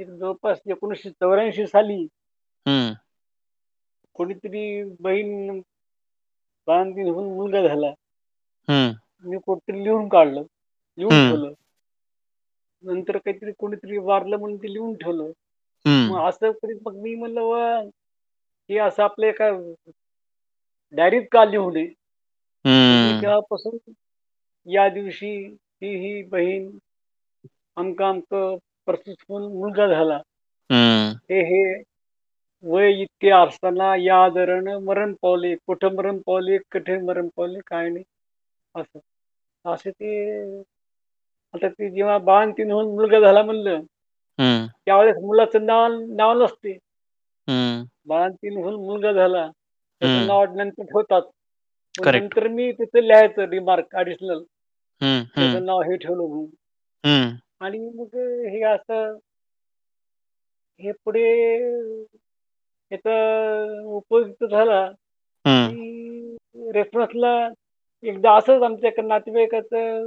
एक 0.00 0.08
जवळपास 0.08 0.60
1984 0.66 1.66
साली 1.66 2.06
हं. 2.66 2.92
कोणीतरी 4.14 4.82
बहीण 5.00 5.60
बाळंतीण 6.68 7.08
होऊन 7.08 7.36
मुलगा 7.36 7.68
झाला. 7.68 7.86
हं. 8.68 8.92
मी 9.24 9.38
कुठेतरी 9.38 9.84
लिहून 9.84 10.08
काढलं, 10.08 10.42
लिहून 10.98 11.14
हं. 11.14 11.28
ठेवलं. 11.28 11.52
नंतर 12.82 13.16
काहीतरी 13.16 13.52
कोणीतरी 13.58 13.98
वारलं 13.98 14.36
म्हणून 14.36 14.56
ते 14.56 14.72
लिहून 14.72 14.94
ठेवलं. 14.94 15.30
हं. 15.84 16.08
मग 16.08 16.28
असं 16.28 16.50
करीत 16.50 16.76
मग 16.86 16.94
मी 16.94 17.14
म्हणलं 17.14 17.88
हे 18.70 18.78
असं 18.78 19.02
आपलं 19.02 19.26
एका 19.26 19.50
डायरीत 20.92 21.22
का 21.32 21.44
लिहू 21.44 21.70
नये? 21.70 21.84
मी 21.84 23.12
हं. 23.12 23.22
तेव्हापासून 23.22 23.78
या 24.66 24.88
दिवशी 24.88 25.34
ही, 25.82 25.96
ही 25.96 26.22
बहीण 26.22 26.70
अमकं-अमकं 27.76 28.56
प्रसूत 28.86 29.16
होऊन 29.28 29.42
मुलगा 29.52 29.86
झाला. 29.86 30.16
हं. 30.70 31.14
हे, 31.30 31.40
हे 31.40 31.82
वय 32.64 32.92
इतके 33.02 33.30
असताना 33.30 33.94
या 33.96 34.16
आजारानं 34.24 34.78
मरण 34.78 35.14
पावले. 35.22 35.54
कुठं 35.56 35.94
मरण 35.94 36.18
पावले, 36.18 36.58
कुठे 36.58 36.98
मरण 36.98 37.28
पावले, 37.36 37.58
काय 37.66 37.88
नाही 37.88 38.04
असं. 38.74 38.98
असे 39.64 39.90
ते 39.90 40.14
आता 41.54 41.68
ते 41.68 41.90
जेव्हा 41.90 42.18
बाळंतीण 42.18 42.70
होऊन 42.70 42.94
मुलगा 42.94 43.20
झाला 43.20 43.42
म्हणलं. 43.42 43.80
त्यावेळेस 44.86 45.16
मुलाचं 45.16 45.66
नाव 45.66 45.86
नाव 46.16 46.42
नसते. 46.42 46.72
हं. 47.48 47.84
बाळंतीण 48.06 48.56
होऊन 48.56 48.74
मुलगा 48.74 49.12
झाला, 49.12 49.46
त्याचं. 50.00 50.26
नाव 50.26 50.44
नंतर 50.54 50.82
ठेवतात. 50.84 51.22
नंतर 51.94 52.48
मी 52.48 52.70
तिथं 52.72 53.02
लिहायचं 53.02 53.48
रिमार्क 53.48 53.94
ॲडिशनल. 53.96 54.42
हं, 55.02 55.20
हं. 55.20 55.40
त्याचं 55.40 55.66
नाव 55.66 55.80
हे 55.80 55.96
ठेवलं 55.96 56.22
म्हणून. 56.22 56.46
हं. 57.08 57.30
आणि 57.60 57.78
मग 57.78 58.16
हे 58.48 58.62
असं 58.62 59.16
हे 60.78 60.92
पुढे 60.92 61.58
याचा 62.92 63.14
उपयुक्त 63.84 64.44
झाला, 64.44 64.90
हं. 65.46 65.68
की 65.70 66.36
रेफरन्सला 66.54 67.48
एकदा 68.02 68.32
असंच 68.36 68.62
आमच्या 68.62 68.90
एका 68.90 69.02
नातेवाईकाचं 69.02 70.04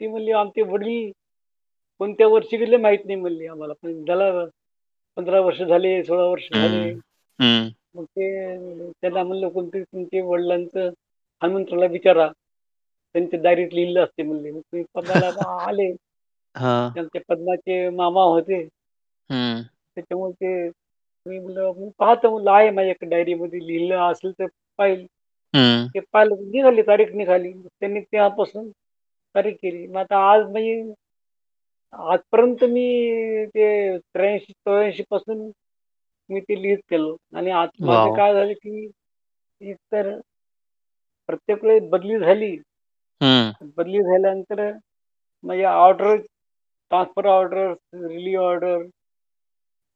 ती 0.00 0.06
म्हणली, 0.06 0.32
"आमचे 0.32 0.62
वडील 0.62 1.10
कोणत्या 1.98 2.26
वर्षी 2.26 2.56
गेले 2.56 2.76
माहीत 2.76 2.98
नाही" 3.04 3.20
म्हणली 3.20 3.46
आम्हाला. 3.46 3.74
पण 3.82 4.02
त्याला 4.02 4.44
15 5.16 5.40
वर्ष 5.40 5.62
झाले, 5.62 6.04
16 6.04 6.26
वर्ष 6.26 6.48
झाले. 6.54 6.92
हं. 6.92 6.98
हं. 7.44 7.68
मग 7.94 8.04
ते 8.04 8.56
त्याला 8.92 9.22
म्हणलं, 9.22 9.48
"कोणतरी 9.48 9.82
तुमच्या 9.82 10.24
वडिलांचं 10.24 10.90
हनुमंतरावला 11.42 11.86
विचारा. 11.86 12.30
त्यांच्या 13.14 13.40
डायरीत 13.42 13.74
लिहिलेलं 13.74 14.04
असते" 14.04 14.22
म्हणले. 14.22 14.50
मग 14.50 14.60
ते 14.72 14.82
पद्माला 14.94 15.28
आले. 15.60 15.90
हां. 16.54 16.88
त्यांचे 16.94 17.18
पद्माचे 17.28 17.88
मामा 17.92 18.22
होते. 18.24 18.66
त्याच्यामुळे 19.96 20.32
ते 20.34 20.68
मी 21.26 21.38
म्हणलं, 21.38 21.72
"मी 21.76 21.88
पाहतो" 21.98 22.30
म्हणलं, 22.30 22.50
"आहे 22.52 22.70
माझ्याकडे 22.70 23.08
डायरीमध्ये 23.10 23.66
लिहिलं 23.66 24.00
असेल 24.02 24.32
तर 24.38 24.46
पाहील." 24.78 25.06
ते 25.94 26.00
पाहिलं 26.12 26.50
निघाली 26.50 26.82
तारीख 26.82 27.14
निघाली. 27.14 27.52
त्यांनी 27.52 28.00
तेव्हापासून 28.02 28.68
तारीख 29.34 29.54
केली. 29.62 29.86
मग 29.86 29.96
आता 29.98 30.16
आज 30.32 30.42
म्हणजे 30.50 30.92
आजपर्यंत 31.92 32.64
मी 32.66 32.84
ते 33.46 33.66
83-84 34.14 35.02
पासून 35.10 35.50
मी 36.30 36.40
ते 36.40 36.60
लिहित 36.62 36.78
गेलो 36.90 37.16
आणि 37.34 37.50
आज 37.52 37.68
माझं 37.80 37.90
वॉव! 37.90 38.12
काय 38.12 38.32
झालं, 38.34 38.52
की 38.54 38.90
एकतर 39.60 40.10
प्रत्येक 41.28 41.64
वेळेस 41.64 41.88
बदली 41.90 42.18
झाली. 42.18 42.56
बदली 43.76 44.02
झाल्यानंतर 44.02 44.70
माझ्या 45.44 45.72
order, 45.76 46.16
transfer 46.90 47.26
order, 47.28 47.72
relieve 47.96 48.44
order, 48.44 48.82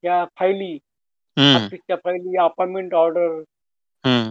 या 0.05 0.25
फायली. 0.37 0.79
ऑफिसच्या 1.57 1.97
फायली, 1.97 2.37
अपॉइंटमेंट 2.39 2.95
ऑर्डर. 2.95 3.43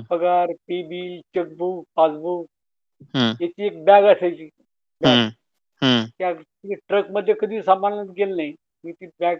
पगार, 0.10 0.54
पे-बिल, 0.68 1.20
चेकबुक, 1.34 1.86
पासबुक. 1.96 2.46
याची 3.40 3.66
एक 3.66 3.84
बॅग 3.86 4.06
असायची. 4.06 4.50
बॅग. 5.02 5.20
त्या 6.20 6.32
ट्रकमध्ये 6.90 7.34
कधी 7.40 7.62
सामानच 7.62 8.10
गेलं 8.10 8.36
नाही. 8.36 8.54
मी 8.84 8.92
ती 8.92 9.06
बॅग 9.20 9.38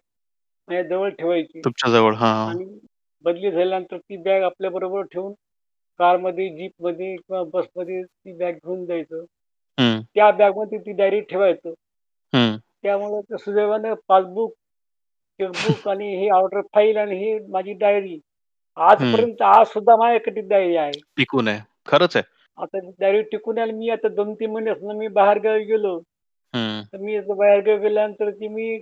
माझ्या 0.68 0.82
जवळ 0.84 1.10
ठेवायची 1.10 1.60
तुमच्या 1.60 1.92
जवळ. 1.92 2.14
हां. 2.16 2.50
आणि 2.50 2.66
बदली 3.26 3.52
झाल्यानंतर 3.52 3.98
ती 4.00 4.18
बॅग 4.18 4.44
आपल्याबरोबर 4.44 5.02
ठेवून 5.06 5.34
कारमध्ये, 6.00 6.48
जीपमध्ये 6.50 7.16
किंवा 7.16 7.44
बसमध्ये 7.54 8.02
ती 8.04 8.34
बॅग 8.34 8.54
घेऊन 8.56 8.86
जायचो. 8.86 9.26
हं. 9.80 10.02
त्या 10.16 10.32
बॅगमध्ये 10.32 10.78
ती 10.80 10.92
डायरी 10.92 11.22
ठेवायचो. 11.22 11.70
हं. 12.34 12.58
त्यामुळे 12.84 13.22
ते 13.22 13.38
सुदैवानं 13.38 13.94
पासबुक, 14.08 14.54
चेकबुक 15.40 15.56
आणि 15.90 16.16
हे 16.16 16.30
ऑर्डर 16.30 16.62
फाईल 16.62 16.98
आणि 16.98 17.16
ही 17.16 17.40
माझी 17.50 17.74
डायरी 17.74 18.20
हं. 18.78 18.84
आजपर्यंत 18.84 19.42
आज 19.42 19.68
सुद्धा 19.68 19.96
माझ्याकडे 19.96 20.42
ती 20.42 20.48
डायरी 20.48 20.76
आहे. 20.76 20.92
टिकून 21.18 21.48
आहे. 21.48 21.60
खरंच 21.86 22.16
आहे. 22.16 22.24
आता 22.58 22.80
ती 22.80 22.92
डायरी 23.00 23.22
टिकून 23.22 23.58
आहे 23.58 23.70
आणि 23.70 23.78
मी 23.80 23.90
आता 23.90 24.08
2-3 24.08 24.52
महिन्यापासून 24.52 24.98
मी 24.98 25.08
बाहेरगावी 25.08 25.64
गेलो, 25.64 25.98
हं. 26.54 26.82
तर 26.94 26.98
मी 26.98 27.20
बाहेरगावी 27.20 27.78
गेल्यानंतर 27.78 28.30
ती 28.30 28.48
मी 28.48 28.80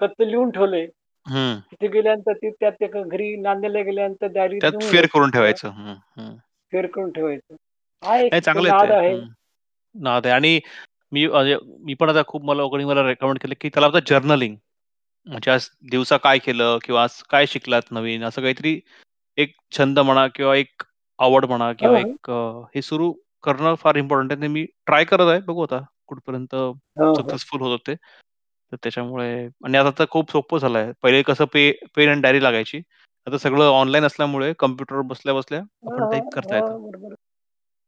फक्त 0.00 0.22
लिहून 0.22 0.50
ठेवलंय. 0.50 0.86
हं. 1.28 1.60
तिथे 1.70 1.88
गेल्यानंतर 1.88 2.32
ते 2.32 2.50
त्या 2.50 2.70
त्या 2.70 3.02
घरी 3.02 3.36
नांदायला 3.36 3.80
गेल्यानंतर 3.80 4.26
त्यात 4.26 4.48
नेऊन 4.62 4.80
फेर 4.80 5.06
करून 5.06 5.30
ठेवायचं. 5.30 5.68
हं, 5.68 5.94
हं. 6.16 6.36
फेर 6.72 6.86
करून 6.86 7.10
ठेवायचं. 7.10 7.54
हा 8.04 8.18
एक 8.18 8.32
नाही 8.32 8.40
चांगलं 8.40 8.68
आहे 8.68 8.82
ते. 8.82 8.86
नाद 8.86 8.98
आहे. 8.98 9.14
हं. 9.14 9.26
नाद 10.02 10.26
आहे 10.26 10.34
आणि 10.34 10.60
मी 11.12 11.24
अ, 11.26 11.42
मी 11.80 11.94
पण 11.94 12.10
आता 12.10 12.22
खूप 12.28 12.44
मला 12.44 12.66
कोणी 12.66 12.84
मला 12.84 13.06
रेकमेंड 13.08 13.38
केलं, 13.38 13.54
की 13.60 13.68
त्याला 13.68 13.88
म्हणतात 13.88 14.08
जर्नलिंग. 14.10 14.56
म्हणजे 15.26 15.50
आज 15.50 15.68
दिवसा 15.90 16.16
काय 16.16 16.38
केलं 16.38 16.78
किंवा 16.84 17.02
आज 17.02 17.22
काय 17.30 17.46
शिकलात 17.46 17.82
नवीन 17.90 18.24
असं 18.24 18.42
काहीतरी 18.42 18.80
एक 19.38 19.54
छंद 19.78 19.98
म्हणा 19.98 20.26
किंवा 20.26 20.56
एक 20.56 20.82
आवड 21.18 21.44
म्हणा 21.44 21.66
हो, 21.66 21.74
किंवा 21.78 21.98
हो. 21.98 22.06
एक 22.08 22.30
हे 22.76 22.82
सुरू 22.82 23.12
करणं 23.42 23.74
फार 23.74 23.96
इम्पोर्टंट 23.96 24.32
आहे. 24.32 24.42
ते 24.42 24.48
मी 24.48 24.64
ट्राय 24.86 25.04
करत 25.04 25.30
आहे. 25.30 25.40
बघू 25.40 25.62
आता 25.62 25.80
कुठपर्यंत 26.06 26.54
हो, 26.54 26.72
हो. 26.98 27.14
सक्सेसफुल 27.14 27.60
होतं 27.60 27.86
ते. 27.86 27.94
तर 28.72 28.76
त्याच्यामुळे 28.82 29.48
आणि 29.64 29.78
आता 29.78 29.90
तर 29.98 30.04
खूप 30.10 30.30
सोपं 30.30 30.58
झालंय. 30.58 30.92
पहिले 31.02 31.22
कसं 31.22 31.44
पे 31.44 31.70
पेन 31.96 32.08
एंड 32.08 32.22
डायरी 32.22 32.42
लागायची. 32.42 32.78
आता 33.26 33.38
सगळं 33.38 33.64
ऑनलाईन 33.64 34.04
असल्यामुळे 34.04 34.52
कॉम्प्युटरवर 34.58 35.02
बसल्या-बसल्या 35.02 35.60
हो, 35.60 35.90
आपण 35.92 36.04
हो, 36.04 36.10
टाइप 36.10 36.34
करता 36.34 36.56
हो, 36.56 36.66
येतं. 36.66 37.14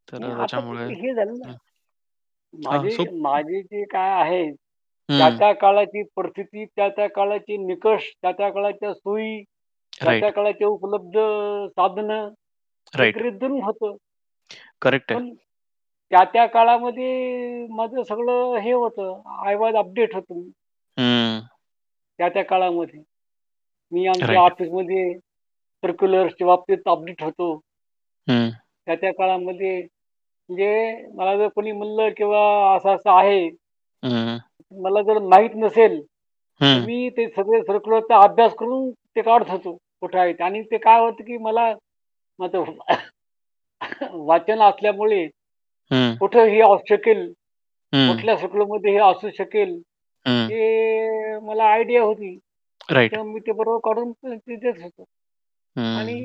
तर 0.07 0.23
आता 0.23 0.35
त्याच्यामुळे 0.35 0.87
हे 2.53 2.59
माझी 2.65 2.91
सोप 2.91 3.07
माझी 3.11 3.61
जी 3.61 3.83
काय 3.83 4.21
आहे, 4.21 4.51
त्या 4.51 5.27
हं. 5.27 5.37
त्या 5.37 5.53
काळाची 5.53 6.03
परिस्थिती, 6.03 6.65
त्या 6.65 6.89
त्या 6.89 7.07
काळाचे 7.07 7.57
निकष, 7.57 8.03
त्या 8.21 8.31
त्या 8.31 8.49
काळाच्या 8.49 8.93
सोयी, 8.93 9.43
त्या 9.43 10.11
त्या 10.11 10.21
राइट. 10.21 10.35
काळाचे 10.35 10.65
उपलब्ध 10.65 11.19
साधनं 11.69 12.29
राइट. 12.97 13.17
एकरीत 13.17 13.43
होतं. 13.43 13.95
करेक्ट 14.81 15.11
आहे. 15.11 15.19
पण 15.19 15.33
त्या 16.09 16.23
त्या 16.23 16.45
काळामध्ये 16.45 17.67
माझं 17.67 18.03
सगळं 18.03 18.55
हे 18.55 18.71
होतं, 18.71 19.21
आय 19.47 19.55
वॉज 19.55 19.75
अपडेट 19.75 20.15
होतो 20.15 20.33
मी 20.33 20.51
हं. 20.97 21.39
त्या 22.17 22.29
त्या 22.29 22.43
काळामध्ये. 22.43 23.01
मी 23.91 24.07
आमच्या 24.07 24.27
राइट. 24.27 24.39
ऑफिसमध्ये 24.39 25.17
सर्क्युलर्सच्या 25.83 26.47
बाबतीत 26.47 26.77
अपडेट 26.85 27.23
होतो. 27.23 27.55
हं. 28.27 28.49
त्या 28.85 28.95
त्या 28.95 29.11
काळामध्ये 29.11 29.87
म्हणजे 30.49 31.07
मला 31.13 31.37
जर 31.37 31.47
कोणी 31.47 31.71
म्हणलं 31.71 32.09
किंवा 32.09 32.75
असं-असं 32.75 33.11
आहे, 33.11 33.45
हं. 34.03 34.37
मला 34.71 35.01
जर 35.01 35.19
माहीत 35.19 35.49
नसेल. 35.55 36.01
मी 36.85 37.09
ते 37.09 37.27
सगळे 37.29 37.61
सर्क्युलरचा 37.61 38.21
अभ्यास 38.21 38.53
करून 38.53 38.91
ते 38.91 39.21
काढत 39.21 39.49
होतो, 39.49 39.77
कुठे 40.01 40.19
आहेत 40.19 40.41
आणि 40.41 40.61
ते 40.61 40.77
काय 40.77 40.99
होतं, 40.99 41.23
की 41.23 41.37
मला 41.37 41.73
माझं 42.39 42.63
वाचन 44.11 44.61
असल्यामुळे. 44.61 45.27
कुठं 46.17 46.39
हे 46.39 46.61
असू 46.61 46.95
शकेल. 46.95 47.33
कुठल्या 47.93 48.37
सर्क्युलरमध्ये 48.37 48.91
हे 48.91 48.97
असू 48.97 49.29
शकेल, 49.37 49.81
हं. 50.25 50.47
मला 51.45 51.63
आयडिया 51.63 52.01
होती. 52.03 52.39
मी 53.23 53.39
ते 53.39 53.51
बरोबर 53.51 53.79
काढून 53.83 54.11
देत 54.47 54.83
होतो 54.83 55.03
आणि. 55.97 56.21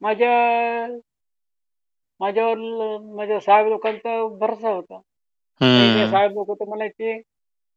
माझ्या 0.00 0.30
माझ्यावर 2.20 2.56
माझ्या 3.16 3.38
साहेब 3.40 3.66
लोकांचा 3.66 4.16
भरोसा 4.38 4.70
होता. 4.70 5.00
नाही, 5.60 5.88
नाही. 5.88 6.08
साहेब 6.08 6.32
लोकं 6.32 6.54
तर 6.54 6.64
म्हणायचे, 6.64 7.20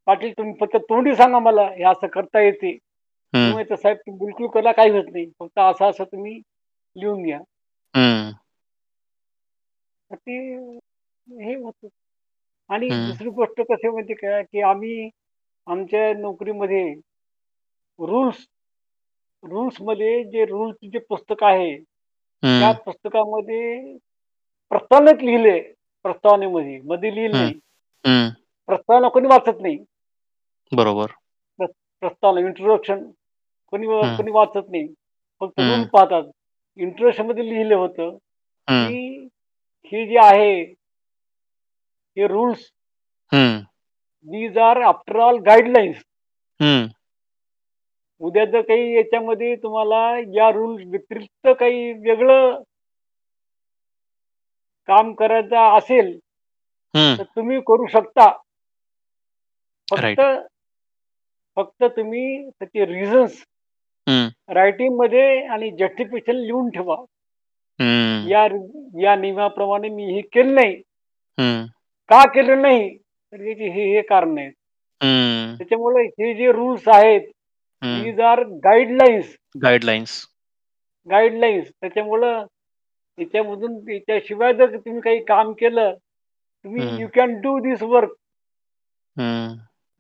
"पाटील 0.08 0.32
तुम्ही 0.34 0.54
फक्त 0.62 0.76
तोंडी 0.90 1.16
सांगा 1.16 1.40
मला, 1.40 1.68
हे 1.70 1.84
असं 1.84 2.08
करता 2.08 2.42
येते." 2.42 2.72
मी 2.72 3.40
हं. 3.40 3.50
म्हणायचो, 3.50 3.76
"साहेब 3.76 3.98
तुम्ही 3.98 4.26
बिलकुल 4.26 4.48
करा 4.54 4.72
काही 4.72 4.92
होत 4.92 5.12
नाही. 5.14 5.26
फक्त 5.40 5.60
असं-असं 5.60 6.04
तुम्ही 6.04 6.40
लिहून 6.96 7.24
घ्या." 7.24 7.40
हं. 7.94 8.32
तर 10.12 10.16
ते 10.18 10.34
हे 11.28 11.56
होतं 11.56 11.88
आणि. 12.70 12.90
दुसरी 13.08 13.30
गोष्ट 13.32 13.62
कशी 13.62 13.90
माहिती 13.90 14.14
का, 14.14 14.42
की 14.44 14.62
आम्ही 14.64 15.10
आमच्या 15.68 16.14
नोकरीमध्ये 16.14 16.84
रूल्स 18.00 18.46
रूल्समध्ये 19.44 20.24
जे 20.26 20.46
रूल्सचे 20.46 20.90
जे 20.90 21.00
पुस्तक 21.10 21.44
आहे, 21.44 21.76
त्या. 22.44 22.72
पुस्तकामध्ये 22.86 23.98
प्रस्तावनेत 24.74 25.24
लिहिले, 25.24 25.62
प्रस्तावनेमध्ये, 26.04 26.82
मध्ये 26.84 27.16
लिहिलं. 27.16 27.38
नाही. 27.38 27.54
प्रस्तावना 28.68 29.08
कोणी 29.08 29.28
वाचत 29.28 29.62
नाही. 29.62 29.78
बरोबर. 30.72 31.06
प्र 31.58 31.66
प्रस्तावना 32.00 32.40
इंट्रोडक्शन 32.40 33.12
कोणी. 33.68 33.88
कोणी 34.18 34.32
वाचत 34.32 34.70
नाही. 34.70 34.88
फक्त 35.40 35.60
हं. 35.60 35.84
पाहतात. 35.84 36.24
इंट्रोडक्शनमध्ये 36.76 37.50
लिहिलं 37.50 37.76
होतं. 37.76 38.10
की 38.90 39.28
हे 39.86 40.08
जे 40.08 40.18
आहे, 40.18 40.64
हे 42.18 42.28
rules. 42.28 42.60
These 44.24 44.58
are 44.58 44.82
after 44.82 45.20
all 45.20 45.40
guidelines. 45.40 45.98
उद्या 48.20 48.46
जर 48.46 48.62
काही 48.62 48.98
याच्यामध्ये 48.98 49.56
तुम्हाला 49.56 50.18
या 50.20 50.52
रूल्स 50.52 50.88
व्यतिरिक्त 50.88 51.48
काही 51.60 51.94
वेगळं 51.94 52.62
काम 54.88 55.14
करायचं 55.14 55.78
असेल. 55.78 56.20
तर 57.18 57.24
तुम्ही 57.24 57.60
करू 57.60 57.88
शकता. 57.88 58.32
फक्त. 59.92 60.22
फक्त 61.56 61.84
तुम्ही 61.84 62.50
त्याचे 62.50 62.86
रिझन्स 62.86 63.46
हं. 64.10 64.30
रायटिंगमध्ये 64.48 65.48
आणि 65.48 65.72
जस्टिफिकेशन 65.72 66.36
लिहून 66.36 66.70
ठेवा. 66.70 66.96
या 68.30 68.48
या 69.02 69.16
नियमाप्रमाणे 69.16 69.90
मी 69.90 70.14
हे 70.14 70.22
केलं 70.22 70.56
नाही. 70.56 70.76
का 72.10 72.28
केलं 72.28 72.62
नाही? 72.62 72.98
तर 72.98 73.40
याचे 73.40 73.70
हे, 73.70 73.96
हे 73.96 74.02
कारण 74.02 74.38
आहेत. 74.38 74.52
हं. 75.04 75.56
त्याच्यामुळे 75.58 76.06
हे 76.06 76.34
जे 76.34 76.52
रूल्स 76.52 76.84
आहेत. 76.88 77.22
These 78.04 78.20
are 78.20 78.44
guidelines. 78.44 79.38
Guidelines. 79.62 80.26
Guidelines. 81.10 81.70
त्याच्यामुळं 81.70 82.46
त्याच्यामधून 83.18 83.80
त्याच्याशिवाय 83.80 84.54
जर 84.54 84.78
तुम्ही 84.78 85.02
काही 85.02 85.24
काम 85.24 85.52
केलं, 85.54 85.94
तुम्ही. 86.64 86.82
You 87.02 87.08
can 87.14 87.42
do 87.42 87.60
this 87.60 87.84
work. 87.84 88.10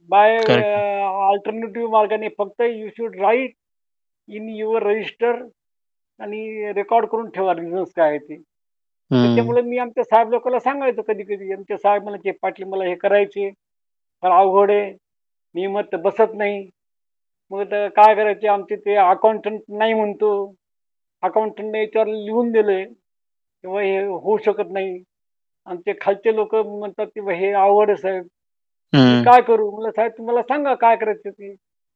By. 0.09 0.37
Alternative 1.31 1.91
मार्गाने. 1.91 2.27
फक्त 2.37 2.61
you 2.61 2.89
should 2.97 3.15
write 3.15 3.51
in 4.27 4.49
your 4.49 4.83
register 4.83 5.35
आणि 6.19 6.71
रेकॉर्ड 6.73 7.05
करून 7.05 7.29
ठेवा 7.29 7.53
रिझन्स 7.53 7.93
काय 7.95 8.09
आहे 8.09 8.17
ते. 8.17 8.35
त्याच्यामुळे 9.25 9.61
मी 9.61 9.77
आमच्या 9.77 10.03
साहेब 10.03 10.29
लोकांना 10.29 10.59
सांगायचो 10.59 11.01
कधी-कधी. 11.01 11.53
आमचे 11.53 11.77
साहेब 11.77 12.03
म्हणायचे, 12.03 12.31
"पाटील 12.31 12.65
मला 12.65 12.83
हे 12.83 12.95
करायचे, 12.95 13.49
फार 14.21 14.31
अवघड 14.31 14.71
आहे. 14.71 14.93
नियमात 15.55 15.83
तर 15.83 15.97
बसत 15.97 16.31
नाही." 16.33 16.69
मग 17.51 17.63
काय 17.71 18.15
करायचे 18.15 18.47
आमचे 18.47 18.75
ते 18.75 18.95
अकाउंटंट 18.95 19.59
नाही 19.69 19.93
म्हणतो. 19.93 20.53
अकाउंटंटने 21.21 21.79
याच्यावर 21.79 22.07
लिहून 22.07 22.51
दिलंय, 22.51 22.85
किंवा 23.63 23.81
हे 23.81 24.03
होऊ 24.03 24.37
शकत 24.37 24.71
नाही. 24.71 25.03
आमचे 25.65 25.93
खालचे 26.01 26.35
लोकं 26.35 26.79
म्हणतात, 26.79 27.05
की 27.07 27.19
"हे 27.33 27.53
आहे 27.53 27.95
साहेब." 27.95 28.23
काय 29.25 29.41
करू? 29.41 29.71
म्हणलं, 29.71 29.91
"साहेब 29.91 30.11
तुम्हाला 30.11 30.41
सांगा 30.41 30.73
काय 30.75 30.95
करायचं 30.95 31.29
ते. 31.29 31.55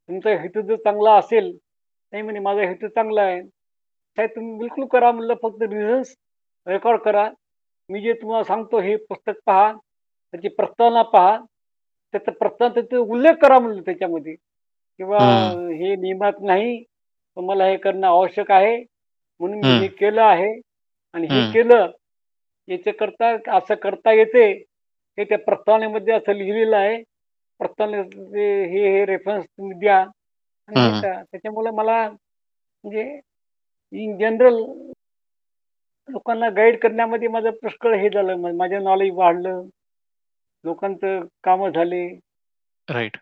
तुमचा 0.09 0.29
हेतू 0.29 0.61
जर 0.61 0.75
चांगला 0.75 1.13
असेल." 1.15 1.57
नाही 2.11 2.23
म्हणे, 2.23 2.39
"माझा 2.39 2.61
हेतू 2.61 2.87
चांगला 2.87 3.21
आहे." 3.21 3.43
"साहेब 4.15 4.29
तुम्ही 4.35 4.57
बिलकुल 4.57 4.85
करा." 4.85 5.11
म्हणलं, 5.11 5.33
"फक्त 5.43 5.61
रिझन्स 5.61 6.15
रेकॉर्ड 6.67 6.99
करा. 7.01 7.29
मी 7.89 8.01
जे 8.01 8.13
तुम्हाला 8.13 8.43
सांगतो 8.43 8.79
हे 8.79 8.95
पुस्तक 8.95 9.33
पहा, 9.45 9.73
त्याची 10.31 10.47
प्रस्तावना 10.47 11.01
पहा. 11.01 11.37
त्याचा 12.11 12.31
प्रस्तावनेचा 12.31 12.97
उल्लेख 12.97 13.33
करा 13.41 13.59
म्हणलं 13.59 13.81
त्याच्यामध्ये 13.81 14.33
किंवा 14.97 15.17
हं. 15.19 16.01
नियमात 16.01 16.33
नाही, 16.41 16.83
मला 17.37 17.65
हे 17.65 17.77
करणं 17.77 18.07
आवश्यक 18.07 18.51
आहे. 18.51 18.77
म्हणून 19.39 19.59
मी 19.59 19.87
हं. 19.87 19.87
केलं 19.87 20.21
आहे 20.21 20.61
आणि 21.17 21.27
हे. 21.27 21.51
केलं 21.53 21.91
याच्याकरता 22.67 23.57
असं 23.57 23.75
करता 23.75 24.11
येते, 24.11 24.51
हे 25.17 25.23
त्या 25.23 25.37
प्रस्तावनेमध्ये 25.37 26.13
असं 26.13 26.33
लिहिलेलं 26.33 26.77
आहे. 26.77 27.03
प्रस्तावनेचे 27.59 28.63
हे, 28.65 28.97
हे 28.97 29.05
रेफरन्स 29.05 29.45
तुम्ही 29.45 29.79
द्या 29.79 29.99
आणि. 30.67 31.01
त्याच्यामुळे 31.01 31.71
मला 31.71 32.09
म्हणजे 32.09 33.19
इन 33.91 34.17
जनरल 34.17 34.55
लोकांना 36.09 36.49
गाईड 36.49 36.79
करण्यामध्ये 36.79 37.27
माझं 37.27 37.49
पुष्कळ 37.49 37.95
हे 37.95 38.09
झालं. 38.09 38.35
माझं 38.57 38.83
नॉलेज 38.83 39.11
वाढलं. 39.13 39.61
लोकांचं 40.63 41.19
कामं 41.43 41.69
झाली. 41.69 42.15
राइट. 42.89 43.17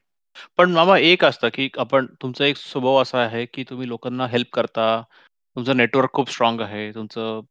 पण 0.58 0.72
मामा 0.72 0.98
एक 1.00 1.26
असतं, 1.26 1.50
की 1.54 1.70
आपण 1.78 2.06
तुमचा 2.22 2.46
एक 2.46 2.56
स्वभाव 2.56 3.02
असा 3.02 3.20
आहे, 3.20 3.46
की 3.46 3.64
तुम्ही 3.64 3.88
लोकांना 3.88 4.28
हेल्प 4.28 4.48
करता. 4.54 5.02
तुमचं 5.56 5.78
नेटवर्क 5.78 6.14
खूप 6.14 6.30
स्ट्राँग 6.30 6.62
आहे. 6.62 6.92
तुमचं 6.92 7.42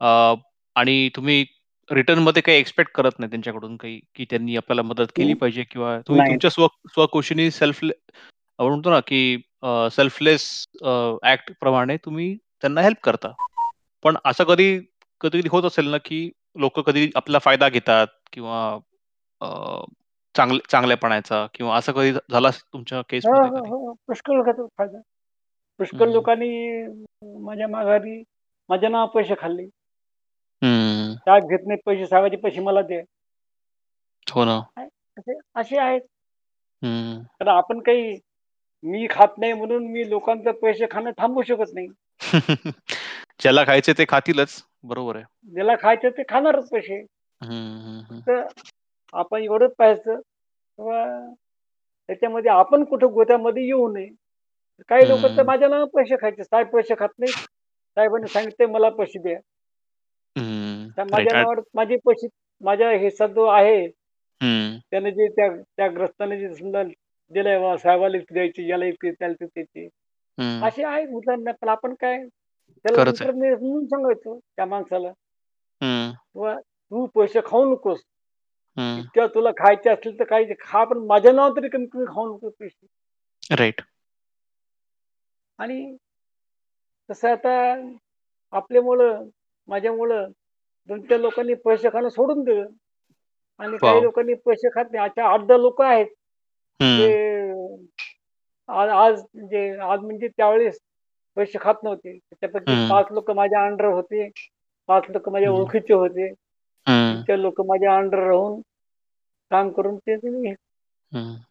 अ, 0.00 0.34
आणि 0.76 1.08
तुम्ही 1.16 1.44
रिटर्नमध्ये 1.88 2.42
काही 2.42 2.58
एक्स्पेक्ट 2.58 2.90
करत 2.94 3.18
नाही 3.18 3.30
त्यांच्याकडून 3.30 3.76
काही, 3.76 3.98
की 4.14 4.24
त्यांनी 4.30 4.56
आपल्याला 4.56 4.82
मदत 4.82 5.06
केली. 5.16 5.34
पाहिजे 5.34 5.62
किंवा 5.70 5.98
तुम्ही 6.08 6.22
नाही. 6.22 6.28
तुमच्या 6.28 6.50
स्व 6.50 6.66
स्वखुशीने 6.88 7.50
सेल्फ 7.50 7.84
आपण 7.84 8.68
म्हणतो 8.68 8.90
ना, 8.90 9.00
की 9.00 9.36
अ, 9.62 9.88
सेल्फलेस 9.92 10.46
अ, 10.82 10.90
ॲक्ट 11.24 11.52
प्रमाणे 11.60 11.96
तुम्ही 12.04 12.34
त्यांना 12.62 12.80
हेल्प 12.82 12.98
करता. 13.04 13.32
पण 14.04 14.16
असं 14.24 14.44
कधी 14.44 14.78
कधी-कधी 15.20 15.48
होत 15.52 15.64
असेल 15.64 15.88
ना, 15.90 15.98
की 15.98 16.30
लोकं 16.58 16.82
कधी 16.82 17.10
आपला 17.16 17.38
फायदा 17.40 17.68
घेतात 17.70 18.06
किंवा 18.32 18.60
अ 19.40 19.48
चांगल 20.34 20.58
चांगल्यापणाचा 20.70 21.46
किंवा 21.54 21.76
असं 21.78 21.92
कधी 21.92 22.12
झालं 22.12 22.48
असेल 22.48 22.72
तुमच्या 22.72 23.02
हो, 23.22 23.32
केसमध्ये 23.32 23.50
हो, 23.50 23.58
कधी? 23.58 23.70
हो. 23.80 23.92
पुष्कळ 24.06 24.34
लोकांचा 24.36 24.64
फायदा. 24.78 24.98
पुष्कळ 25.80 26.08
हं. 26.08 26.12
लोकांनी 26.12 26.48
माझ्या 27.44 27.68
माघारी 27.68 28.22
माझ्या 28.68 28.88
नावावर 28.88 29.10
पैसे 29.14 29.34
खाल्ले. 29.38 29.66
हं. 30.64 31.14
साहेब 31.14 31.44
घेत 31.44 31.58
नाहीत 31.66 31.80
पैसे, 31.86 32.06
साहेबाचे 32.06 32.36
पैसे 32.36 32.60
मला 32.60 32.82
द्या. 32.82 33.02
हो 34.32 34.44
ना. 34.44 34.60
काय 34.60 34.86
असे 35.18 35.38
असे 35.54 35.78
आहेत. 35.78 36.00
हं. 36.82 37.22
तर 37.40 37.48
आपण 37.48 37.80
काही 37.80 38.18
मी 38.82 39.06
खात 39.10 39.28
नाही 39.38 39.52
म्हणून 39.52 39.86
मी 39.86 40.10
लोकांचे 40.10 40.52
पैसे 40.52 40.86
खाणं 40.90 41.10
थांबवू 41.10 41.42
शकत 41.42 41.74
नाही. 41.74 41.86
ज्याला 43.40 43.64
खायचे 43.64 43.92
ते 43.92 44.04
खातीलच. 44.08 44.64
बरोबर 44.82 45.16
आहे. 45.16 45.24
ज्याला 45.54 45.72
खायचे 45.82 46.10
ते 46.10 46.22
खाणारच 46.28 46.68
पैसे. 46.70 47.00
हं, 47.42 48.00
हं, 48.00 48.14
हं. 48.14 48.20
तर 48.20 48.46
आपण 49.12 49.42
एवढंच 49.42 49.70
पाहायचं 49.78 50.16
किंवा 50.76 51.30
त्याच्यामध्ये 52.06 52.50
आपण 52.50 52.84
कुठं 52.84 53.06
गोत्यामध्ये 53.06 53.62
येऊ 53.62 53.92
नये. 53.92 54.08
काही 54.88 55.08
लोक 55.08 55.20
तर 55.20 55.38
हं. 55.38 55.46
माझ्या 55.46 55.68
नावावर 55.68 55.88
पैसे 55.88 56.16
खायचे. 56.16 56.44
साहेब 56.44 56.66
पैसे 56.66 56.94
खात 56.98 57.08
नाहीत. 57.18 57.34
साहेबांनी 57.94 58.28
सांगितलंय 58.28 58.66
मला 58.66 58.88
पैसे 58.88 59.18
द्या. 59.18 59.38
हं. 60.38 60.88
राइट. 60.98 61.10
माझ्या 61.10 61.32
नावावर 61.32 61.60
माझे 61.74 61.96
पैसे 61.96 62.26
माझा 62.60 62.90
हिस्सा 62.90 63.26
जो 63.26 63.44
आहे, 63.46 63.86
हं. 64.42 64.78
त्याने 64.90 65.10
जे 65.10 65.28
त्या 65.28 65.62
त्या 65.76 65.88
ग्रस्ताने 65.88 66.40
जे 66.40 66.54
समजा 66.54 66.82
दिलंय 67.30 67.58
बाबा 67.58 67.76
साहेबाला 67.76 68.16
इतके 68.16 68.34
द्यायचे, 68.34 68.68
याला 68.68 68.84
इतके, 68.84 69.12
त्याला 69.12 69.34
तितके 69.34 69.62
द्यायचे. 69.62 69.86
हं. 70.42 70.68
असे 70.68 70.84
आहेत 70.84 71.08
उदाहरणं. 71.08 71.52
पण 71.52 71.68
आपण 71.68 71.94
काय 71.94 72.18
त्याला 72.82 73.04
खरंच 73.04 73.22
आहे. 73.22 73.32
नंतर 73.32 73.40
मी 73.40 73.56
समजून 73.56 73.86
सांगायचो 73.86 74.38
त्या 74.56 74.66
माणसाला. 74.66 75.08
हं. 75.82 76.12
किंवा 76.12 76.60
तू 76.60 77.06
पैसे 77.06 77.40
खाऊ 77.46 77.72
नकोस. 77.72 77.98
हं. 78.78 78.98
इतक्या 78.98 79.26
तुला 79.26 79.50
खायचे 79.50 79.90
असतील 79.90 80.18
तर 80.18 80.24
काही 80.24 80.46
खा, 80.60 80.84
पण 80.84 80.98
माझ्या 80.98 81.32
नावावर 81.32 81.60
तरी 81.60 81.68
कमीत 81.68 81.88
कमी 81.92 82.04
खाऊ 82.04 82.34
नको 82.34 82.48
पैसे. 82.48 82.86
राइट. 83.54 83.82
आणि 85.58 85.96
तसं 87.10 87.30
आता 87.30 87.74
आपल्यामुळं, 88.52 89.28
माझ्यामुळं 89.68 90.26
2-4 90.88 91.18
लोकांनी 91.20 91.54
पैसे 91.64 91.88
खाणं 91.90 92.08
सोडून 92.10 92.42
दिलं. 92.44 92.66
आणि 93.60 93.78
काही! 93.78 94.00
लोकांनी 94.00 94.34
पैसे 94.46 94.68
खात 94.70 94.86
नाही. 94.92 95.04
अशा 95.04 95.26
8-10 95.26 95.58
लोकं 95.58 95.84
आहेत. 95.86 96.06
हं. 96.80 97.14
आज 98.68 98.88
आज 98.90 99.20
म्हणजे 99.34 99.68
आज 99.82 100.00
म्हणजे 100.00 100.28
त्यावेळेस 100.28 100.78
पैसे 101.36 101.58
खात 101.62 101.84
नव्हते. 101.84 102.16
त्याच्यापैकी 102.18 102.74
हं. 102.74 102.88
5 102.88 103.12
लोकं 103.12 103.36
माझ्या 103.36 103.64
अंडर 103.66 103.86
होते. 103.86 104.28
5 104.88 105.04
लोकं 105.10 105.32
माझ्या. 105.32 105.50
ओळखीचे 105.50 105.94
होते. 105.94 106.28
हं. 106.86 107.24
3-4 107.26 107.38
लोकं 107.38 107.66
माझ्या 107.68 107.96
अंडर 107.96 108.18
राहून 108.20 108.60
काम 109.50 109.70
करून 109.72 109.96
ते 109.98 110.16
तुम्ही 110.18 110.54
हं. 111.12 111.44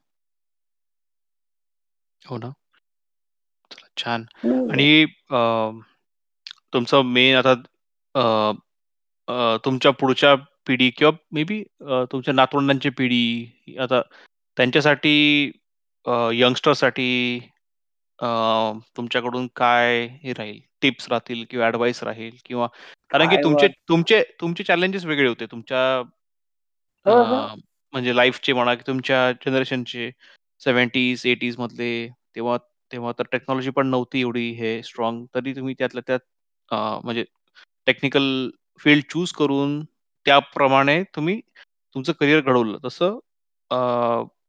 ना. 2.21 2.53
छान. 3.97 4.25
आणि 4.67 4.87
अ, 5.31 5.37
तुमचं 6.73 7.03
मेन 7.07 7.35
आता 7.37 7.53
अ, 8.15 8.21
अ, 9.27 9.57
तुमच्या 9.65 9.91
पुढच्या 9.93 10.35
पिढी 10.67 10.89
किंवा 10.91 11.11
मे 11.31 11.43
बी 11.43 11.61
अ, 11.81 12.03
तुमच्या 12.11 12.33
नातवंडांची 12.33 12.89
पिढी 12.91 13.77
आता 13.79 14.01
त्यांच्यासाठी 14.57 15.15
अ, 16.05 16.11
यंगस्टरसाठी 16.33 17.09
अ, 18.19 18.27
तुमच्याकडून 18.97 19.47
काय 19.55 20.05
हे 20.23 20.33
राहील, 20.33 20.59
टिप्स 20.81 21.07
राहतील 21.09 21.43
किंवा 21.49 21.67
एडव्हाइस 21.67 22.03
राहील 22.03 22.35
किंवा 22.45 22.67
कारण 23.11 23.25
की 23.25 23.35
काय 23.35 23.43
तुमचे 23.43 23.67
तुमचे 23.89 24.21
तुमचे 24.41 24.63
चॅलेंजेस 24.63 25.05
वेगळे 25.05 25.27
होते. 25.27 25.45
तुमच्या 25.47 25.81
अ, 27.05 27.11
हं, 27.11 27.25
हं. 27.25 27.59
म्हणजे 27.93 28.15
लाईफचे 28.15 28.53
म्हणा 28.53 28.73
की 28.75 28.83
तुमच्या 28.87 29.31
जनरेशनचे 29.45 30.09
70s, 30.61 31.25
80s 31.25 31.55
मधले 31.59 31.89
तेव्हा 32.35 32.57
तेव्हा 32.91 33.11
तर 33.19 33.23
टेक्नॉलॉजी 33.31 33.69
पण 33.71 33.87
नव्हती 33.87 34.21
एवढी 34.21 34.49
हे 34.53 34.81
स्ट्राँग. 34.83 35.25
तरी 35.35 35.53
तुम्ही 35.55 35.75
त्यातल्या 35.79 36.03
त्यात 36.07 36.19
अ, 36.71 36.75
म्हणजे 37.03 37.25
टेक्निकल 37.87 38.49
फील्ड 38.79 39.03
चूज 39.09 39.31
करून 39.31 39.83
त्याप्रमाणे 40.25 41.03
तुम्ही 41.15 41.39
तुमचं 41.95 42.11
करियर 42.11 42.41
घडवलं. 42.41 42.77
तसं 42.85 43.17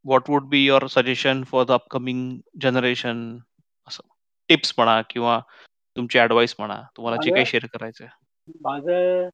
what 0.05 0.31
would 0.31 0.45
be 0.45 0.65
your 0.67 0.87
suggestion 0.87 1.43
for 1.45 1.65
the 1.65 1.71
upcoming 1.71 2.39
generation 2.61 3.37
असं 3.89 4.03
टिप्स 4.49 4.75
म्हणा 4.79 5.01
किंवा 5.11 5.41
तुमची 5.97 6.19
एडव्हाइस 6.19 6.55
म्हणा, 6.59 6.81
तुम्हाला 6.97 7.23
जे 7.23 7.31
काही 7.31 7.47
शेअर 7.47 7.67
करायचंय? 7.67 8.09
माझं 8.61 9.29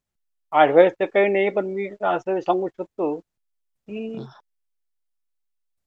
एडव्हाइस 0.52 0.92
तर 1.00 1.04
काही 1.04 1.28
नाही, 1.28 1.50
पण 1.50 1.66
मी 1.66 1.88
असं 1.88 2.40
सांगू 2.40 2.68
शकतो, 2.68 3.14
की. 3.16 4.24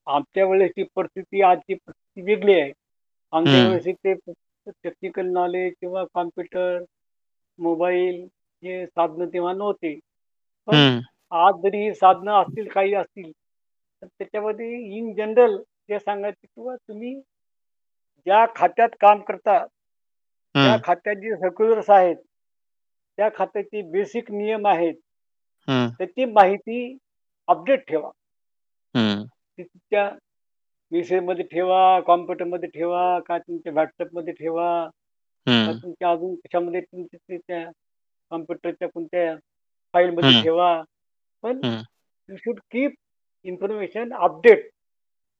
आमच्या 0.06 0.44
वेळेसची 0.46 0.82
परिस्थिती 0.94 1.42
आजची 1.42 1.74
परिस्थिती 1.74 2.22
वेगळी 2.22 2.60
आहे. 2.60 2.72
आमच्या. 3.32 3.68
वेळेस 3.68 3.84
ते 3.84 4.14
टेक्निकल 4.68 5.26
नॉलेज 5.26 5.72
किंवा 5.80 6.04
कॉम्प्युटर, 6.14 6.78
मोबाईल 7.58 8.28
हे 8.62 8.86
साधनं 8.86 9.26
तेव्हा 9.26 9.52
नव्हते. 9.52 9.94
पण. 10.66 10.74
आज 11.30 11.54
जरी 11.62 11.88
ही 11.88 11.94
साधनं 11.94 12.32
असतील, 12.32 12.68
काही 12.68 12.94
असतील, 12.94 13.32
तर 14.02 14.06
त्याच्यामध्ये 14.06 14.96
इन 14.96 15.14
जनरल 15.14 15.58
हे 15.90 15.98
सांगायचं 15.98 16.46
किंवा 16.46 16.76
तुम्ही 16.76 17.20
ज्या 18.24 18.46
खात्यात 18.56 18.88
काम 19.00 19.20
करता, 19.20 19.66
त्या. 20.54 20.76
खात्यात 20.84 21.16
जे 21.16 21.36
सर्क्युलर्स 21.36 21.90
आहेत, 21.90 22.16
त्या 23.16 23.28
खात्याचे 23.36 23.82
बेसिक 23.82 24.30
नियम 24.30 24.66
आहेत. 24.66 24.94
त्याची 25.98 26.24
माहिती 26.24 26.96
अपडेट 27.46 27.88
ठेवा. 27.88 28.10
ती 29.58 29.62
तुमच्या 29.62 30.12
मेसेजमध्ये 30.90 31.44
ठेवा, 31.44 32.00
कॉम्प्युटरमध्ये 32.00 32.68
ठेवा, 32.68 33.20
का 33.20 33.38
तुमच्या 33.38 33.72
WhatsAppमध्ये 33.72 34.32
ठेवा, 34.32 34.88
हं. 35.48 35.72
तुमच्या 35.82 36.10
अजून 36.10 36.34
कशामध्ये 36.34 36.80
तुमच्या 36.80 37.18
ते 37.28 37.36
त्या 37.36 37.70
कॉम्प्युटरच्या 38.30 38.88
कोणत्या 38.88 39.36
फाईलमध्ये 39.92 40.30
हं. 40.30 40.42
ठेवा. 40.42 40.82
पण 41.42 41.64
हं. 41.64 41.82
You 42.28 42.36
should 42.36 42.60
keep 42.70 42.92
information 43.44 44.12
update. 44.12 44.70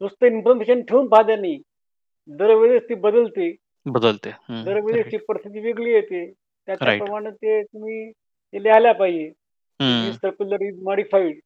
नुसतं 0.00 0.26
इन्फॉर्मेशन 0.26 0.82
ठेवून 0.82 1.06
फायदा 1.06 1.36
नाही. 1.40 1.62
दरवेळेस 2.26 2.82
ती 2.88 2.94
बदलते. 2.94 3.56
बदलते. 3.86 4.30
हं. 4.30 4.64
दरवेळेस 4.64 5.06
ती. 5.12 5.16
परिस्थिती 5.16 5.60
वेगळी 5.60 5.90
येते. 5.92 6.24
राइट. 6.24 6.78
त्याप्रमाणे 6.78 7.30
ते 7.30 7.62
तुम्ही 7.62 8.10
ते 8.52 8.62
लिहायला 8.62 8.92
पाहिजे. 8.92 9.28
हं. 9.80 10.12
Circular 10.12 10.60
is 10.60 10.82
modified. 10.82 11.40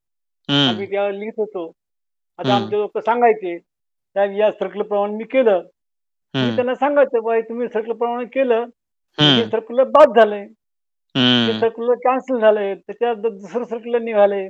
आम्ही 0.48 0.84
हं. 0.84 0.90
त्यावेळेला 0.90 1.18
लिहित 1.18 1.32
होतो. 1.36 1.72
आता 2.38 2.54
हं. 2.54 2.62
आमचे 2.62 2.76
लोकं 2.76 3.00
सांगायचे, 3.00 3.58
"साहेब 3.58 4.30
या 4.32 4.50
सर्क्युलरप्रमाणे 4.50 5.14
मी 5.14 5.24
केलं." 5.24 5.62
मी 6.34 6.40
हं. 6.40 6.54
त्यांना 6.54 6.74
सांगायचो, 6.74 7.20
"बाई 7.20 7.40
तुम्ही 7.40 7.68
सर्क्युलरप्रमाणे 7.68 8.24
केलं, 8.24 8.64
पण 9.18 9.24
हे 9.24 9.42
हं. 9.42 9.50
सर्क्युलर 9.50 9.84
बाद 9.84 10.18
झालंय. 10.18 10.46
सर्क्युलर 11.60 11.94
कॅन्सल 11.94 12.38
झालंय. 12.40 12.74
त्याच्यात 12.74 13.16
दुसरं 13.16 13.64
सर्क्युलर 13.64 13.98
निघालंय." 13.98 14.46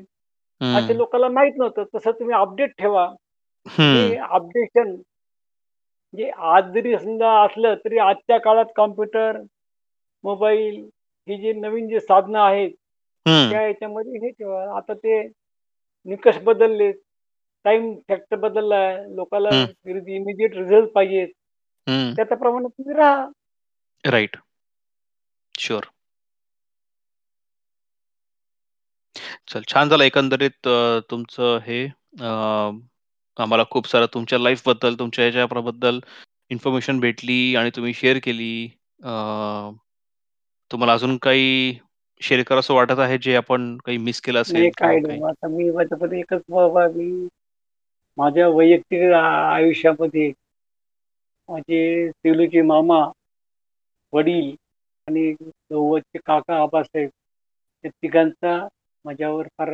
असे. 0.77 0.97
लोकांना 0.97 1.29
माहीत 1.29 1.53
नव्हतं. 1.57 1.85
तसं 1.95 2.11
तुम्ही 2.11 2.35
अपडेट 2.35 2.71
ठेवा. 2.79 3.05
अपडेशन 4.17 4.89
म्हणजे 6.13 6.31
आज 6.37 6.65
जरी 6.65 6.99
समजा 6.99 7.45
असलं, 7.45 7.75
तरी 7.75 7.99
आजच्या 7.99 8.39
काळात 8.39 8.65
कॉम्प्युटर, 8.77 9.43
मोबाईल 10.25 10.89
हे 11.29 11.37
जे 11.39 11.53
नवीन 11.53 11.89
जे 11.89 12.01
साधनं 12.01 12.39
आहेत, 12.39 12.71
हं. 13.29 13.51
त्या 13.51 13.61
ह्याच्यामध्ये 13.61 14.13
हे 14.13 14.31
ठेवा. 14.31 14.77
आता 14.77 14.95
ते 14.95 15.23
निकष 16.05 16.39
बदललेत. 16.39 16.95
टाईम 17.65 17.97
फॅक्टर 18.09 18.37
बदलला 18.37 18.77
आहे. 18.77 19.17
लोकाला 19.17 19.49
हं. 19.49 19.67
इमिडिएट 20.09 20.57
रिझल्ट 20.57 20.89
पाहिजेत. 20.89 21.29
हं. 21.89 22.15
त्याच्याप्रमाणे 22.17 22.69
तुम्ही 22.69 22.95
राहा. 22.97 23.27
राइट. 24.05 24.37
शुअर. 25.55 25.89
चल 29.49 29.63
छान 29.69 29.89
झालं 29.89 30.05
एकंदरीत 30.05 30.67
अ, 30.69 31.01
तुमचं 31.11 31.59
हे 31.65 31.85
अ, 32.21 32.25
आम्हाला 33.37 33.65
खूप 33.71 33.87
सारं 33.87 34.07
तुमच्या 34.15 34.39
लाईफबद्दल, 34.39 34.95
तुमच्या 34.95 35.25
ह्याच्याबद्दल 35.25 36.01
इन्फॉर्मेशन 36.51 37.01
भेटली 37.01 37.55
आणि 37.57 37.71
तुम्ही 37.77 37.93
शेअर 37.95 38.19
केली. 38.23 38.53
अ, 39.01 39.11
तुम्हाला 40.71 40.93
अजून 40.95 41.17
काही 41.23 41.79
शेअर 42.21 42.43
करावसं 42.45 42.75
वाटत 42.75 42.99
आहे, 42.99 43.19
जे 43.19 43.35
आपण 43.37 43.77
काही 43.87 43.99
मिस 44.01 44.21
केलं 44.23 44.39
नाही 44.39 44.43
असेल 44.43 44.71
किंवा 44.79 44.91
काही 44.91 45.01
नाही. 45.01 45.07
काही? 45.09 45.21
मग 45.21 45.29
आता 45.29 45.49
मी 45.49 45.71
माझ्यामध्ये 45.71 46.19
एकच 46.21 46.43
बाबा 46.51 46.87
मी 46.89 47.29
माझ्या 48.19 48.49
वैयक्तिक 48.51 49.13
आ 49.15 49.23
आयुष्यामध्ये 49.55 50.33
माझे 51.49 52.11
सेलूचे 52.11 52.63
मामा, 52.63 53.01
वडील 54.13 54.55
आणि 55.09 55.33
जवळचे 55.71 56.19
काका 56.27 56.63
आबासाहेब 56.63 57.09
या 57.85 57.91
तिघांचा 58.03 58.67
माझ्यावर 59.05 59.47
फार 59.59 59.69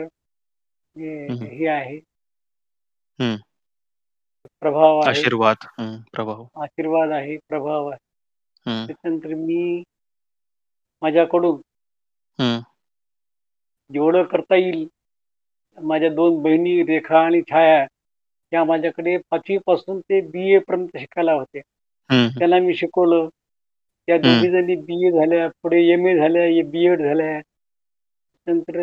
हं, 0.96 1.70
आहे. 1.70 1.96
हं. 3.18 3.36
प्रभाव. 4.60 5.00
आशीर्वाद. 5.00 5.56
प्रभाव. 6.12 6.46
आशीर्वाद 6.56 7.10
आहे, 7.10 7.36
प्रभाव 7.48 7.88
आहे. 7.88 7.98
त्याच्यानंतर 8.86 9.34
मी 9.34 9.82
माझ्याकडून. 11.02 11.60
जेवढं 13.92 14.22
करता 14.22 14.56
येईल, 14.56 14.86
माझ्या 15.78 16.08
2 16.10 16.42
बहिणी 16.42 16.82
रेखा 16.82 17.18
आणि 17.20 17.40
छाया 17.42 17.86
त्या 18.50 18.64
माझ्याकडे 18.64 19.16
5वी 19.30 19.58
पासून 19.58 20.00
ते 20.00 20.20
बी-ए 20.20 20.58
पर्यंत 20.58 20.96
शिकायला 20.98 21.32
होत्या. 21.32 21.62
हं, 22.10 22.28
हं. 22.28 22.38
त्यांना 22.38 22.58
मी 22.58 22.74
शिकवलं. 22.74 23.28
त्या. 24.08 24.16
दोघी 24.18 24.50
जणी 24.50 24.76
बी-ए 24.76 25.10
झाल्या, 25.10 25.48
पुढे 25.62 25.82
एम-ए 25.84 26.16
झाल्या, 26.16 26.64
बी-एड 26.70 27.02
झाल्या. 27.02 27.40
नंतर 28.46 28.78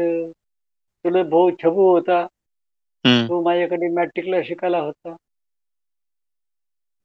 चुलत 1.06 1.26
भाऊ 1.26 1.52
छबू 1.64 1.90
होता. 1.92 2.28
तो 3.30 3.42
माझ्याकडे 3.42 3.88
मॅट्रिकला 3.90 4.38
शिकायला 4.44 4.80
होता. 4.80 5.16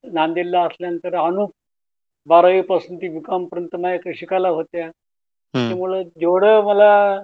नांदेडला 0.05 0.62
असल्यानंतर 0.62 1.15
अनुप 1.15 1.51
12वी 2.27 2.61
पासून 2.61 2.97
ती 2.97 3.09
बी-कॉम 3.09 3.45
पर्यंत 3.45 3.77
माझ्याकडे 3.77 4.15
शिकायला 4.15 4.49
होत्या. 4.49 4.91
त्यामुळं 5.69 6.03
जेवढं 6.03 6.65
मला 6.65 7.20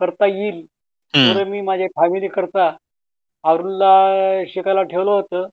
करता 0.00 0.26
येईल. 0.26 0.66
तेवढं 1.14 1.50
मी 1.50 1.60
माझ्या 1.60 1.86
फॅमिली 1.96 2.28
करता 2.28 2.76
अरुणला 3.44 4.08
शिकायला 4.48 4.82
ठेवलं 4.82 5.10
होतं. 5.10 5.48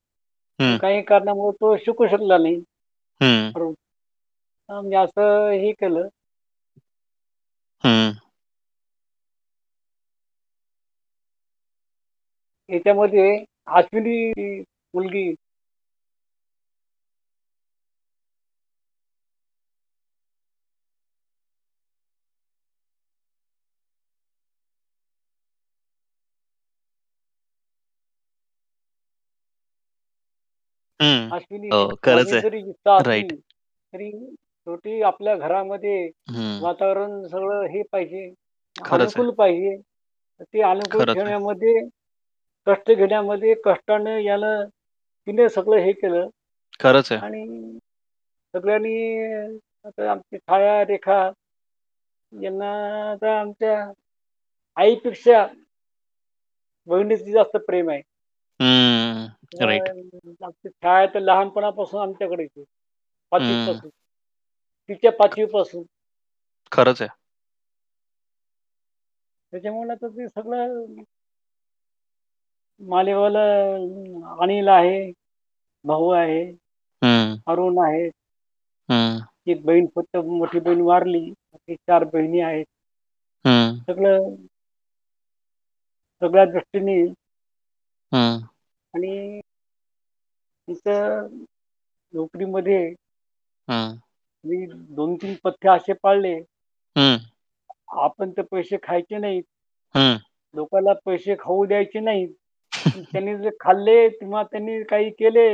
काही 0.77 1.01
कारणामुळे 1.01 1.55
तो 1.61 1.77
शिकू 1.77 2.07
शकला 2.07 2.37
नाही. 2.37 2.55
हं. 3.21 3.51
अरुण. 3.55 3.73
अ, 4.69 4.81
मी 4.81 4.95
असं 4.95 5.49
हे 5.49 5.71
केलं. 5.71 6.07
याच्यामध्ये 12.69 13.43
अश्विनी 13.67 14.31
मुलगी 14.93 15.33
हं. 31.01 31.29
अश्विनी 31.31 31.67
हो, 31.67 31.95
खरंच 32.03 32.25
माझी 32.25 32.31
आहे. 32.31 32.41
जरी 32.41 32.59
इच्छा 32.59 32.95
असली, 32.95 33.09
राइट. 33.09 33.31
तरी 33.93 34.11
शेवटी 34.35 35.01
आपल्या 35.01 35.35
घरामध्ये 35.35 36.05
हं. 36.07 36.61
वातावरण 36.61 37.27
सगळं 37.27 37.65
हे 37.65 37.81
पाहिजे, 37.91 38.33
खरंच 38.85 38.91
आहे. 38.91 39.03
अनुकूल 39.03 39.35
पाहिजे. 39.35 39.77
तर 40.39 40.43
ते 40.43 40.61
अनुकूल 40.61 41.01
खरंच 41.01 41.09
आहे. 41.09 41.13
ठेवण्यामध्ये, 41.13 41.87
कष्ट 42.67 42.91
घेण्यामध्ये, 42.91 43.53
कष्टाने 43.65 44.23
यानं 44.23 44.65
तिने 45.27 45.49
सगळं 45.49 45.77
हे 45.77 45.91
केलं 45.91 46.27
खरंच 46.79 47.11
आहे. 47.11 47.21
आणि 47.21 47.77
सगळ्यांनी 48.53 49.17
आता 49.85 50.11
आमची 50.11 50.37
छाया, 50.37 50.85
रेखा 50.85 51.31
यांना 52.41 52.71
आता 53.11 53.39
आमच्या 53.39 53.91
आईपेक्षा 54.75 55.47
बहिणीचं 56.87 57.31
जास्त 57.31 57.57
प्रेम 57.57 57.89
आहे. 57.89 58.01
हं. 59.51 59.65
राइट. 59.65 59.87
तर 59.87 60.45
आमची 60.45 60.69
छाया 60.69 61.05
तर 61.05 61.19
लहानपणापासून. 61.19 62.13
5वी 62.13 62.45
हं. 63.53 63.67
पासून. 63.67 63.89
तिच्या 64.89 65.11
5वी 65.11 65.45
पासून. 65.45 65.83
खरंच 66.71 67.01
आहे. 67.01 67.09
त्याच्यामुळे 69.53 69.91
आता 69.91 70.07
ते 70.07 70.27
सगळं 70.27 70.85
मालेगावला 72.81 73.39
अ, 73.39 74.35
अनिल 74.41 74.67
आहे, 74.67 75.11
भाऊ 75.85 76.09
आहे, 76.09 76.41
हं. 77.01 77.35
अरुण 77.47 77.77
आहे. 77.79 78.07
हं. 78.89 79.19
एक 79.47 79.63
बहीण 79.65 79.85
फक्त 79.95 80.17
मोठी 80.17 80.59
बहीण 80.59 80.81
वारली. 80.81 81.29
बाकी 81.29 81.75
4 81.75 82.03
बहिणी 82.03 82.39
आहेत. 82.41 82.65
सगळं 83.81 84.35
सगळ्या 86.21 86.45
दृष्टीने. 86.45 86.97
आणि 88.97 89.39
तिथं 90.67 91.27
नोकरीमध्ये. 92.13 92.79
मी 94.43 94.65
2-3 94.95 95.35
पथ्य 95.43 95.69
असे 95.69 95.93
पाळले. 95.93 96.35
आपण 97.99 98.31
तर 98.31 98.41
पैसे 98.51 98.77
खायचे 98.83 99.17
नाहीत. 99.17 99.43
लोकाला 100.53 100.93
पैसे 101.05 101.35
खाऊ 101.39 101.65
द्यायचे 101.65 101.99
नाहीत. 101.99 102.33
त्यांनी 103.03 103.35
जर 103.37 103.49
खाल्ले 103.59 104.07
किंवा 104.09 104.43
त्यांनी 104.43 104.81
काही 104.83 105.09
केले. 105.11 105.47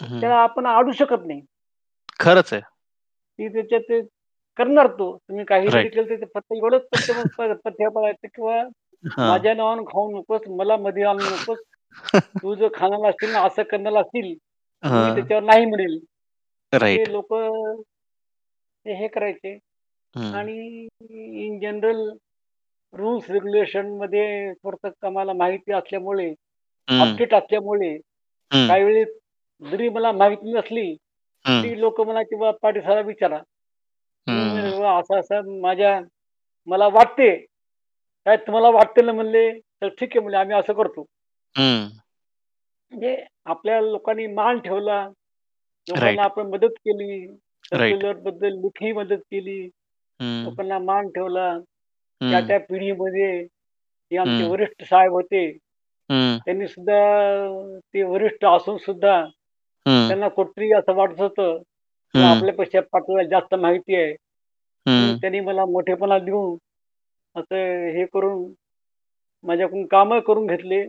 त्याला 0.00 0.34
आपण 0.36 0.66
अडू 0.66 0.92
शकत 0.92 1.26
नाही. 1.26 1.40
खरंच 2.20 2.52
आहे. 2.52 2.62
ती 3.38 3.48
त्याच्यात 3.48 3.80
ते 3.80 4.00
करणार 4.58 4.86
तो. 4.88 5.16
तुम्ही 5.18 5.44
काही 5.44 5.68
जरी. 5.68 5.88
केलं 5.88 6.08
तर 6.10 6.16
ते 6.16 6.26
फक्त 6.34 6.52
एवढंच 6.52 6.82
पथ्य 6.92 7.52
पथ्य 7.64 7.88
पाळायचं 7.88 8.28
किंवा 8.28 8.62
हां. 9.04 9.28
माझ्या 9.28 9.54
नावानं 9.54 9.82
खाऊ 9.84 10.10
नकोस, 10.10 10.48
मला 10.50 10.76
मध्ये 10.78 11.04
आणू 11.04 11.22
नकोस. 11.26 11.58
तू 12.42 12.54
जर 12.54 12.68
खाणार 12.74 13.08
असशील 13.08 13.30
ना, 13.30 13.40
असं 13.42 13.62
करणार 13.62 13.92
मी 14.12 14.32
हां. 14.82 15.14
त्याच्यावर 15.14 15.42
नाही 15.44 15.64
म्हणेल. 15.66 15.98
राइट. 16.72 16.98
ते 16.98 17.12
लोकं 17.12 17.80
ते 18.86 18.94
हे 18.94 19.08
करायचे 19.08 19.52
हं. 20.14 20.32
आणि 20.34 20.86
इन 21.46 21.58
जनरल 21.60 22.02
रूल्स 22.94 23.30
रेग्युलेशनमध्ये 23.30 24.52
थोडंसं 24.54 25.06
आम्हाला 25.06 25.32
माहिती 25.34 25.72
असल्यामुळे, 25.72 26.28
हं. 26.88 27.00
अपडेट 27.02 27.34
असल्यामुळे, 27.34 27.90
हं. 28.50 28.68
काही 28.68 28.84
वेळेस 28.84 29.08
जरी 29.62 29.88
मला 29.90 30.12
माहिती 30.14 30.52
नसली, 30.52 30.86
हं. 31.44 31.62
तरी 31.62 31.80
लोकं 31.80 32.06
"बाबा 32.36 32.58
पाटील 32.62 32.82
साहेबाला 32.82 33.06
विचारा." 33.06 33.38
मी 34.26 34.48
हं. 34.50 34.70
"बाबा 34.72 34.98
असं-असं 35.00 35.60
माझ्या 35.62 36.00
मला 36.68 36.88
वाटते." 36.90 37.30
"काय 38.26 38.36
तुम्हाला 38.38 38.70
वाटते 38.70 39.02
ना?" 39.02 39.12
म्हणले, 39.12 39.50
"तर 39.82 39.88
ठीक 39.90 40.10
आहे," 40.12 40.20
म्हणले, 40.20 40.38
"आम्ही 40.38 40.56
असं 40.56 40.72
करतो." 40.74 41.06
हं. 41.56 41.88
म्हणजे 42.92 43.24
आपल्या 43.44 43.80
लोकांनी 43.80 44.26
मान 44.26 44.58
ठेवला. 44.58 45.08
लोकांना 45.86 46.06
राइट. 46.06 46.18
आपण 46.18 46.46
मदत 46.46 46.74
केली. 46.78 47.26
राइट. 47.26 47.66
सर्क्युलरबद्दल 47.66 48.52
लेखी 48.52 48.92
मदत 48.92 49.18
केली. 49.30 49.70
हं. 50.20 50.44
लोकांना 50.44 50.78
मान 50.78 51.08
ठेवला. 51.08 51.58
हं. 52.20 52.30
त्या-त्या 52.30 52.60
पिढीमध्ये 52.60 53.44
जे 54.10 54.16
आमचे 54.16 54.42
हं. 54.44 54.50
वरिष्ठ 54.50 54.84
साहेब 54.84 55.12
होते, 55.12 55.46
हं. 56.10 56.38
त्यांनी 56.44 56.68
सुद्धा 56.68 56.98
ते 57.94 58.02
वरिष्ठ 58.02 58.44
असून 58.44 58.76
सुद्धा 58.76 59.16
हं. 59.86 60.08
त्यांना 60.08 60.28
कुठेतरी 60.28 60.72
असं 60.72 60.94
वाटत 60.94 61.20
होतं, 61.20 61.58
हं. 62.14 62.24
आपल्यापेक्षा 62.24 62.80
पाटलाला 62.80 63.28
जास्त 63.28 63.54
माहिती 63.54 63.94
आहे. 63.96 64.12
म्हणून 64.86 65.10
हं. 65.10 65.16
त्यांनी 65.20 65.40
मला 65.40 65.64
मोठेपणा 65.64 66.18
देऊन, 66.18 66.56
असं 67.36 67.56
हे 67.88 68.04
करून 68.06 68.52
माझ्याकडून 69.44 69.86
कामं 69.86 70.20
करून 70.20 70.46
घेतले. 70.46 70.86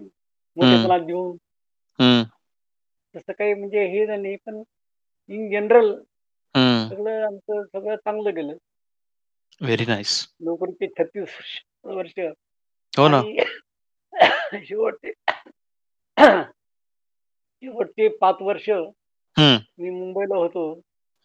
मोठेपणा 0.57 0.97
देऊन. 0.97 1.37
तसं 3.15 3.31
काही 3.31 3.53
म्हणजे 3.53 3.85
हे 3.85 4.05
नाही, 4.05 4.35
पण 4.35 4.63
इन 5.29 5.51
जनरल. 5.51 5.95
सगळं 6.89 7.25
आमचं 7.25 7.63
सगळं 7.63 7.95
चांगलं 7.95 8.35
गेलं. 8.35 8.53
Very 9.61 9.85
nice. 9.85 10.27
नोकरीचे 10.39 10.87
36 10.87 11.61
वर्ष 11.83 12.19
हो 12.97 13.07
ना. 13.07 13.21
शेवटचे 14.65 15.11
शेवटचे 17.61 18.07
5 18.07 18.35
वर्ष 18.41 18.69
हं. 19.37 19.57
मी 19.77 19.89
मुंबईला 19.89 20.37
होतो. 20.37 20.73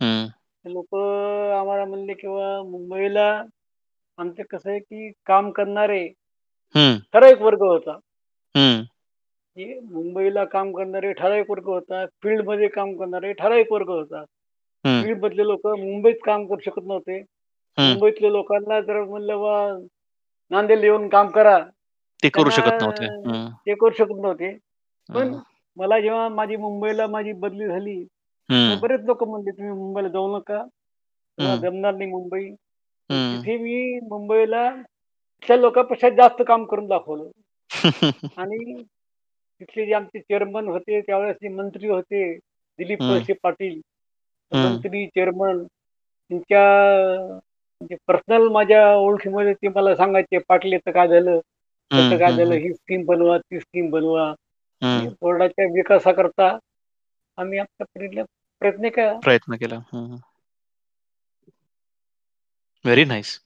हं. 0.00 0.26
लोकं 0.64 1.60
आम्हाला 1.60 1.84
म्हणले 1.84 2.14
किंवा 2.14 2.62
मुंबईला 2.62 3.42
आमचं 4.16 4.42
कसं 4.42 4.70
आहे, 4.70 4.78
की 4.78 5.12
काम 5.26 5.50
करणारे. 5.50 6.09
ठराविक 7.12 7.40
वर्ग 7.40 7.59
होता. 7.59 7.98
हं. 9.58 9.64
की 9.64 9.80
मुंबईला 9.80 10.44
काम 10.44 10.72
करणारे 10.72 11.12
ठराविक 11.12 11.50
वर्ग 11.50 11.64
होता. 11.64 12.06
फील्डमध्ये 12.06 12.68
काम 12.68 12.96
करणारे 12.96 13.32
ठराविक 13.32 13.72
वर्ग 13.72 13.88
होता. 13.88 14.24
हं. 14.84 15.02
फील्डमधले 15.02 15.46
लोकं 15.46 15.70
मुंबईत 15.78 16.14
काम 16.24 16.46
करू 16.46 16.58
शकत 16.58 16.82
नव्हते. 16.86 17.18
मुंबईतल्या 17.90 18.30
लोकांना 18.30 18.80
जर 18.80 19.04
म्हणलं 19.04 19.40
बा 19.40 19.78
नांदेडला 20.50 20.84
येऊन 20.84 21.08
काम 21.08 21.28
करा, 21.28 21.58
ते 22.22 22.28
करू 22.28 22.50
शकत 22.50 22.82
नव्हते. 22.82 23.06
ते 23.66 23.74
करू 23.74 23.90
शकत 23.90 24.20
नव्हते. 24.20 24.52
पण. 25.14 25.28
मला 25.76 26.00
जेव्हा 26.00 26.28
माझी 26.28 26.56
मुंबईला 26.56 27.06
माझी 27.06 27.32
बदली 27.32 27.66
झाली. 27.66 28.04
बरेच 28.80 29.00
लोकं 29.00 29.28
म्हणले, 29.28 29.50
"तुम्ही 29.50 29.72
मुंबईला 29.72 30.08
जाऊ 30.08 30.36
नका. 30.36 30.64
जमणार 31.60 31.94
नाही 31.94 32.10
मुंबई." 32.10 32.50
तिथे 33.36 33.56
मी 33.56 34.00
मुंबईला 34.00 34.74
त्या 35.48 35.56
लोकांपेक्षा 35.56 36.08
जास्त 36.08 36.42
काम 36.48 36.64
करून 36.64 36.86
दाखवलं. 36.86 37.24
आणि 38.38 38.82
तिथले 39.62 39.86
जे 39.86 39.93
आमचे 39.94 40.20
चेअरमन 40.20 40.68
होते, 40.68 41.01
त्यावेळेस 41.01 41.36
जे 41.43 41.48
मंत्री 41.48 41.89
होते, 41.89 42.34
दिलीप. 42.78 43.02
वळसे 43.02 43.32
पाटील. 43.32 43.80
मंत्री, 44.52 45.06
चेअरमन 45.06 45.62
त्यांच्या 46.30 46.60
म्हणजे 47.80 47.97
पर्सनल 48.06 48.48
माझ्या 48.48 48.97
ओळखीमध्ये 48.97 49.55
ते 49.55 49.68
मला 49.68 49.94
सांगायचे, 49.97 50.39
"पाटील 50.39 50.72
याचं 50.72 50.90
काय 50.90 51.09
झालं? 51.09 51.39
त्याचं 51.90 52.14
हं. 52.14 52.18
काय. 52.18 52.32
झालं? 52.32 52.55
हं. 52.55 52.72
स्कीम 52.72 53.05
बनवा, 53.05 53.39
ती 53.39 53.60
स्कीम 53.60 53.90
बनवा." 53.90 54.34
हं. 54.82 55.09
बोर्डाच्या 55.20 55.64
विकासाकरता 55.64 56.59
आम्ही 57.36 57.60
परीने 57.80 58.22
प्रयत्न 58.62 58.89
केला. 58.89 59.18
प्रयत्न 59.20 59.56
केला. 59.56 59.78
Very 62.84 63.05
nice. 63.05 63.39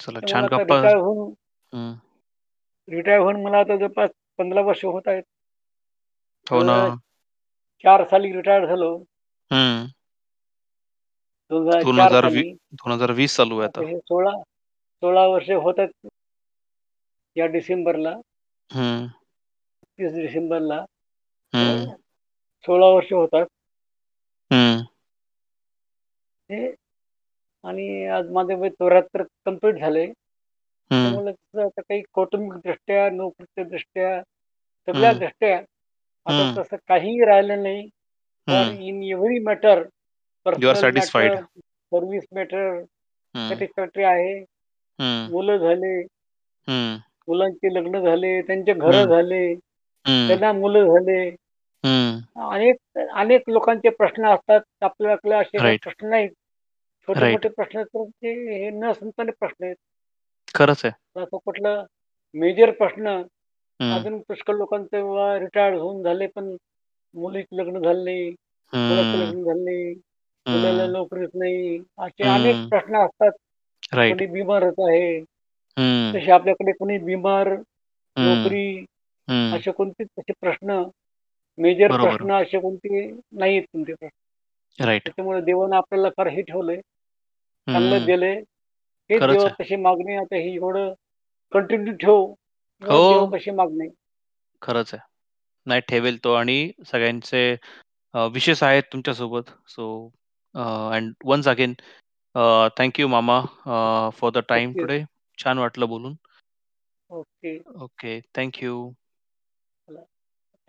चला 0.00 0.20
तर 0.20 0.32
छान 0.32 0.44
गप्पा 0.44 0.80
रिटायर 2.88 3.18
होऊन 3.18 3.42
मला 3.42 3.58
आता 3.58 3.76
जवळपास 3.76 4.10
पंधरा 4.38 4.60
वर्ष 4.60 4.84
होत 4.84 5.08
आहेत. 5.08 5.22
हो 6.46 6.62
ना. 6.62 6.94
चार 7.84 8.04
साली 8.04 8.32
रिटायर 8.32 8.66
झालो. 8.66 8.94
हम्म. 9.50 9.86
दोन 11.50 11.68
हजार 11.68 11.82
दोन 11.82 11.96
चार 11.96 12.06
हजार 12.06 12.28
साली. 12.28 12.52
दोन 12.72 12.92
हजार 12.92 13.10
वीस 13.10 13.36
चालू 13.36 13.58
आहे 13.58 13.68
आता. 13.68 13.80
आता 13.80 13.88
हे 13.88 13.98
सोळा 13.98 14.30
सोळा 15.02 15.26
वर्ष 15.26 15.50
होत 15.50 15.78
आहेत 15.78 16.08
या 17.36 17.46
डिसेंबरला. 17.46 18.10
हम्म. 18.70 19.06
तीस 19.98 20.14
डिसेंबरला. 20.14 20.84
हम्म. 21.52 21.92
सोळा 22.64 22.86
वर्ष 22.86 23.12
होतात 23.12 23.46
हम्म. 24.50 24.80
हे 26.50 26.66
आणि 27.64 28.06
आज 28.06 28.30
माझे 28.30 28.54
वय 28.54 28.68
चौऱ्याहत्तर 28.70 29.22
कंप्लीट 29.46 29.74
झाले. 29.74 30.06
हम्म 30.90 31.02
त्यामुळे 31.04 31.32
कसं 31.32 31.62
आता 31.62 31.80
काही 31.82 32.02
कौटुंबिक 32.12 32.58
दृष्ट्या 32.60 33.08
नोकरीच्या 33.10 33.64
दृष्ट्या 33.66 34.20
सगळ्या 34.88 35.10
हम्म. 35.10 35.18
दृष्ट्या 35.18 35.56
आता 35.56 36.32
हम्म. 36.38 36.60
तसं 36.60 36.76
काहीही 36.88 37.24
राहिलं 37.24 37.62
नाही 37.62 37.86
for 38.48 38.62
hmm. 38.62 38.82
In 38.82 39.02
every 39.04 39.38
matter 39.44 39.82
personal 40.46 40.72
satisfied. 40.80 41.28
Matter 41.28 41.44
service 41.92 42.24
matter. 42.32 42.82
Satisfactory 43.34 44.02
आहे. 44.04 44.34
मुलं 45.28 45.56
झाले. 45.58 46.00
मुलांचे 47.28 47.72
लग्न 47.74 48.00
झाले 48.00 48.40
त्यांचे 48.42 48.72
घर. 48.74 49.04
झाले. 49.04 49.54
त्यांना 50.06 50.52
मुलं 50.52 50.86
झाले. 50.88 51.18
अनेक 51.84 52.98
अनेक 53.14 53.48
लोकांचे 53.48 53.88
प्रश्न 53.90 54.26
असतात 54.26 54.60
आपल्याकडे 54.82 55.34
असे 55.34 55.58
काही. 55.58 55.76
प्रश्न 55.78 56.08
नाहीत 56.08 56.30
छोटे 57.08 57.20
Right. 57.20 57.30
मोठे 57.32 57.48
प्रश्न 57.48 57.82
तर 57.84 58.04
ते 58.04 58.30
हे 58.54 58.70
न 58.70 58.92
संताने 58.92 59.32
प्रश्न 59.32 59.64
आहेत 59.64 59.76
खरंच 60.54 60.84
आहे 60.84 61.22
असं 61.22 61.36
कुठलं 61.38 61.84
मेजर 62.34 62.70
प्रश्न. 62.74 63.22
अजून 63.80 64.18
पुष्कळ 64.28 64.54
लोकांचे 64.56 65.00
रिटायर्ड 65.40 65.76
होऊन 65.78 66.02
झाले 66.02 66.26
पण 66.28 66.54
मुलीचं 67.14 67.56
लग्न 67.56 67.78
झालं 67.80 68.04
नाही 68.04 68.28
मुलाचं 68.72 69.08
हम्म. 69.08 69.22
लग्न 69.22 69.42
झालं 69.44 69.64
नाही 69.64 69.94
मुलाला. 70.46 70.86
नोकरीच 70.88 71.30
नाही 71.34 71.78
असे. 71.98 72.24
अनेक 72.26 72.56
प्रश्न 72.66 72.96
असतात 72.98 73.30
कोणी 74.08 74.26
बिमारच 74.28 74.80
आहे. 74.80 75.20
तसे 76.14 76.30
आपल्याकडे 76.32 76.72
कोणी 76.74 76.98
बिमार. 77.00 77.54
नोकरी. 78.16 78.84
असे 79.52 79.70
कोणतेच 79.72 80.08
तसे 80.10 80.32
प्रश्न 80.40 80.82
मेजर 81.58 81.92
बरोबर. 81.92 82.08
प्रश्न 82.08 82.32
असे 82.34 82.60
कोणते 82.60 83.06
नाहीत 83.32 83.62
कोणते 83.64 83.94
प्रश्न 83.94 84.16
राईट 84.78 85.02
त्याच्यामुळे 85.02 85.40
देवानं 85.42 85.76
आपल्याला 85.76 86.08
फार 86.16 86.26
हे 86.28 86.42
ठेवलंय 86.42 86.80
चांगलं. 87.66 88.04
दिलंय 88.06 88.40
हे 89.10 89.18
खरंच 89.18 89.28
देवा 89.28 89.46
आहे. 89.46 89.54
मागणी 89.78 90.16
आता 90.16 90.36
ही 90.36 90.54
एवढं 90.54 90.92
कंटिन्यू 91.52 91.94
ठेव. 91.96 92.24
हो. 92.82 93.00
देव 93.08 93.26
कशी 93.28 93.50
मागणी? 93.52 93.88
खरंच 94.62 94.92
आहे. 94.94 95.02
नाही 95.66 95.80
ठेवेल 95.88 96.18
तो. 96.24 96.32
आणि 96.34 96.56
सगळ्यांचे 96.86 97.40
अ, 98.14 98.26
विशेष 98.32 98.62
आहेत 98.62 98.82
तुमच्यासोबत. 98.92 99.50
So 99.68 99.86
and 100.54 101.12
once 101.24 101.48
again 101.48 101.74
thank you 102.78 103.08
मामा 103.08 103.40
for 104.16 104.30
the 104.32 104.38
time 104.48 104.72
okay 104.72 104.80
today 104.80 105.02
छान 105.38 105.58
वाटलं 105.58 105.88
बोलून. 105.88 106.16
Okay 107.10 107.56
okay 107.82 108.20
thank you 108.36 108.74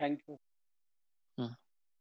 thank you 0.00 0.36